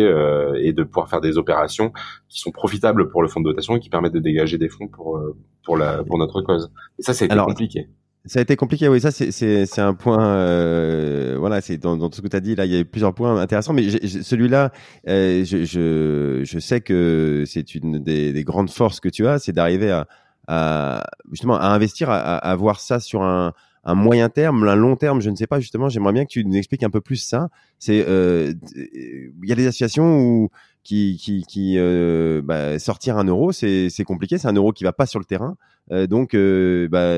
et 0.62 0.74
de 0.74 0.84
pouvoir 0.84 1.10
faire 1.10 1.22
des 1.22 1.38
opérations 1.38 1.92
qui 2.28 2.40
sont 2.40 2.52
profitables 2.52 3.10
pour 3.10 3.22
le 3.22 3.28
fonds 3.28 3.42
de 3.42 3.50
dotation 3.50 3.76
et 3.76 3.80
qui 3.80 3.90
permettent 3.90 4.14
de 4.14 4.20
dégager 4.20 4.58
des 4.58 4.70
fonds 4.70 4.88
pour 4.88 5.22
pour 5.64 5.78
la 5.78 6.04
pour 6.04 6.18
notre 6.18 6.42
cause. 6.42 6.72
Et 7.00 7.04
ça, 7.04 7.14
c'est 7.14 7.28
compliqué. 7.28 7.88
Ça 8.26 8.38
a 8.38 8.42
été 8.44 8.56
compliqué, 8.56 8.88
oui. 8.88 9.02
Ça, 9.02 9.10
c'est 9.12 9.80
un 9.80 9.94
point. 9.96 10.24
Euh, 10.24 11.36
voilà, 11.40 11.60
c'est 11.60 11.78
dans, 11.78 11.98
dans, 11.98 12.10
tout 12.10 12.18
ce 12.18 12.22
que 12.22 12.28
tu 12.28 12.36
as 12.36 12.40
dit. 12.40 12.56
Là, 12.56 12.66
il 12.66 12.72
y 12.72 12.80
a 12.80 12.86
plusieurs 12.86 13.16
points 13.16 13.42
intéressants, 13.42 13.74
mais 13.74 13.90
celui-là, 14.08 14.72
euh, 15.08 15.44
je, 15.44 15.66
je, 15.66 16.42
je, 16.44 16.60
sais 16.60 16.82
que 16.82 17.44
c'est 17.48 17.74
une 17.74 17.98
des, 17.98 18.32
des, 18.32 18.44
grandes 18.44 18.70
forces 18.70 19.00
que 19.00 19.10
tu 19.10 19.26
as, 19.26 19.40
c'est 19.40 19.54
d'arriver 19.54 19.90
à, 19.90 20.08
à, 20.48 21.04
justement 21.32 21.58
à 21.58 21.68
investir, 21.68 22.12
à, 22.12 22.38
à, 22.38 22.56
voir 22.56 22.80
ça 22.80 23.00
sur 23.00 23.24
un, 23.24 23.54
un 23.84 23.96
moyen 23.96 24.30
terme, 24.30 24.68
un 24.68 24.76
long 24.76 24.96
terme. 24.96 25.20
Je 25.20 25.32
ne 25.32 25.36
sais 25.36 25.48
pas 25.48 25.60
justement. 25.60 25.90
J'aimerais 25.90 26.14
bien 26.14 26.26
que 26.26 26.32
tu 26.32 26.46
nous 26.46 26.56
expliques 26.56 26.84
un 26.84 26.92
peu 26.92 27.02
plus 27.02 27.18
ça. 27.18 27.50
C'est 27.80 28.06
euh, 28.08 28.54
il 28.76 29.50
y 29.50 29.52
a 29.52 29.56
des 29.56 29.66
associations 29.66 30.20
où 30.20 30.50
qui 30.84 31.18
qui, 31.18 31.44
qui 31.44 31.76
euh, 31.78 32.44
bah, 32.44 32.78
sortir 32.78 33.18
un 33.18 33.24
euro, 33.24 33.52
c'est 33.52 33.90
compliqué. 34.06 34.38
C'est 34.38 34.48
un 34.48 34.54
euro 34.54 34.74
qui 34.74 34.84
va 34.84 34.94
pas 34.94 35.08
sur 35.08 35.20
le 35.20 35.26
terrain. 35.26 35.58
Euh, 35.92 36.08
donc, 36.08 36.34
euh, 36.34 36.88
bah, 36.88 37.16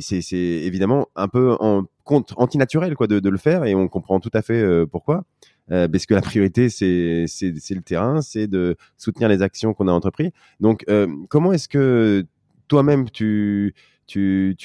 c'est 0.00 0.34
évidemment 0.34 1.08
un 1.16 1.28
peu 1.28 1.56
en 1.60 1.84
compte 2.04 2.32
antinaturel 2.36 2.94
de, 2.98 3.28
le 3.28 3.38
faire 3.38 3.64
et 3.64 3.74
on 3.74 3.88
comprend 3.88 4.20
tout 4.20 4.30
à 4.32 4.42
fait 4.42 4.60
euh, 4.60 4.86
pourquoi. 4.86 5.24
Parce 5.68 6.04
que 6.04 6.12
la 6.12 6.20
priorité 6.20 6.68
c'est 6.68 7.24
le 7.24 7.80
terrain, 7.80 8.20
c'est 8.20 8.46
de 8.46 8.76
soutenir 8.98 9.30
les 9.30 9.40
actions 9.40 9.72
qu'on 9.72 9.88
a 9.88 9.92
entreprises. 9.92 10.30
Donc, 10.60 10.84
comment 11.30 11.52
est-ce 11.52 11.66
que 11.66 12.26
toi-même 12.68 13.08
tu 13.10 13.72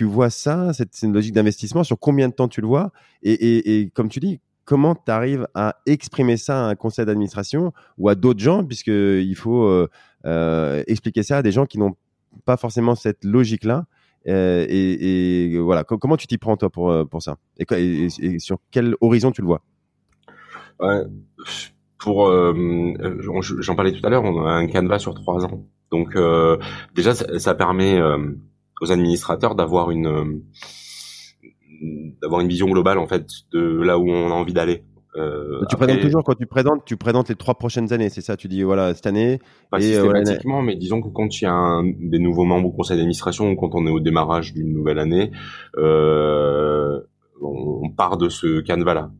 vois 0.01 0.29
ça, 0.29 0.73
c'est 0.73 1.03
une 1.03 1.13
logique 1.13 1.33
d'investissement, 1.33 1.85
sur 1.85 1.97
combien 1.97 2.27
de 2.27 2.33
temps 2.33 2.49
tu 2.49 2.59
le 2.59 2.67
vois? 2.67 2.91
Et, 3.23 3.89
comme 3.93 4.09
tu 4.09 4.19
dis, 4.19 4.41
comment 4.65 4.95
tu 4.95 5.09
arrives 5.09 5.47
à 5.53 5.77
exprimer 5.85 6.35
ça 6.35 6.65
à 6.65 6.69
un 6.69 6.75
conseil 6.75 7.05
d'administration 7.05 7.71
ou 7.97 8.09
à 8.09 8.15
d'autres 8.15 8.41
gens, 8.41 8.65
puisqu'il 8.65 9.35
faut 9.35 9.87
expliquer 10.25 11.23
ça 11.23 11.37
à 11.37 11.41
des 11.41 11.53
gens 11.53 11.65
qui 11.65 11.77
n'ont 11.77 11.95
pas 12.45 12.57
forcément 12.57 12.95
cette 12.95 13.23
logique-là. 13.23 13.85
Euh, 14.27 14.65
et, 14.67 15.53
et, 15.53 15.59
voilà, 15.59 15.83
comment 15.83 16.17
tu 16.17 16.27
t'y 16.27 16.37
prends 16.37 16.57
toi 16.57 16.69
pour, 16.69 16.91
euh, 16.91 17.05
pour 17.05 17.21
ça? 17.21 17.37
Et, 17.57 18.09
sur 18.39 18.59
quel 18.71 18.95
horizon 19.01 19.31
tu 19.31 19.41
le 19.41 19.47
vois? 19.47 19.61
Ouais, 20.79 21.03
Pour, 21.97 22.27
euh, 22.27 22.53
j'en 23.59 23.75
parlais 23.75 23.93
tout 23.93 24.05
à 24.05 24.09
l'heure, 24.09 24.23
on 24.23 24.45
a 24.45 24.51
un 24.51 24.67
canevas 24.67 24.99
sur 24.99 25.13
trois 25.13 25.45
ans. 25.45 25.65
Donc 25.91 26.17
déjà, 26.93 27.15
ça, 27.15 27.39
ça 27.39 27.55
permet 27.55 28.01
aux 28.81 28.91
administrateurs 28.91 29.55
d'avoir 29.55 29.91
une 29.91 30.43
d'avoir 32.21 32.41
une 32.41 32.47
vision 32.47 32.67
globale 32.67 32.97
en 32.97 33.07
fait 33.07 33.27
de 33.51 33.81
là 33.81 33.99
où 33.99 34.09
on 34.09 34.31
a 34.31 34.33
envie 34.33 34.53
d'aller. 34.53 34.83
Euh, 35.17 35.61
tu 35.69 35.75
présentes 35.75 35.99
toujours 35.99 36.23
quand 36.23 36.35
tu 36.35 36.45
présentes, 36.45 36.85
tu 36.85 36.95
présentes 36.95 37.29
les 37.29 37.35
trois 37.35 37.55
prochaines 37.55 37.91
années, 37.91 38.09
c'est 38.09 38.21
ça 38.21 38.37
Tu 38.37 38.47
dis 38.47 38.63
voilà 38.63 38.93
cette 38.93 39.07
année. 39.07 39.39
Pas 39.71 39.79
et, 39.79 39.95
euh, 39.95 40.03
systématiquement, 40.03 40.61
mais 40.61 40.75
disons 40.75 41.01
que 41.01 41.09
quand 41.09 41.41
il 41.41 41.43
y 41.43 41.47
a 41.47 41.53
un, 41.53 41.83
des 41.83 42.19
nouveaux 42.19 42.45
membres 42.45 42.67
au 42.67 42.71
conseil 42.71 42.97
d'administration 42.97 43.49
ou 43.49 43.55
quand 43.55 43.73
on 43.73 43.87
est 43.87 43.91
au 43.91 43.99
démarrage 43.99 44.53
d'une 44.53 44.71
nouvelle 44.73 44.99
année, 44.99 45.31
euh, 45.77 46.99
on, 47.41 47.89
part 47.89 48.17
de 48.17 48.29
ce 48.29 48.61
canevas-là. 48.61 49.11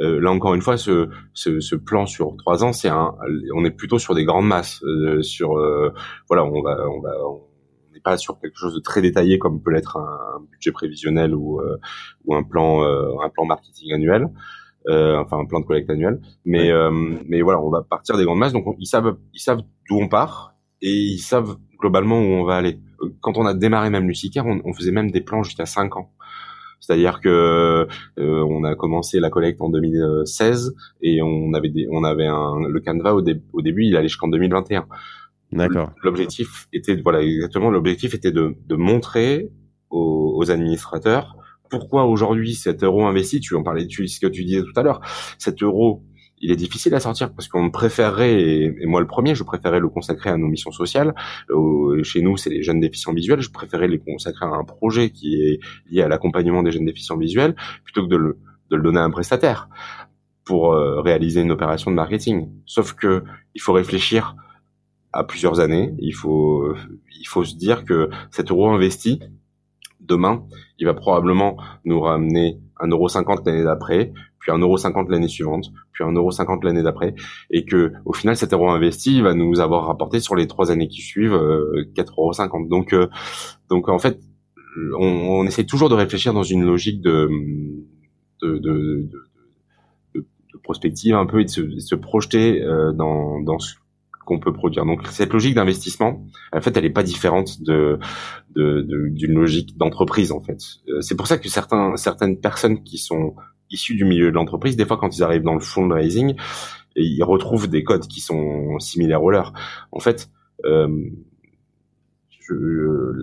Euh, 0.00 0.20
là 0.20 0.32
encore 0.32 0.54
une 0.54 0.62
fois, 0.62 0.76
ce, 0.76 1.08
ce, 1.34 1.60
ce 1.60 1.76
plan 1.76 2.06
sur 2.06 2.36
trois 2.36 2.64
ans, 2.64 2.72
c'est 2.72 2.88
un, 2.88 3.14
on 3.54 3.64
est 3.64 3.70
plutôt 3.70 3.98
sur 3.98 4.14
des 4.14 4.24
grandes 4.24 4.48
masses. 4.48 4.82
Euh, 4.82 5.22
sur 5.22 5.54
voilà, 6.28 6.44
on 6.44 6.62
va, 6.62 6.88
on 6.90 7.00
va, 7.00 7.12
pas 8.04 8.16
sur 8.18 8.38
quelque 8.38 8.56
chose 8.56 8.74
de 8.74 8.80
très 8.80 9.02
détaillé 9.02 9.38
comme 9.38 9.60
peut 9.60 9.72
l'être 9.72 9.96
un, 9.96 10.40
budget 10.52 10.70
prévisionnel 10.70 11.34
ou, 11.34 11.60
euh, 11.60 11.78
ou 12.26 12.36
un 12.36 12.44
plan 12.44 12.84
euh, 12.84 13.18
un 13.24 13.30
plan 13.30 13.46
marketing 13.46 13.92
annuel. 13.92 14.28
Euh, 14.86 15.16
enfin 15.16 15.38
un 15.38 15.46
plan 15.46 15.60
de 15.60 15.64
collecte 15.64 15.88
annuel. 15.88 16.20
Mais 16.44 16.70
mais 17.26 17.42
voilà, 17.42 17.60
on 17.60 17.70
va 17.70 17.82
partir 17.82 18.16
des 18.16 18.24
grandes 18.24 18.38
masses. 18.38 18.52
Donc 18.52 18.64
ils 18.78 18.86
savent 18.86 19.16
ils 19.32 19.40
savent 19.40 19.62
d'où 19.88 19.98
on 19.98 20.08
part 20.08 20.54
et 20.82 20.92
ils 20.92 21.18
savent 21.18 21.56
globalement 21.78 22.18
où 22.18 22.24
on 22.24 22.44
va 22.44 22.56
aller. 22.56 22.80
Quand 23.20 23.36
on 23.36 23.46
a 23.46 23.54
démarré 23.54 23.90
même 23.90 24.06
Lucicaire, 24.06 24.46
on, 24.46 24.60
on 24.64 24.72
faisait 24.72 24.92
même 24.92 25.10
des 25.10 25.20
plans 25.20 25.42
jusqu'à 25.42 25.66
5 25.66 25.96
ans. 25.96 26.12
C'est-à-dire 26.80 27.20
que 27.20 27.86
on 28.18 28.64
a 28.64 28.74
commencé 28.74 29.20
la 29.20 29.30
collecte 29.30 29.62
en 29.62 29.70
2016 29.70 30.74
et 31.00 31.22
on 31.22 31.54
avait 31.54 31.70
des, 31.70 31.86
on 31.90 32.04
avait 32.04 32.26
un, 32.26 32.68
le 32.68 32.80
canevas 32.80 33.14
au, 33.14 33.22
au 33.52 33.62
début, 33.62 33.84
il 33.84 33.96
allait 33.96 34.08
jusqu'en 34.08 34.28
2021. 34.28 34.86
D'accord. 35.54 35.92
L'objectif 36.02 36.66
était, 36.72 36.96
voilà, 36.96 37.22
exactement, 37.22 37.70
l'objectif 37.70 38.14
était 38.14 38.32
de, 38.32 38.56
de 38.66 38.76
montrer 38.76 39.50
aux, 39.90 40.34
aux, 40.36 40.50
administrateurs 40.50 41.36
pourquoi 41.78 42.04
aujourd'hui 42.04 42.54
cet 42.54 42.82
euro 42.82 43.06
investi, 43.06 43.40
tu 43.40 43.54
en 43.54 43.62
parlais, 43.62 43.86
tu, 43.86 44.08
ce 44.08 44.20
que 44.20 44.26
tu 44.26 44.44
disais 44.44 44.62
tout 44.62 44.78
à 44.78 44.82
l'heure, 44.82 45.00
cet 45.38 45.62
euro, 45.62 46.04
il 46.38 46.50
est 46.50 46.56
difficile 46.56 46.94
à 46.94 47.00
sortir 47.00 47.32
parce 47.32 47.48
qu'on 47.48 47.70
préférerait, 47.70 48.42
et, 48.42 48.86
moi 48.86 49.00
le 49.00 49.06
premier, 49.06 49.34
je 49.34 49.44
préférais 49.44 49.80
le 49.80 49.88
consacrer 49.88 50.30
à 50.30 50.36
nos 50.36 50.48
missions 50.48 50.72
sociales. 50.72 51.14
chez 52.02 52.22
nous, 52.22 52.36
c'est 52.36 52.50
les 52.50 52.62
jeunes 52.62 52.80
déficients 52.80 53.14
visuels. 53.14 53.40
Je 53.40 53.50
préférais 53.50 53.88
les 53.88 53.98
consacrer 53.98 54.44
à 54.44 54.50
un 54.50 54.64
projet 54.64 55.10
qui 55.10 55.34
est 55.36 55.58
lié 55.90 56.02
à 56.02 56.08
l'accompagnement 56.08 56.62
des 56.62 56.70
jeunes 56.70 56.84
déficients 56.84 57.16
visuels 57.16 57.54
plutôt 57.84 58.02
que 58.02 58.10
de 58.10 58.16
le, 58.16 58.38
de 58.70 58.76
le 58.76 58.82
donner 58.82 58.98
à 58.98 59.04
un 59.04 59.10
prestataire 59.10 59.68
pour 60.44 60.74
euh, 60.74 61.00
réaliser 61.00 61.40
une 61.40 61.50
opération 61.50 61.90
de 61.90 61.96
marketing. 61.96 62.50
Sauf 62.66 62.92
que 62.92 63.24
il 63.54 63.60
faut 63.60 63.72
réfléchir 63.72 64.36
à 65.14 65.24
plusieurs 65.24 65.60
années. 65.60 65.94
Il 65.98 66.14
faut, 66.14 66.74
il 67.18 67.26
faut 67.26 67.44
se 67.44 67.56
dire 67.56 67.84
que 67.84 68.10
cet 68.30 68.50
euro 68.50 68.68
investi, 68.68 69.20
demain, 70.04 70.44
il 70.78 70.86
va 70.86 70.94
probablement 70.94 71.56
nous 71.84 72.00
ramener 72.00 72.58
un 72.80 72.88
euro 72.88 73.08
cinquante 73.08 73.46
l'année 73.46 73.64
d'après, 73.64 74.12
puis 74.38 74.52
un 74.52 74.58
euro 74.58 74.76
cinquante 74.76 75.08
l'année 75.08 75.28
suivante, 75.28 75.66
puis 75.92 76.04
un 76.04 76.12
euro 76.12 76.30
cinquante 76.30 76.64
l'année 76.64 76.82
d'après, 76.82 77.14
et 77.50 77.64
que 77.64 77.92
au 78.04 78.12
final 78.12 78.36
cet 78.36 78.52
euro 78.52 78.70
investi 78.70 79.20
va 79.22 79.34
nous 79.34 79.60
avoir 79.60 79.86
rapporté 79.86 80.20
sur 80.20 80.34
les 80.34 80.46
trois 80.46 80.70
années 80.70 80.88
qui 80.88 81.02
suivent 81.02 81.34
euh, 81.34 81.84
quatre 81.94 82.14
euros 82.18 82.32
cinquante. 82.32 82.68
Donc, 82.68 82.92
euh, 82.92 83.06
donc 83.70 83.88
en 83.88 83.98
fait, 83.98 84.20
on, 84.98 85.06
on, 85.06 85.46
essaie 85.46 85.64
toujours 85.64 85.88
de 85.88 85.94
réfléchir 85.94 86.34
dans 86.34 86.42
une 86.42 86.64
logique 86.64 87.00
de, 87.00 87.28
de, 88.42 88.58
de, 88.58 89.08
de 90.14 90.26
prospective 90.62 91.14
un 91.14 91.26
peu 91.26 91.40
et 91.40 91.44
de 91.44 91.50
se, 91.50 91.78
se 91.78 91.94
projeter 91.94 92.60
dans, 92.94 93.40
dans 93.40 93.58
ce 93.58 93.74
qu'on 94.24 94.38
peut 94.38 94.52
produire. 94.52 94.84
Donc 94.84 95.06
cette 95.08 95.32
logique 95.32 95.54
d'investissement, 95.54 96.24
en 96.52 96.60
fait, 96.60 96.76
elle 96.76 96.84
est 96.84 96.90
pas 96.90 97.02
différente 97.02 97.62
de 97.62 97.98
d'une 98.56 99.34
logique 99.34 99.76
d'entreprise 99.76 100.30
en 100.30 100.40
fait. 100.40 100.58
C'est 101.00 101.16
pour 101.16 101.26
ça 101.26 101.38
que 101.38 101.48
certains 101.48 101.96
certaines 101.96 102.38
personnes 102.38 102.82
qui 102.82 102.98
sont 102.98 103.34
issus 103.70 103.96
du 103.96 104.04
milieu 104.04 104.30
de 104.30 104.34
l'entreprise, 104.36 104.76
des 104.76 104.86
fois 104.86 104.96
quand 104.96 105.16
ils 105.16 105.22
arrivent 105.22 105.42
dans 105.42 105.54
le 105.54 105.60
fundraising, 105.60 106.34
ils 106.96 107.24
retrouvent 107.24 107.68
des 107.68 107.82
codes 107.82 108.06
qui 108.06 108.20
sont 108.20 108.78
similaires 108.78 109.22
aux 109.22 109.30
leurs. 109.30 109.52
En 109.90 109.98
fait, 109.98 110.30
euh, 110.64 111.10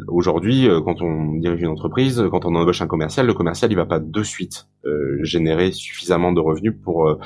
aujourd'hui, 0.07 0.67
euh, 0.67 0.81
quand 0.81 1.01
on 1.01 1.35
dirige 1.35 1.61
une 1.61 1.67
entreprise, 1.67 2.23
quand 2.31 2.45
on 2.45 2.55
embauche 2.55 2.81
un 2.81 2.87
commercial, 2.87 3.25
le 3.25 3.33
commercial 3.33 3.71
il 3.71 3.75
va 3.75 3.85
pas 3.85 3.99
de 3.99 4.23
suite 4.23 4.67
euh, 4.85 5.19
générer 5.23 5.71
suffisamment 5.71 6.31
de 6.31 6.39
revenus 6.39 6.73
pour 6.83 7.07
euh, 7.07 7.19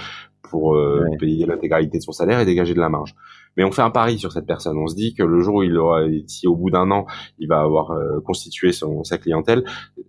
pour 0.49 0.77
payer 1.19 1.47
l'intégralité 1.47 1.97
de 1.97 2.03
son 2.03 2.11
salaire 2.11 2.39
et 2.39 2.45
dégager 2.45 2.75
de 2.75 2.79
la 2.79 2.87
marge 2.87 3.15
mais 3.55 3.63
on 3.63 3.71
fait 3.71 3.81
un 3.81 3.89
pari 3.89 4.19
sur 4.19 4.31
cette 4.31 4.45
personne. 4.45 4.77
On 4.77 4.87
se 4.87 4.95
dit 4.95 5.13
que 5.13 5.23
le 5.23 5.39
jour 5.41 5.55
où 5.55 5.63
il 5.63 5.77
aura, 5.77 6.01
si 6.27 6.47
au 6.47 6.55
bout 6.55 6.69
d'un 6.69 6.91
an, 6.91 7.05
il 7.39 7.47
va 7.47 7.61
avoir 7.61 7.91
euh, 7.91 8.19
constitué 8.21 8.71
son, 8.71 9.03
sa 9.03 9.17
clientèle, 9.17 9.63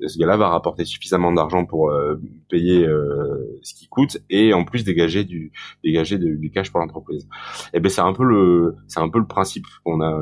ce 0.07 0.19
gars-là 0.19 0.37
va 0.37 0.49
rapporter 0.49 0.85
suffisamment 0.85 1.33
d'argent 1.33 1.65
pour 1.65 1.91
euh, 1.91 2.21
payer 2.49 2.87
euh, 2.87 3.59
ce 3.63 3.75
qui 3.75 3.89
coûte 3.89 4.19
et 4.31 4.53
en 4.53 4.65
plus 4.65 4.85
dégager 4.85 5.25
du 5.25 5.53
dégager 5.85 6.19
du 6.19 6.51
cash 6.51 6.71
pour 6.71 6.81
l'entreprise. 6.81 7.29
Et 7.73 7.79
eh 7.79 7.81
ben 7.81 7.89
c'est 7.89 8.01
un 8.01 8.13
peu 8.13 8.25
le 8.25 8.77
c'est 8.89 9.01
un 9.01 9.09
peu 9.09 9.19
le 9.19 9.27
principe 9.27 9.65
qu'on 9.85 10.01
a 10.01 10.21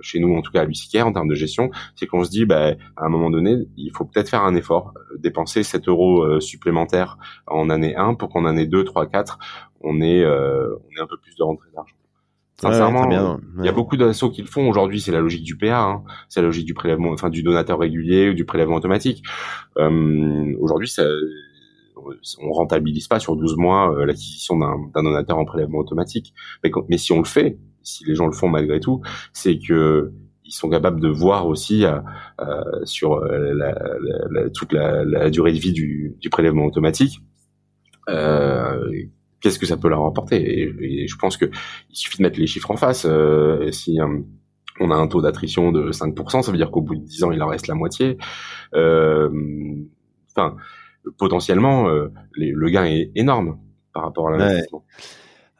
chez 0.00 0.18
nous 0.20 0.34
en 0.34 0.42
tout 0.42 0.52
cas 0.52 0.62
à 0.62 0.64
Lucicaire 0.64 1.06
en 1.06 1.12
termes 1.12 1.28
de 1.28 1.34
gestion, 1.34 1.70
c'est 1.94 2.06
qu'on 2.06 2.24
se 2.24 2.30
dit 2.30 2.44
ben 2.44 2.76
à 2.96 3.06
un 3.06 3.08
moment 3.08 3.30
donné, 3.30 3.66
il 3.76 3.90
faut 3.94 4.04
peut-être 4.04 4.28
faire 4.28 4.42
un 4.42 4.54
effort, 4.54 4.94
dépenser 5.18 5.62
7 5.62 5.88
euros 5.88 6.40
supplémentaires 6.40 7.18
en 7.46 7.70
année 7.70 7.96
1 7.96 8.14
pour 8.14 8.28
qu'en 8.30 8.44
année 8.44 8.66
2, 8.66 8.84
3, 8.84 9.06
4, 9.06 9.38
on 9.80 10.00
ait 10.00 10.24
on 10.26 10.96
ait 10.96 11.00
un 11.00 11.06
peu 11.06 11.18
plus 11.18 11.34
de 11.36 11.42
rentrée 11.42 11.70
d'argent. 11.74 11.94
Sincèrement, 12.58 13.38
il 13.58 13.64
y 13.64 13.68
a 13.68 13.72
beaucoup 13.72 13.98
d'assauts 13.98 14.30
qui 14.30 14.40
le 14.40 14.46
font. 14.46 14.68
Aujourd'hui, 14.68 15.00
c'est 15.00 15.12
la 15.12 15.20
logique 15.20 15.44
du 15.44 15.58
PA, 15.58 15.82
hein. 15.82 16.04
c'est 16.28 16.40
la 16.40 16.46
logique 16.46 16.64
du 16.64 16.72
prélèvement, 16.72 17.10
enfin 17.10 17.28
du 17.28 17.42
donateur 17.42 17.78
régulier 17.78 18.30
ou 18.30 18.34
du 18.34 18.46
prélèvement 18.46 18.76
automatique. 18.76 19.22
Euh, 19.76 20.54
Aujourd'hui, 20.58 20.88
ça, 20.88 21.04
on 22.40 22.52
rentabilise 22.52 23.08
pas 23.08 23.20
sur 23.20 23.36
12 23.36 23.56
mois 23.56 23.94
euh, 23.94 24.06
l'acquisition 24.06 24.58
d'un 24.58 25.02
donateur 25.02 25.38
en 25.38 25.44
prélèvement 25.44 25.78
automatique. 25.78 26.32
Mais, 26.64 26.70
mais, 26.88 26.96
si 26.96 27.12
on 27.12 27.18
le 27.18 27.24
fait, 27.24 27.58
si 27.82 28.04
les 28.04 28.14
gens 28.14 28.26
le 28.26 28.32
font 28.32 28.48
malgré 28.48 28.80
tout, 28.80 29.02
c'est 29.34 29.58
que 29.58 30.12
ils 30.46 30.52
sont 30.52 30.70
capables 30.70 31.00
de 31.00 31.08
voir 31.08 31.48
aussi 31.48 31.84
euh, 31.84 31.98
euh 32.40 32.84
sur 32.84 33.14
euh, 33.14 33.52
la, 33.54 33.74
la, 34.30 34.50
toute 34.50 34.72
la, 34.72 35.04
la, 35.04 35.28
durée 35.28 35.52
de 35.52 35.58
vie 35.58 35.72
du, 35.72 36.14
du 36.20 36.30
prélèvement 36.30 36.66
automatique 36.66 37.20
euh, 38.08 38.88
qu'est-ce 39.46 39.60
que 39.60 39.66
ça 39.66 39.76
peut 39.76 39.88
leur 39.88 40.04
apporter 40.04 40.72
et, 40.82 41.06
je 41.06 41.16
pense 41.16 41.36
que 41.36 41.44
il 41.44 41.96
suffit 41.96 42.18
de 42.18 42.24
mettre 42.24 42.40
les 42.40 42.48
chiffres 42.48 42.70
en 42.72 42.76
face. 42.76 43.06
Euh, 43.08 43.70
si 43.70 44.00
euh, 44.00 44.18
on 44.80 44.90
a 44.90 44.96
un 44.96 45.06
taux 45.06 45.22
d'attrition 45.22 45.70
de 45.70 45.92
5%, 45.92 46.42
ça 46.42 46.50
veut 46.50 46.58
dire 46.58 46.72
qu'au 46.72 46.82
bout 46.82 46.96
de 46.96 47.04
10 47.04 47.24
ans, 47.24 47.30
il 47.30 47.40
en 47.42 47.46
reste 47.46 47.68
la 47.68 47.74
moitié. 47.74 48.18
Euh, 48.74 49.30
enfin, 50.30 50.56
potentiellement, 51.16 51.86
le 52.34 52.70
gain 52.70 52.84
est 52.84 53.12
énorme 53.14 53.58
par 53.94 54.02
rapport 54.02 54.28
à 54.28 54.32
l'investissement. 54.32 54.84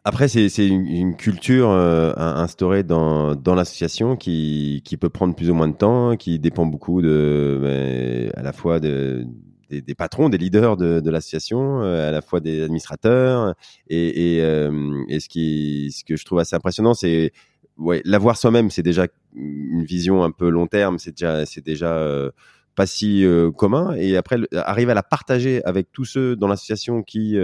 Après, 0.05 0.29
c'est 0.29 0.67
une, 0.67 1.17
culture 1.17 1.71
instaurée 1.71 2.83
dans, 2.83 3.35
dans 3.37 3.55
l'association 3.55 4.17
qui, 4.17 4.83
qui 4.85 4.97
peut 4.97 5.09
prendre 5.09 5.35
plus 5.35 5.49
ou 5.49 5.55
moins 5.55 5.69
de 5.69 5.77
temps, 5.77 6.17
qui 6.17 6.39
dépend 6.39 6.67
beaucoup 6.67 7.01
de, 7.01 8.29
à 8.37 8.43
la 8.43 8.53
fois 8.53 8.81
de, 8.81 9.25
des, 9.69 9.95
patrons, 9.95 10.29
des 10.29 10.39
leaders 10.39 10.77
de, 10.77 11.01
de 11.01 11.11
l'association, 11.11 11.83
euh, 11.83 12.09
à 12.09 12.11
la 12.11 12.23
fois 12.23 12.41
des 12.41 12.63
administrateurs. 12.63 13.55
Euh, 13.91 15.05
et, 15.09 15.21
ce, 15.21 15.29
qui, 15.29 15.93
ce 15.97 16.05
que 16.05 16.17
je 16.17 16.25
trouve 16.25 16.39
assez 16.39 16.55
impressionnant, 16.55 16.95
c'est 16.95 17.33
ouais, 17.77 18.03
l'avoir 18.05 18.37
soi-même, 18.37 18.71
c'est 18.71 18.83
déjà 18.83 19.07
une 19.35 19.85
vision 19.85 20.23
un 20.23 20.31
peu 20.31 20.49
long 20.49 20.67
terme, 20.67 20.99
c'est 20.99 21.13
déjà, 21.13 21.45
c'est 21.47 21.65
déjà 21.65 21.95
euh, 21.95 22.31
pas 22.75 22.87
si 22.87 23.25
commun. 23.57 23.95
Et 23.97 24.17
après, 24.17 24.39
arriver 24.55 24.93
à 24.93 24.95
la 24.95 25.03
partager 25.03 25.65
avec 25.65 25.93
tous 25.93 26.05
ceux 26.05 26.37
dans 26.37 26.49
l'association 26.49 27.03
qui, 27.03 27.37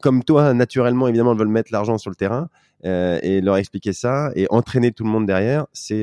comme 0.00 0.24
toi, 0.24 0.54
naturellement, 0.54 1.06
évidemment, 1.06 1.34
veulent 1.34 1.48
mettre 1.48 1.70
l'argent 1.72 1.98
sur 1.98 2.10
le 2.10 2.16
terrain. 2.16 2.48
et 2.82 3.40
leur 3.42 3.58
expliquer 3.58 3.92
ça 3.92 4.30
et 4.34 4.46
entraîner 4.50 4.92
tout 4.92 5.04
le 5.04 5.10
monde 5.10 5.26
derrière, 5.26 5.66
c'est 5.74 6.02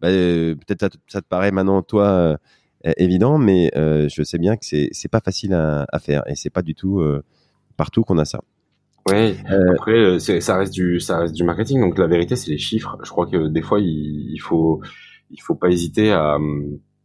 bah, 0.00 0.08
peut-être 0.08 0.96
ça, 1.08 1.20
te 1.20 1.26
paraît 1.26 1.50
maintenant 1.50 1.82
toi 1.82 2.38
évident, 2.96 3.38
mais 3.38 3.70
euh, 3.76 4.08
je 4.08 4.22
sais 4.22 4.38
bien 4.38 4.56
que 4.56 4.64
c'est 4.64 4.88
c'est 4.92 5.10
pas 5.10 5.20
facile 5.20 5.54
à, 5.54 5.86
à, 5.92 5.98
faire 5.98 6.22
et 6.26 6.34
c'est 6.34 6.50
pas 6.50 6.62
du 6.62 6.74
tout 6.74 7.00
euh, 7.00 7.22
partout 7.76 8.02
qu'on 8.02 8.18
a 8.18 8.24
ça. 8.24 8.40
Oui, 9.08 9.36
après 9.48 10.18
ça 10.18 10.56
reste 10.56 10.72
du 10.72 10.98
ça 10.98 11.20
reste 11.20 11.34
du 11.34 11.44
marketing 11.44 11.80
donc 11.80 11.96
la 11.98 12.08
vérité 12.08 12.34
c'est 12.34 12.50
les 12.50 12.58
chiffres. 12.58 12.98
Je 13.04 13.10
crois 13.10 13.26
que 13.26 13.48
des 13.48 13.62
fois 13.62 13.80
il, 13.80 14.32
il 14.32 14.38
faut 14.38 14.80
il 15.30 15.40
faut 15.40 15.54
pas 15.54 15.68
hésiter 15.68 16.10
à, 16.10 16.38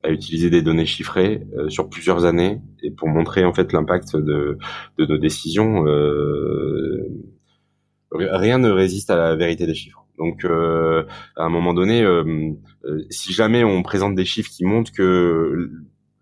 à 0.03 0.09
utiliser 0.09 0.49
des 0.49 0.63
données 0.63 0.87
chiffrées 0.87 1.45
sur 1.69 1.89
plusieurs 1.89 2.25
années 2.25 2.59
et 2.81 2.89
pour 2.89 3.07
montrer 3.07 3.45
en 3.45 3.53
fait 3.53 3.71
l'impact 3.71 4.15
de, 4.15 4.57
de 4.97 5.05
nos 5.05 5.17
décisions. 5.17 5.85
Euh, 5.85 7.07
rien 8.13 8.57
ne 8.57 8.69
résiste 8.69 9.09
à 9.09 9.15
la 9.15 9.35
vérité 9.35 9.65
des 9.65 9.73
chiffres. 9.75 10.00
Donc, 10.21 10.45
euh, 10.45 11.03
à 11.35 11.45
un 11.45 11.49
moment 11.49 11.73
donné, 11.73 12.03
euh, 12.03 12.51
euh, 12.85 13.03
si 13.09 13.33
jamais 13.33 13.63
on 13.63 13.81
présente 13.81 14.13
des 14.13 14.23
chiffres 14.23 14.51
qui 14.51 14.65
montrent 14.65 14.91
que 14.91 15.71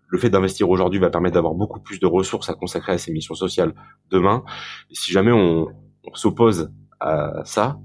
le 0.08 0.18
fait 0.18 0.30
d'investir 0.30 0.70
aujourd'hui 0.70 0.98
va 0.98 1.10
permettre 1.10 1.34
d'avoir 1.34 1.52
beaucoup 1.52 1.80
plus 1.80 2.00
de 2.00 2.06
ressources 2.06 2.48
à 2.48 2.54
consacrer 2.54 2.92
à 2.92 2.98
ces 2.98 3.12
missions 3.12 3.34
sociales 3.34 3.74
demain, 4.10 4.42
si 4.90 5.12
jamais 5.12 5.32
on, 5.32 5.68
s'oppose 6.14 6.72
à 6.98 7.42
ça, 7.44 7.78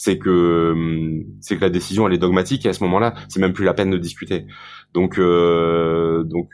c'est 0.00 0.16
que 0.16 1.24
c'est 1.40 1.56
que 1.56 1.60
la 1.60 1.70
décision 1.70 2.06
elle 2.06 2.14
est 2.14 2.18
dogmatique 2.18 2.64
et 2.64 2.68
à 2.68 2.72
ce 2.72 2.84
moment-là, 2.84 3.14
c'est 3.28 3.40
même 3.40 3.52
plus 3.52 3.64
la 3.64 3.74
peine 3.74 3.90
de 3.90 3.98
discuter. 3.98 4.46
Donc 4.94 5.18
donc 5.18 6.48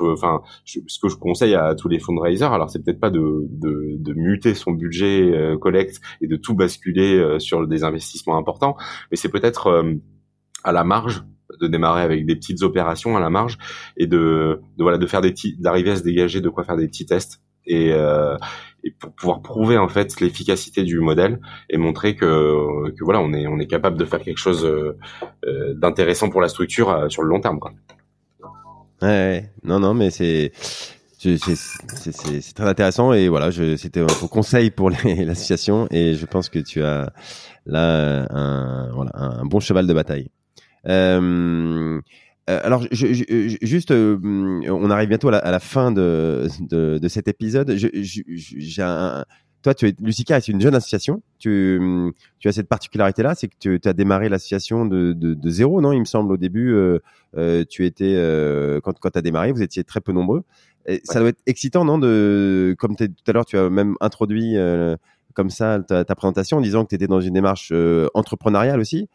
enfin, 0.00 0.40
ce 0.64 0.98
que 0.98 1.08
je 1.08 1.16
conseille 1.16 1.54
à 1.54 1.74
tous 1.74 1.88
les 1.88 1.98
fundraisers, 1.98 2.52
alors 2.52 2.70
c'est 2.70 2.82
peut-être 2.82 2.98
pas 2.98 3.10
de, 3.10 3.20
de, 3.50 3.96
de, 3.98 4.14
muter 4.14 4.54
son 4.54 4.72
budget 4.72 5.30
euh, 5.30 5.58
collecte 5.58 6.00
et 6.22 6.26
de 6.26 6.36
tout 6.36 6.54
basculer 6.54 7.18
euh, 7.18 7.38
sur 7.38 7.66
des 7.68 7.84
investissements 7.84 8.38
importants, 8.38 8.76
mais 9.10 9.18
c'est 9.18 9.28
peut-être 9.28 9.66
euh, 9.66 9.94
à 10.64 10.72
la 10.72 10.82
marge 10.82 11.22
de 11.60 11.66
démarrer 11.66 12.00
avec 12.00 12.24
des 12.24 12.34
petites 12.34 12.62
opérations 12.62 13.14
à 13.14 13.20
la 13.20 13.28
marge 13.28 13.58
et 13.98 14.06
de, 14.06 14.60
de 14.78 14.82
voilà 14.82 14.96
de 14.96 15.06
faire 15.06 15.20
des 15.20 15.34
d'arriver 15.58 15.90
à 15.90 15.96
se 15.96 16.02
dégager 16.02 16.40
de 16.40 16.48
quoi 16.48 16.64
faire 16.64 16.78
des 16.78 16.88
petits 16.88 17.04
tests 17.04 17.42
et, 17.66 17.92
euh, 17.92 18.36
et 18.84 18.90
pour 18.92 19.12
pouvoir 19.12 19.42
prouver 19.42 19.78
en 19.78 19.88
fait 19.88 20.20
l'efficacité 20.20 20.82
du 20.82 21.00
modèle 21.00 21.40
et 21.68 21.76
montrer 21.76 22.16
que, 22.16 22.92
voilà 23.00 23.20
on 23.20 23.32
est 23.32 23.46
on 23.46 23.58
est 23.58 23.66
capable 23.66 23.96
de 23.96 24.04
faire 24.04 24.20
quelque 24.20 24.38
chose 24.38 24.64
euh, 24.64 25.74
d'intéressant 25.74 26.30
pour 26.30 26.40
la 26.40 26.48
structure 26.48 27.06
sur 27.10 27.22
le 27.22 27.28
long 27.28 27.40
terme. 27.40 27.58
Ouais, 29.02 29.50
non, 29.64 29.80
non, 29.80 29.94
mais 29.94 30.10
c'est 30.10 30.52
c'est 31.20 32.54
très 32.54 32.66
intéressant 32.66 33.12
et 33.12 33.28
voilà, 33.28 33.50
c'était 33.76 34.00
un 34.00 34.26
conseil 34.30 34.70
pour 34.70 34.90
l'association 35.04 35.86
et 35.90 36.14
je 36.14 36.26
pense 36.26 36.48
que 36.48 36.58
tu 36.58 36.82
as 36.82 37.12
là 37.66 38.26
un, 38.30 39.44
bon 39.44 39.60
cheval 39.60 39.86
de 39.86 39.92
bataille. 39.92 40.28
Euh, 40.86 41.20
euh 41.20 42.00
alors, 42.58 42.84
je, 42.90 43.12
je, 43.12 43.56
juste, 43.62 43.90
euh, 43.90 44.18
on 44.68 44.90
arrive 44.90 45.08
bientôt 45.08 45.28
à 45.28 45.32
la, 45.32 45.38
à 45.38 45.50
la 45.50 45.60
fin 45.60 45.92
de, 45.92 46.48
de, 46.60 46.98
de, 46.98 47.08
cet 47.08 47.28
épisode. 47.28 47.74
J'ai 47.76 48.82
un, 48.82 49.24
toi, 49.62 49.74
tu 49.74 49.88
es 49.88 49.94
Lucica, 50.00 50.40
c'est 50.40 50.52
une 50.52 50.60
jeune 50.60 50.74
association. 50.74 51.22
Tu, 51.38 51.80
tu 52.38 52.48
as 52.48 52.52
cette 52.52 52.68
particularité-là, 52.68 53.34
c'est 53.34 53.48
que 53.48 53.76
tu 53.76 53.88
as 53.88 53.92
démarré 53.92 54.28
l'association 54.28 54.86
de, 54.86 55.12
de, 55.12 55.34
de, 55.34 55.50
zéro, 55.50 55.80
non 55.80 55.92
Il 55.92 56.00
me 56.00 56.04
semble 56.04 56.32
au 56.32 56.36
début, 56.36 56.72
euh, 56.72 56.98
euh 57.36 57.64
tu 57.68 57.84
étais 57.84 58.14
euh, 58.16 58.80
quand 58.82 58.98
quand 58.98 59.16
as 59.16 59.22
démarré, 59.22 59.52
vous 59.52 59.62
étiez 59.62 59.84
très 59.84 60.00
peu 60.00 60.12
nombreux. 60.12 60.44
Et 60.86 61.02
Ça 61.04 61.20
doit 61.20 61.28
être 61.28 61.42
excitant, 61.46 61.84
non 61.84 61.98
De 61.98 62.74
comme 62.78 62.96
tout 62.96 63.06
à 63.26 63.32
l'heure, 63.32 63.44
tu 63.44 63.58
as 63.58 63.68
même 63.68 63.96
introduit 64.00 64.56
euh, 64.56 64.96
comme 65.34 65.50
ça 65.50 65.78
ta, 65.86 66.04
ta, 66.04 66.14
présentation 66.14 66.56
en 66.56 66.60
disant 66.62 66.84
que 66.84 66.88
tu 66.88 66.94
étais 66.94 67.06
dans 67.06 67.20
une 67.20 67.34
démarche 67.34 67.72
entrepreneuriale 68.14 68.80
aussi. 68.80 69.08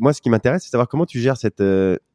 moi, 0.00 0.12
ce 0.12 0.20
qui 0.20 0.30
m'intéresse, 0.30 0.64
c'est 0.64 0.70
savoir 0.70 0.88
comment 0.88 1.06
tu 1.06 1.20
gères 1.20 1.36
cette 1.36 1.62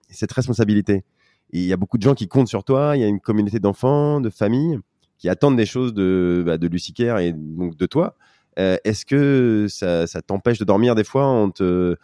cette 0.09 0.31
responsabilité. 0.31 1.03
Il 1.51 1.63
y 1.63 1.73
a 1.73 1.77
beaucoup 1.77 1.97
de 1.97 2.03
gens 2.03 2.13
qui 2.13 2.27
comptent 2.27 2.47
sur 2.47 2.63
toi. 2.63 2.95
Il 2.95 3.01
y 3.01 3.03
a 3.03 3.07
une 3.07 3.19
communauté 3.19 3.59
d'enfants, 3.59 4.21
de 4.21 4.29
familles 4.29 4.79
qui 5.17 5.29
attendent 5.29 5.57
des 5.57 5.65
choses 5.65 5.93
de, 5.93 6.43
bah, 6.45 6.55
et 6.55 7.33
donc 7.33 7.75
de 7.75 7.85
toi. 7.85 8.15
Euh, 8.57 8.77
est-ce 8.83 9.05
que 9.05 9.67
ça, 9.69 10.05
t'empêche 10.21 10.59
de 10.59 10.65
dormir 10.65 10.95
des 10.95 11.03
fois 11.03 11.25
en 11.25 11.51
te, 11.51 11.95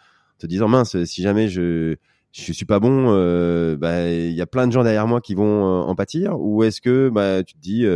disant 0.44 0.68
mince, 0.68 1.02
si 1.04 1.22
jamais 1.22 1.48
je 1.48 1.96
je 2.32 2.52
suis 2.52 2.66
pas 2.66 2.80
bon, 2.80 3.06
euh, 3.08 3.78
bah, 3.78 4.10
il 4.10 4.32
y 4.32 4.42
a 4.42 4.46
plein 4.46 4.66
de 4.66 4.72
gens 4.72 4.84
derrière 4.84 5.06
moi 5.06 5.22
qui 5.22 5.34
vont 5.34 5.64
euh, 5.64 5.80
en 5.84 5.94
pâtir? 5.94 6.38
Ou 6.38 6.64
est-ce 6.64 6.82
que 6.82 7.08
bah, 7.08 7.42
tu 7.42 7.54
te 7.54 7.60
dis, 7.60 7.86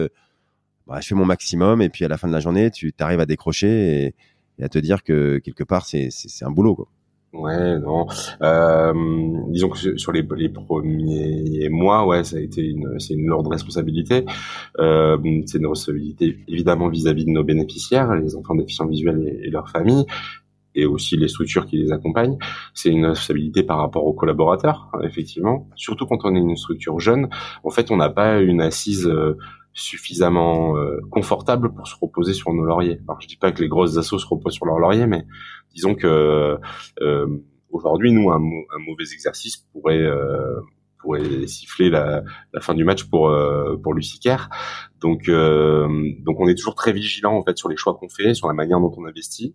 bah, 0.87 1.01
je 1.01 1.09
fais 1.09 1.15
mon 1.15 1.27
maximum 1.27 1.83
et 1.83 1.91
puis 1.91 2.07
à 2.07 2.09
la 2.09 2.17
fin 2.17 2.27
de 2.27 2.33
la 2.33 2.41
journée, 2.41 2.71
tu 2.71 2.93
arrives 3.01 3.21
à 3.21 3.27
décrocher 3.27 4.15
et, 4.59 4.65
à 4.65 4.69
te 4.69 4.79
dire 4.79 5.03
que 5.03 5.39
quelque 5.39 5.65
part, 5.65 5.85
c'est 5.87 6.11
un 6.43 6.51
boulot. 6.51 6.89
Ouais, 7.33 7.79
non. 7.79 8.07
Euh, 8.43 8.93
disons 9.51 9.69
que 9.69 9.97
sur 9.97 10.11
les, 10.11 10.27
les 10.37 10.49
premiers 10.49 11.69
mois, 11.69 12.05
ouais, 12.05 12.25
ça 12.25 12.37
a 12.37 12.41
été 12.41 12.61
une, 12.61 12.99
c'est 12.99 13.15
une 13.15 13.27
lourde 13.27 13.47
responsabilité. 13.47 14.25
Euh, 14.81 15.17
c'est 15.47 15.59
une 15.59 15.67
responsabilité 15.69 16.39
évidemment 16.49 16.89
vis-à-vis 16.89 17.25
de 17.25 17.31
nos 17.31 17.45
bénéficiaires, 17.45 18.13
les 18.17 18.35
enfants 18.35 18.57
déficients 18.57 18.87
visuels 18.87 19.39
et, 19.45 19.49
leurs 19.49 19.69
familles, 19.69 20.07
et 20.75 20.87
aussi 20.87 21.17
les 21.17 21.29
structures 21.29 21.67
qui 21.67 21.77
les 21.77 21.93
accompagnent. 21.93 22.37
C'est 22.75 22.91
une 22.91 23.07
responsabilité 23.07 23.63
par 23.63 23.79
rapport 23.79 24.07
aux 24.07 24.15
collaborateurs, 24.15 24.91
effectivement. 25.05 25.69
Surtout 25.77 26.07
quand 26.07 26.19
on 26.25 26.35
est 26.35 26.41
une 26.41 26.57
structure 26.57 26.99
jeune, 26.99 27.29
en 27.63 27.71
fait, 27.71 27.93
on 27.93 27.97
n'a 27.97 28.11
pas 28.11 28.41
une 28.41 28.61
assise 28.61 29.07
euh, 29.07 29.39
suffisamment 29.73 30.77
euh, 30.77 31.01
confortable 31.11 31.73
pour 31.73 31.87
se 31.87 31.95
reposer 32.01 32.35
sur 32.35 32.53
nos 32.53 32.65
lauriers. 32.65 33.01
Alors 33.07 33.21
je 33.21 33.29
dis 33.29 33.37
pas 33.37 33.53
que 33.53 33.63
les 33.63 33.69
grosses 33.69 33.97
assos 33.97 34.19
se 34.19 34.27
reposent 34.27 34.55
sur 34.55 34.67
leurs 34.67 34.79
lauriers, 34.79 35.07
mais 35.07 35.25
disons 35.75 35.95
que 35.95 36.59
euh, 37.01 37.27
aujourd'hui, 37.71 38.13
nous, 38.13 38.31
un, 38.31 38.37
un, 38.37 38.79
mauvais 38.79 39.05
exercice 39.13 39.57
pourrait 39.73 40.03
euh, 40.03 40.61
pourrait 41.01 41.47
siffler 41.47 41.91
la, 41.91 42.23
la, 42.53 42.61
fin 42.61 42.75
du 42.75 42.85
match 42.85 43.05
pour 43.05 43.35
pour 43.83 43.95
Lucicaire. 43.95 44.49
Donc, 45.01 45.29
euh, 45.29 45.89
donc 46.21 46.41
on 46.41 46.49
est 46.49 46.55
toujours 46.55 46.75
très 46.75 46.93
vigilant 46.93 47.35
en 47.35 47.43
fait 47.43 47.57
sur 47.57 47.69
les 47.69 47.77
choix 47.77 47.95
qu'on 47.95 48.09
fait, 48.09 48.35
sur 48.35 48.49
la 48.49 48.55
manière 48.55 48.81
dont 48.81 48.93
on 48.97 49.07
investit. 49.07 49.55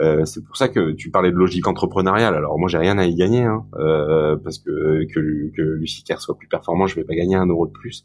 Euh, 0.00 0.24
c'est 0.24 0.44
pour 0.44 0.56
ça 0.56 0.68
que 0.68 0.92
tu 0.92 1.10
parlais 1.10 1.30
de 1.30 1.36
logique 1.36 1.66
entrepreneuriale. 1.66 2.34
Alors 2.34 2.58
moi 2.58 2.68
j'ai 2.68 2.78
rien 2.78 2.98
à 2.98 3.06
y 3.06 3.14
gagner, 3.14 3.42
hein, 3.42 3.64
euh, 3.78 4.36
parce 4.36 4.58
que 4.58 5.04
que, 5.12 5.50
que 5.56 5.80
soit 6.18 6.36
plus 6.36 6.48
performant, 6.48 6.86
je 6.86 6.96
vais 6.96 7.04
pas 7.04 7.14
gagner 7.14 7.36
un 7.36 7.46
euro 7.46 7.66
de 7.66 7.72
plus. 7.72 8.04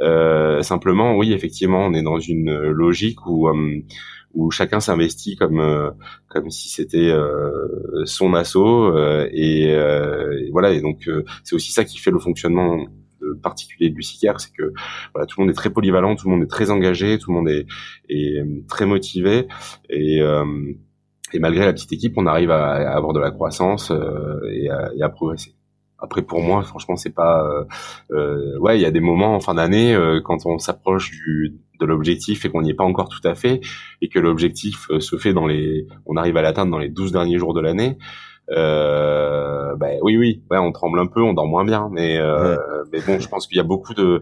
Euh, 0.00 0.62
simplement, 0.62 1.16
oui, 1.16 1.32
effectivement, 1.32 1.84
on 1.84 1.92
est 1.92 2.02
dans 2.02 2.18
une 2.18 2.50
logique 2.50 3.26
où 3.26 3.48
euh, 3.48 3.82
où 4.34 4.50
chacun 4.50 4.80
s'investit 4.80 5.36
comme 5.36 5.60
euh, 5.60 5.90
comme 6.28 6.50
si 6.50 6.68
c'était 6.68 7.10
euh, 7.10 8.04
son 8.04 8.34
assaut 8.34 8.96
et, 9.30 9.72
et, 9.72 10.50
voilà 10.50 10.72
et 10.72 10.80
donc 10.80 11.08
c'est 11.44 11.54
aussi 11.54 11.72
ça 11.72 11.84
qui 11.84 11.98
fait 11.98 12.10
le 12.10 12.18
fonctionnement 12.18 12.86
particulier 13.42 13.90
de 13.90 13.94
Lucifer, 13.94 14.32
c'est 14.38 14.52
que 14.52 14.72
voilà, 15.14 15.26
tout 15.26 15.40
le 15.40 15.46
monde 15.46 15.50
est 15.52 15.56
très 15.56 15.70
polyvalent, 15.70 16.16
tout 16.16 16.28
le 16.28 16.34
monde 16.34 16.44
est 16.44 16.50
très 16.50 16.70
engagé, 16.70 17.18
tout 17.18 17.30
le 17.30 17.36
monde 17.36 17.48
est, 17.48 17.66
est 18.08 18.40
euh, 18.40 18.64
très 18.68 18.86
motivé 18.86 19.46
et 19.88 20.20
euh, 20.20 20.44
et 21.34 21.38
malgré 21.38 21.64
la 21.64 21.72
petite 21.72 21.92
équipe, 21.94 22.12
on 22.18 22.26
arrive 22.26 22.50
à, 22.50 22.94
avoir 22.94 23.14
de 23.14 23.20
la 23.20 23.30
croissance 23.30 23.90
euh, 23.90 24.38
et, 24.50 24.68
à, 24.68 24.90
et, 24.94 25.02
à, 25.02 25.08
progresser. 25.08 25.54
Après, 26.02 26.22
pour 26.22 26.42
moi, 26.42 26.62
franchement, 26.62 26.96
c'est 26.96 27.14
pas. 27.14 27.66
Euh, 28.10 28.58
ouais, 28.58 28.78
il 28.78 28.82
y 28.82 28.86
a 28.86 28.90
des 28.90 29.00
moments 29.00 29.34
en 29.34 29.40
fin 29.40 29.54
d'année 29.54 29.96
quand 30.24 30.46
on 30.46 30.58
s'approche 30.58 31.10
du 31.10 31.58
de 31.80 31.86
l'objectif 31.86 32.44
et 32.44 32.50
qu'on 32.50 32.62
n'y 32.62 32.70
est 32.70 32.74
pas 32.74 32.84
encore 32.84 33.08
tout 33.08 33.26
à 33.26 33.34
fait 33.34 33.60
et 34.00 34.08
que 34.08 34.20
l'objectif 34.20 34.88
se 34.98 35.16
fait 35.16 35.32
dans 35.32 35.46
les. 35.46 35.86
On 36.06 36.16
arrive 36.16 36.36
à 36.36 36.42
l'atteindre 36.42 36.70
dans 36.70 36.78
les 36.78 36.88
12 36.88 37.12
derniers 37.12 37.38
jours 37.38 37.54
de 37.54 37.60
l'année. 37.60 37.98
Euh, 38.50 39.76
ben 39.76 39.98
oui, 40.02 40.16
oui, 40.16 40.42
ouais, 40.50 40.58
on 40.58 40.72
tremble 40.72 40.98
un 40.98 41.06
peu, 41.06 41.22
on 41.22 41.32
dort 41.32 41.46
moins 41.46 41.64
bien, 41.64 41.88
mais 41.92 42.18
euh, 42.18 42.56
mais 42.92 43.00
bon, 43.00 43.18
je 43.18 43.28
pense 43.28 43.46
qu'il 43.46 43.56
y 43.56 43.60
a 43.60 43.64
beaucoup 43.64 43.94
de, 43.94 44.20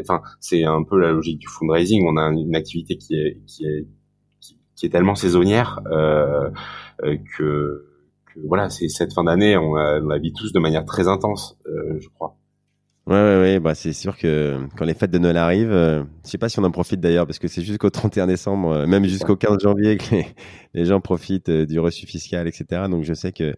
enfin, 0.00 0.22
c'est 0.40 0.64
un 0.64 0.82
peu 0.82 0.98
la 0.98 1.10
logique 1.10 1.38
du 1.38 1.48
fundraising. 1.48 2.06
On 2.06 2.16
a 2.16 2.28
une 2.28 2.54
activité 2.54 2.96
qui 2.96 3.14
est 3.14 3.40
qui 3.46 3.64
est 3.64 3.86
qui, 4.76 4.86
est 4.86 4.90
tellement 4.90 5.14
saisonnière 5.14 5.80
euh, 5.92 6.50
euh, 7.04 7.16
que 7.36 7.86
voilà, 8.46 8.70
c'est 8.70 8.88
cette 8.88 9.12
fin 9.12 9.24
d'année, 9.24 9.56
on, 9.56 9.72
on 9.72 10.08
la 10.08 10.18
vit 10.18 10.32
tous 10.32 10.52
de 10.52 10.58
manière 10.58 10.84
très 10.84 11.08
intense, 11.08 11.58
euh, 11.66 11.98
je 12.00 12.08
crois. 12.08 12.36
Ouais, 13.06 13.14
ouais, 13.14 13.40
ouais. 13.40 13.60
Bah, 13.60 13.74
c'est 13.74 13.92
sûr 13.92 14.16
que 14.16 14.60
quand 14.76 14.84
les 14.84 14.94
fêtes 14.94 15.10
de 15.10 15.18
Noël 15.18 15.36
arrivent, 15.36 15.72
euh, 15.72 16.04
je 16.24 16.30
sais 16.30 16.38
pas 16.38 16.48
si 16.48 16.60
on 16.60 16.64
en 16.64 16.70
profite 16.70 17.00
d'ailleurs, 17.00 17.26
parce 17.26 17.40
que 17.40 17.48
c'est 17.48 17.62
jusqu'au 17.62 17.90
31 17.90 18.28
décembre, 18.28 18.70
euh, 18.70 18.86
même 18.86 19.04
jusqu'au 19.06 19.34
15 19.34 19.58
janvier 19.60 19.96
que 19.96 20.14
les, 20.14 20.26
les 20.74 20.84
gens 20.84 21.00
profitent 21.00 21.48
euh, 21.48 21.66
du 21.66 21.80
reçu 21.80 22.06
fiscal, 22.06 22.46
etc. 22.46 22.82
Donc, 22.88 23.02
je 23.02 23.12
sais 23.12 23.32
que 23.32 23.56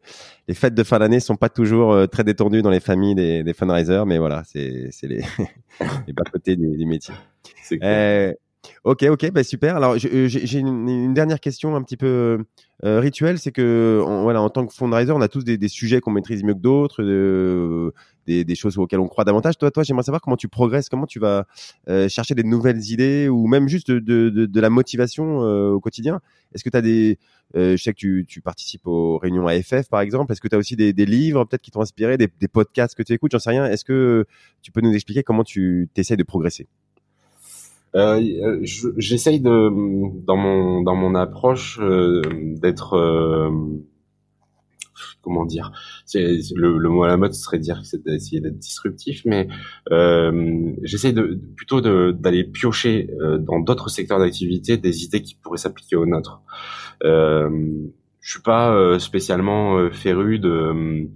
les 0.49 0.55
fêtes 0.55 0.75
de 0.75 0.83
fin 0.83 0.99
d'année 0.99 1.21
sont 1.21 1.37
pas 1.37 1.51
toujours 1.51 2.09
très 2.09 2.25
détendues 2.25 2.63
dans 2.63 2.71
les 2.71 2.81
familles 2.81 3.15
des, 3.15 3.43
des 3.43 3.53
fundraisers, 3.53 4.05
mais 4.07 4.17
voilà, 4.17 4.45
c'est 4.47 4.91
les, 5.03 5.21
les 6.07 6.13
bas 6.15 6.25
côtés 6.33 6.57
du, 6.57 6.75
du 6.79 6.87
métier. 6.87 7.15
Ok, 8.85 9.03
ok, 9.05 9.31
bah 9.31 9.45
super. 9.45 9.77
Alors 9.77 9.99
j'ai 9.99 10.59
une, 10.59 11.15
dernière 11.15 11.41
question 11.41 11.77
un 11.77 11.83
petit 11.83 11.97
peu 11.97 12.45
euh, 12.85 13.01
rituelle, 13.01 13.39
c'est 13.39 13.53
que 13.53 14.03
voilà, 14.23 14.43
en 14.43 14.51
tant 14.51 14.67
que 14.67 14.75
fundraiser, 14.75 15.13
on 15.13 15.21
a 15.21 15.29
tous 15.29 15.45
des, 15.45 15.59
des 15.59 15.69
sujets 15.69 16.01
qu'on 16.01 16.11
maîtrise 16.11 16.43
mieux 16.43 16.55
que 16.55 16.61
d'autres, 16.61 17.03
euh, 17.03 17.93
des, 18.27 18.45
des, 18.45 18.55
choses 18.55 18.79
auxquelles 18.79 19.01
on 19.01 19.09
croit 19.09 19.25
davantage. 19.25 19.59
Toi, 19.59 19.71
toi, 19.71 19.83
j'aimerais 19.83 20.03
savoir 20.03 20.21
comment 20.21 20.37
tu 20.37 20.49
progresses, 20.49 20.89
comment 20.89 21.07
tu 21.07 21.19
vas 21.19 21.47
euh, 21.89 22.09
chercher 22.09 22.35
des 22.35 22.43
nouvelles 22.43 22.91
idées 22.91 23.29
ou 23.29 23.47
même 23.47 23.69
juste 23.69 23.91
de, 23.91 23.99
de, 24.29 24.47
de, 24.47 24.61
la 24.61 24.71
motivation 24.71 25.43
euh, 25.43 25.71
au 25.71 25.81
quotidien. 25.81 26.21
Est-ce 26.55 26.65
que 26.65 26.71
tu 26.71 26.77
as 26.77 26.83
des, 26.83 27.19
euh, 27.57 27.77
je 27.77 27.83
sais 27.83 27.93
que 27.93 27.99
tu, 27.99 28.25
tu, 28.29 28.41
participes 28.41 28.87
aux 28.87 29.19
réunions 29.19 29.47
AFF 29.47 29.89
par 29.89 30.01
exemple. 30.01 30.33
Est-ce 30.33 30.41
que 30.41 30.49
tu 30.49 30.57
as 30.57 30.59
aussi 30.59 30.77
des, 30.77 30.93
des 30.93 31.07
livres 31.07 31.45
peut-être 31.45 31.63
qui 31.63 31.71
t'ont 31.71 31.83
inspiré, 31.83 32.17
des 32.17 32.49
podcasts 32.49 32.95
que 32.95 33.03
tu 33.03 33.13
écoutes, 33.13 33.33
j'en 33.33 33.39
sais 33.39 33.51
rien. 33.51 33.67
Est-ce 33.67 33.85
que 33.85 34.27
tu 34.63 34.73
peux 34.73 34.81
nous 34.81 34.93
expliquer 34.93 35.23
comment 35.23 35.45
tu 35.45 35.89
t'essayes 35.95 36.17
de 36.17 36.23
progresser? 36.23 36.69
Euh, 37.97 38.59
J'essaye 38.97 39.41
de 39.41 39.71
dans 40.25 40.37
mon 40.37 40.83
dans 40.83 40.97
mon 40.97 41.15
approche 41.15 41.79
euh, 41.81 42.23
d'être 42.61 42.95
euh, 42.95 43.51
comment 45.23 45.45
dire 45.45 45.73
le, 46.15 46.79
le, 46.79 46.89
mot 46.89 47.05
à 47.05 47.09
la 47.09 47.17
mode 47.17 47.35
serait 47.35 47.59
dire 47.59 47.81
que 47.81 47.87
c'est 47.87 48.05
d'essayer 48.05 48.41
d'être 48.41 48.59
disruptif 48.59 49.23
mais 49.25 49.49
euh, 49.91 50.73
j'essaye 50.83 51.13
de 51.13 51.41
plutôt 51.57 51.81
d'aller 51.81 52.45
piocher 52.45 53.11
euh, 53.21 53.39
dans 53.39 53.61
d'autres 53.61 53.89
secteurs 53.89 54.19
d'activité 54.19 54.77
des 54.77 55.05
idées 55.05 55.23
qui 55.23 55.35
pourraient 55.35 55.59
s'appliquer 55.59 55.97
aux 55.97 56.07
nôtres. 56.07 56.43
Euh, 57.05 57.49
je 58.21 58.31
suis 58.31 58.43
pas 58.43 58.99
spécialement 58.99 59.91
féru 59.91 60.39
de 60.39 61.11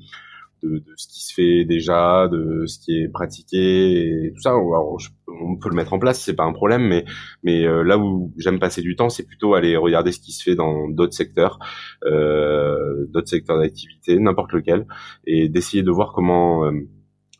de, 0.63 0.79
de, 0.79 0.93
ce 0.97 1.09
qui 1.09 1.25
se 1.25 1.35
fait 1.35 1.65
déjà, 1.65 2.29
de 2.29 2.67
ce 2.67 2.79
qui 2.79 3.01
est 3.01 3.09
pratiqué 3.09 4.27
et 4.27 4.33
tout 4.35 4.41
ça. 4.41 4.55
On 4.57 5.57
peut 5.57 5.69
le 5.69 5.77
mettre 5.77 5.93
en 5.93 5.99
place, 5.99 6.21
c'est 6.23 6.35
pas 6.35 6.45
un 6.45 6.53
problème, 6.53 6.83
mais 6.83 7.05
mais 7.43 7.65
euh, 7.65 7.83
là 7.83 7.99
où 7.99 8.33
j'aime 8.39 8.59
passer 8.59 8.83
du 8.83 8.97
temps, 8.97 9.09
c'est 9.09 9.27
plutôt 9.27 9.55
aller 9.55 9.77
regarder 9.77 10.13
ce 10.13 10.21
qui 10.21 10.33
se 10.33 10.43
fait 10.43 10.55
dans 10.55 10.89
d'autres 10.89 11.15
secteurs, 11.15 11.59
euh, 12.05 13.07
d'autres 13.11 13.29
secteurs 13.29 13.59
d'activité, 13.59 14.19
n'importe 14.19 14.53
lequel, 14.53 14.87
et 15.27 15.49
d'essayer 15.49 15.83
de 15.83 15.91
voir 15.91 16.13
comment 16.13 16.65
euh, 16.65 16.73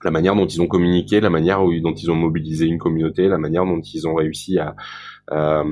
la 0.05 0.11
manière 0.11 0.37
dont 0.37 0.47
ils 0.47 0.63
ont 0.63 0.69
communiqué, 0.69 1.21
la 1.21 1.31
manière 1.31 1.59
dont 1.59 1.95
ils 1.95 2.11
ont 2.11 2.15
mobilisé 2.15 2.67
une 2.67 2.79
communauté, 2.79 3.27
la 3.27 3.39
manière 3.39 3.65
dont 3.65 3.81
ils 3.81 4.07
ont 4.07 4.15
réussi 4.15 4.59
à 4.59 4.77
à, 5.31 5.63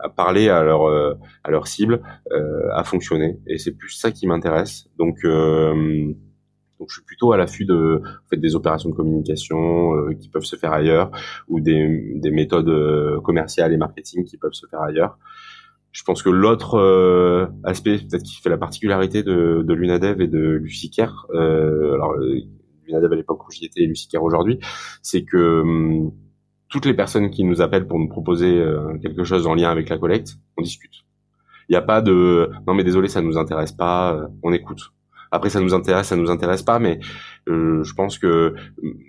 à 0.00 0.08
parler 0.10 0.50
à 0.50 0.62
leur 0.64 0.82
à 1.44 1.50
leur 1.50 1.66
cible, 1.66 2.02
à 2.72 2.84
fonctionner. 2.84 3.38
Et 3.46 3.56
c'est 3.56 3.76
plus 3.76 3.92
ça 3.92 4.10
qui 4.10 4.26
m'intéresse. 4.26 4.88
Donc 4.98 5.24
donc 6.78 6.88
je 6.90 6.94
suis 6.94 7.04
plutôt 7.04 7.32
à 7.32 7.36
l'affût 7.36 7.64
de 7.64 8.00
en 8.04 8.28
fait, 8.30 8.36
des 8.36 8.54
opérations 8.54 8.88
de 8.88 8.94
communication 8.94 9.94
euh, 9.94 10.14
qui 10.14 10.28
peuvent 10.28 10.44
se 10.44 10.56
faire 10.56 10.72
ailleurs 10.72 11.10
ou 11.48 11.60
des, 11.60 12.14
des 12.16 12.30
méthodes 12.30 12.68
euh, 12.68 13.20
commerciales 13.20 13.72
et 13.72 13.76
marketing 13.76 14.24
qui 14.24 14.36
peuvent 14.36 14.52
se 14.52 14.66
faire 14.66 14.80
ailleurs. 14.80 15.18
Je 15.90 16.02
pense 16.04 16.22
que 16.22 16.30
l'autre 16.30 16.74
euh, 16.74 17.46
aspect 17.64 17.98
peut-être 17.98 18.22
qui 18.22 18.40
fait 18.40 18.50
la 18.50 18.58
particularité 18.58 19.22
de, 19.22 19.64
de 19.66 19.74
l'UNADEV 19.74 20.20
et 20.20 20.28
de 20.28 20.38
Lucicaire, 20.38 21.26
euh, 21.34 21.94
alors 21.94 22.14
l'UNADEV 22.86 23.12
à 23.12 23.16
l'époque 23.16 23.46
où 23.46 23.50
j'y 23.50 23.64
étais 23.64 23.82
et 23.82 23.86
Lucicaire 23.86 24.22
aujourd'hui, 24.22 24.58
c'est 25.02 25.24
que 25.24 25.60
hum, 25.62 26.12
toutes 26.68 26.84
les 26.84 26.94
personnes 26.94 27.30
qui 27.30 27.42
nous 27.44 27.62
appellent 27.62 27.86
pour 27.86 27.98
nous 27.98 28.08
proposer 28.08 28.62
quelque 29.00 29.24
chose 29.24 29.46
en 29.46 29.54
lien 29.54 29.70
avec 29.70 29.88
la 29.88 29.96
collecte, 29.96 30.36
on 30.58 30.62
discute. 30.62 31.06
Il 31.70 31.72
n'y 31.72 31.76
a 31.76 31.82
pas 31.82 32.02
de 32.02 32.50
non 32.66 32.74
mais 32.74 32.84
désolé 32.84 33.08
ça 33.08 33.22
nous 33.22 33.38
intéresse 33.38 33.72
pas, 33.72 34.28
on 34.42 34.52
écoute 34.52 34.92
après, 35.30 35.50
ça 35.50 35.60
nous 35.60 35.74
intéresse, 35.74 36.08
ça 36.08 36.16
nous 36.16 36.30
intéresse 36.30 36.62
pas, 36.62 36.78
mais 36.78 37.00
euh, 37.48 37.82
je 37.82 37.94
pense 37.94 38.18
que 38.18 38.54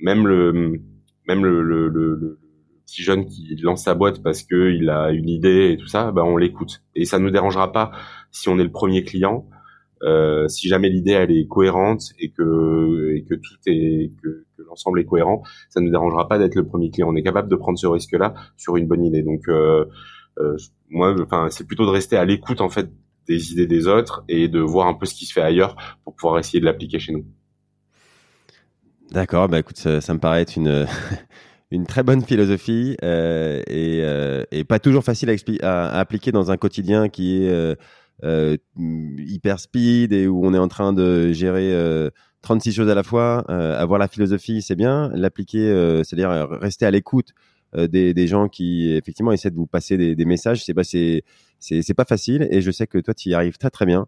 même 0.02 0.28
le 0.28 0.82
même 1.28 1.46
le, 1.46 1.62
le, 1.62 1.88
le, 1.90 2.40
petit 2.86 3.04
jeune 3.04 3.28
qui 3.28 3.56
lance 3.62 3.84
sa 3.84 3.94
boîte 3.94 4.24
parce 4.24 4.42
que 4.42 4.72
il 4.72 4.90
a 4.90 5.12
une 5.12 5.30
idée 5.30 5.72
et 5.72 5.78
tout 5.78 5.88
ça, 5.88 6.12
ben 6.12 6.24
on 6.24 6.38
l'écoute 6.38 6.82
et 6.96 7.06
ça 7.06 7.20
nous 7.20 7.30
dérangera 7.30 7.72
pas 7.72 7.92
si 8.32 8.50
on 8.50 8.58
est 8.58 8.64
le 8.64 8.72
premier 8.72 9.04
client. 9.04 9.48
Euh, 10.02 10.48
si 10.48 10.70
jamais 10.70 10.90
l'idée 10.90 11.12
elle 11.12 11.32
est 11.32 11.46
cohérente 11.46 12.14
et 12.20 12.32
que 12.32 13.12
et 13.16 13.26
que 13.26 13.36
tout 13.36 13.56
est 13.66 14.12
que, 14.24 14.46
que 14.58 14.64
l'ensemble 14.68 15.02
est 15.02 15.06
cohérent, 15.06 15.44
ça 15.70 15.82
nous 15.82 15.92
dérangera 15.92 16.28
pas 16.28 16.40
d'être 16.40 16.56
le 16.56 16.66
premier 16.66 16.90
client. 16.90 17.10
On 17.10 17.16
est 17.16 17.24
capable 17.24 17.50
de 17.50 17.56
prendre 17.56 17.78
ce 17.78 17.86
risque-là 17.86 18.34
sur 18.58 18.78
une 18.78 18.88
bonne 18.88 19.04
idée. 19.06 19.24
Donc 19.24 19.48
euh, 19.50 19.86
euh, 20.40 20.56
moi, 20.90 21.16
enfin, 21.22 21.48
c'est 21.50 21.68
plutôt 21.68 21.86
de 21.86 21.92
rester 21.92 22.16
à 22.18 22.26
l'écoute 22.26 22.62
en 22.62 22.70
fait 22.70 22.90
des 23.30 23.54
idées 23.54 23.68
des 23.68 23.88
autres 23.88 24.24
et 24.28 24.48
de 24.48 24.60
voir 24.60 24.88
un 24.88 24.96
peu 24.96 25.06
ce 25.06 25.14
qui 25.14 25.26
se 25.26 25.34
fait 25.34 25.42
ailleurs 25.42 25.76
pour 26.04 26.16
pouvoir 26.16 26.40
essayer 26.40 26.60
de 26.60 26.66
l'appliquer 26.66 27.00
chez 27.00 27.14
nous. 27.14 27.26
D'accord, 29.12 29.48
bah 29.48 29.60
écoute, 29.60 29.78
ça, 29.78 30.14
me 30.14 30.20
paraît 30.20 30.42
être 30.42 30.56
une, 30.56 30.86
une 31.72 31.86
très 31.86 32.04
bonne 32.04 32.24
philosophie 32.24 32.98
euh, 33.04 33.62
et, 33.68 34.02
euh, 34.04 34.44
et, 34.52 34.64
pas 34.64 34.80
toujours 34.80 35.04
facile 35.04 35.34
à, 35.62 36.00
appliquer 36.00 36.32
dans 36.32 36.52
un 36.52 36.58
quotidien 36.58 37.10
qui 37.10 37.44
est 37.44 37.76
euh, 38.24 38.58
hyper 38.78 39.60
speed 39.60 40.12
et 40.12 40.28
où 40.28 40.46
on 40.46 40.54
est 40.54 40.60
en 40.60 40.68
train 40.68 40.92
de 40.92 41.32
gérer 41.32 41.72
36 42.42 42.74
choses 42.74 42.90
à 42.90 42.96
la 42.96 43.04
fois. 43.04 43.40
avoir 43.50 44.00
la 44.00 44.08
philosophie, 44.08 44.62
c'est 44.62 44.76
bien. 44.76 45.12
L'appliquer, 45.14 45.72
c'est-à-dire 46.04 46.48
rester 46.50 46.86
à 46.86 46.92
l'écoute 46.92 47.30
des, 47.78 48.16
des, 48.16 48.28
gens 48.28 48.48
qui 48.48 48.92
effectivement 48.92 49.32
essaient 49.32 49.52
de 49.52 49.56
vous 49.56 49.68
passer 49.68 49.96
des, 49.96 50.16
des 50.16 50.26
messages, 50.26 50.66
c'est 50.66 50.74
bah, 50.74 50.84
c'est 50.84 51.24
c'est 51.60 51.94
pas 51.94 52.06
facile 52.06 52.48
et 52.52 52.62
je 52.62 52.72
sais 52.72 52.88
que 52.88 52.98
toi 52.98 53.14
tu 53.14 53.30
y 53.30 53.34
arrives 53.34 53.58
très 53.58 53.70
très 53.70 53.86
bien. 53.86 54.08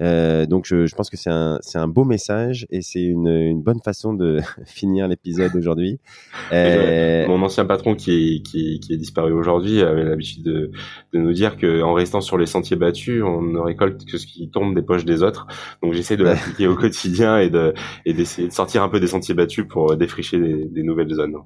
Euh, 0.00 0.46
donc 0.46 0.64
je, 0.66 0.86
je, 0.86 0.94
pense 0.94 1.10
que 1.10 1.16
c'est 1.16 1.30
un, 1.30 1.58
c'est 1.60 1.78
un 1.78 1.88
beau 1.88 2.04
message 2.04 2.66
et 2.70 2.80
c'est 2.80 3.02
une, 3.02 3.28
une 3.28 3.60
bonne 3.60 3.80
façon 3.84 4.14
de 4.14 4.40
finir 4.64 5.08
l'épisode 5.08 5.54
aujourd'hui. 5.56 5.98
Euh... 6.52 7.28
Mon 7.28 7.42
ancien 7.42 7.64
patron 7.64 7.94
qui 7.94 8.10
est, 8.10 8.42
qui 8.42 8.74
est, 8.74 8.78
qui 8.80 8.92
est 8.92 8.96
disparu 8.96 9.32
aujourd'hui 9.32 9.82
avait 9.82 10.02
l'habitude 10.02 10.42
de, 10.42 10.72
de 11.12 11.18
nous 11.18 11.32
dire 11.32 11.56
que 11.56 11.80
en 11.82 11.94
restant 11.94 12.20
sur 12.20 12.36
les 12.38 12.46
sentiers 12.46 12.76
battus, 12.76 13.22
on 13.22 13.40
ne 13.40 13.60
récolte 13.60 14.04
que 14.04 14.18
ce 14.18 14.26
qui 14.26 14.50
tombe 14.50 14.74
des 14.74 14.82
poches 14.82 15.04
des 15.04 15.22
autres. 15.22 15.46
Donc 15.80 15.92
j'essaie 15.92 16.16
de 16.16 16.24
l'appliquer 16.24 16.66
au 16.66 16.74
quotidien 16.74 17.38
et 17.38 17.50
de 17.50 17.72
et 18.04 18.14
d'essayer 18.14 18.48
de 18.48 18.52
sortir 18.52 18.82
un 18.82 18.88
peu 18.88 18.98
des 18.98 19.06
sentiers 19.06 19.34
battus 19.34 19.64
pour 19.68 19.96
défricher 19.96 20.40
des, 20.40 20.64
des 20.64 20.82
nouvelles 20.82 21.14
zones. 21.14 21.36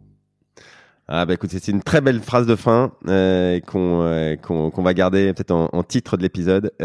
Ah 1.06 1.26
bah 1.26 1.34
écoute, 1.34 1.50
c'est 1.50 1.68
une 1.70 1.82
très 1.82 2.00
belle 2.00 2.20
phrase 2.20 2.46
de 2.46 2.56
fin 2.56 2.92
euh, 3.08 3.60
qu'on 3.60 4.02
euh, 4.02 4.36
qu'on 4.36 4.82
va 4.82 4.94
garder 4.94 5.34
peut-être 5.34 5.50
en, 5.50 5.68
en, 5.70 5.82
titre 5.82 6.16
de 6.16 6.22
l'épisode. 6.22 6.72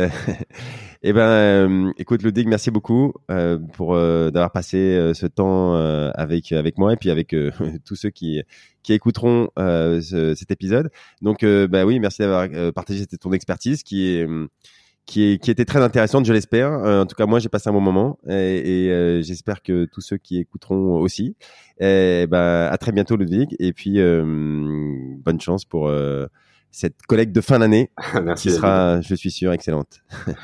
Eh 1.02 1.14
ben, 1.14 1.22
euh, 1.22 1.94
écoute 1.98 2.24
Ludwig, 2.24 2.46
merci 2.50 2.72
beaucoup 2.72 3.14
euh, 3.32 3.58
pour 3.72 3.96
euh, 3.96 4.32
d'avoir 4.32 4.52
passé 4.52 5.14
ce 5.14 5.26
temps 5.28 5.74
avec 6.14 6.52
avec 6.52 6.78
moi 6.78 6.92
et 6.92 6.98
puis 6.98 7.10
avec 7.10 7.34
tous 7.86 7.96
ceux 7.96 8.10
qui 8.10 8.44
qui 8.84 8.92
écouteront 8.92 9.48
ce, 9.58 10.34
cet 10.36 10.52
épisode. 10.52 10.90
Donc, 11.22 11.46
bah 11.46 11.86
oui, 11.86 12.02
merci 12.02 12.22
d'avoir 12.22 12.50
partagé 12.74 13.06
ton 13.06 13.32
expertise 13.32 13.84
qui 13.84 14.10
est 14.10 14.28
qui, 15.10 15.24
est, 15.24 15.38
qui 15.40 15.50
était 15.50 15.66
très 15.66 15.82
intéressante, 15.82 16.26
je 16.26 16.34
l'espère. 16.34 16.72
en 16.72 17.06
tout 17.08 17.16
cas, 17.16 17.26
moi, 17.26 17.40
j'ai 17.40 17.50
passé 17.50 17.68
un 17.68 17.74
bon 17.74 17.82
moment 17.82 18.20
et, 18.28 18.86
et 18.86 19.24
j'espère 19.24 19.64
que 19.64 19.86
tous 19.86 20.02
ceux 20.02 20.18
qui 20.18 20.38
écouteront 20.38 21.00
aussi. 21.00 21.36
Et 21.80 22.28
ben, 22.28 22.70
à 22.72 22.78
très 22.78 22.92
bientôt, 22.92 23.16
Ludwig. 23.16 23.56
Et 23.58 23.74
puis, 23.74 23.98
bonne 24.00 25.42
chance 25.42 25.66
pour 25.66 25.92
cette 26.72 27.02
collecte 27.08 27.34
de 27.34 27.42
fin 27.42 27.58
d'année 27.58 27.90
qui 28.38 28.52
sera, 28.52 29.02
je 29.02 29.16
suis 29.16 29.32
sûr, 29.32 29.52
excellente. 29.52 30.02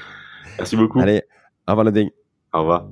Merci 0.57 0.75
beaucoup. 0.75 0.99
Allez, 0.99 1.21
au 1.67 1.71
revoir 1.71 1.85
Ludwig. 1.85 2.09
Au 2.51 2.61
revoir. 2.61 2.89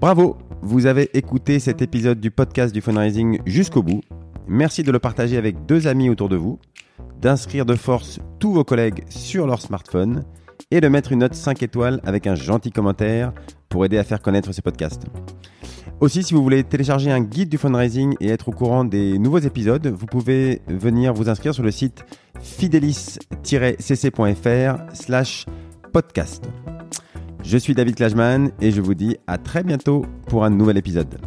Bravo, 0.00 0.38
vous 0.62 0.86
avez 0.86 1.16
écouté 1.16 1.58
cet 1.58 1.82
épisode 1.82 2.20
du 2.20 2.30
podcast 2.30 2.74
du 2.74 2.80
fundraising 2.80 3.40
jusqu'au 3.46 3.82
bout. 3.82 4.00
Merci 4.46 4.82
de 4.82 4.90
le 4.90 4.98
partager 4.98 5.36
avec 5.36 5.66
deux 5.66 5.86
amis 5.86 6.10
autour 6.10 6.28
de 6.28 6.36
vous, 6.36 6.58
d'inscrire 7.20 7.66
de 7.66 7.74
force 7.74 8.18
tous 8.38 8.52
vos 8.52 8.64
collègues 8.64 9.04
sur 9.08 9.46
leur 9.46 9.60
smartphone 9.60 10.24
et 10.70 10.80
de 10.80 10.88
mettre 10.88 11.12
une 11.12 11.20
note 11.20 11.34
5 11.34 11.62
étoiles 11.62 12.00
avec 12.04 12.26
un 12.26 12.34
gentil 12.34 12.72
commentaire 12.72 13.32
pour 13.68 13.84
aider 13.84 13.98
à 13.98 14.04
faire 14.04 14.20
connaître 14.20 14.52
ce 14.52 14.60
podcast. 14.60 15.04
Aussi, 16.00 16.22
si 16.22 16.32
vous 16.32 16.42
voulez 16.42 16.62
télécharger 16.62 17.10
un 17.10 17.20
guide 17.20 17.48
du 17.48 17.58
fundraising 17.58 18.14
et 18.20 18.28
être 18.28 18.48
au 18.48 18.52
courant 18.52 18.84
des 18.84 19.18
nouveaux 19.18 19.38
épisodes, 19.38 19.86
vous 19.86 20.06
pouvez 20.06 20.62
venir 20.68 21.12
vous 21.12 21.28
inscrire 21.28 21.54
sur 21.54 21.64
le 21.64 21.72
site 21.72 22.04
fidelis-cc.fr 22.40 24.94
slash 24.94 25.46
podcast. 25.92 26.48
Je 27.44 27.56
suis 27.56 27.74
David 27.74 27.94
Klajman 27.94 28.50
et 28.60 28.70
je 28.70 28.80
vous 28.80 28.94
dis 28.94 29.16
à 29.26 29.38
très 29.38 29.62
bientôt 29.62 30.04
pour 30.26 30.44
un 30.44 30.50
nouvel 30.50 30.76
épisode. 30.76 31.18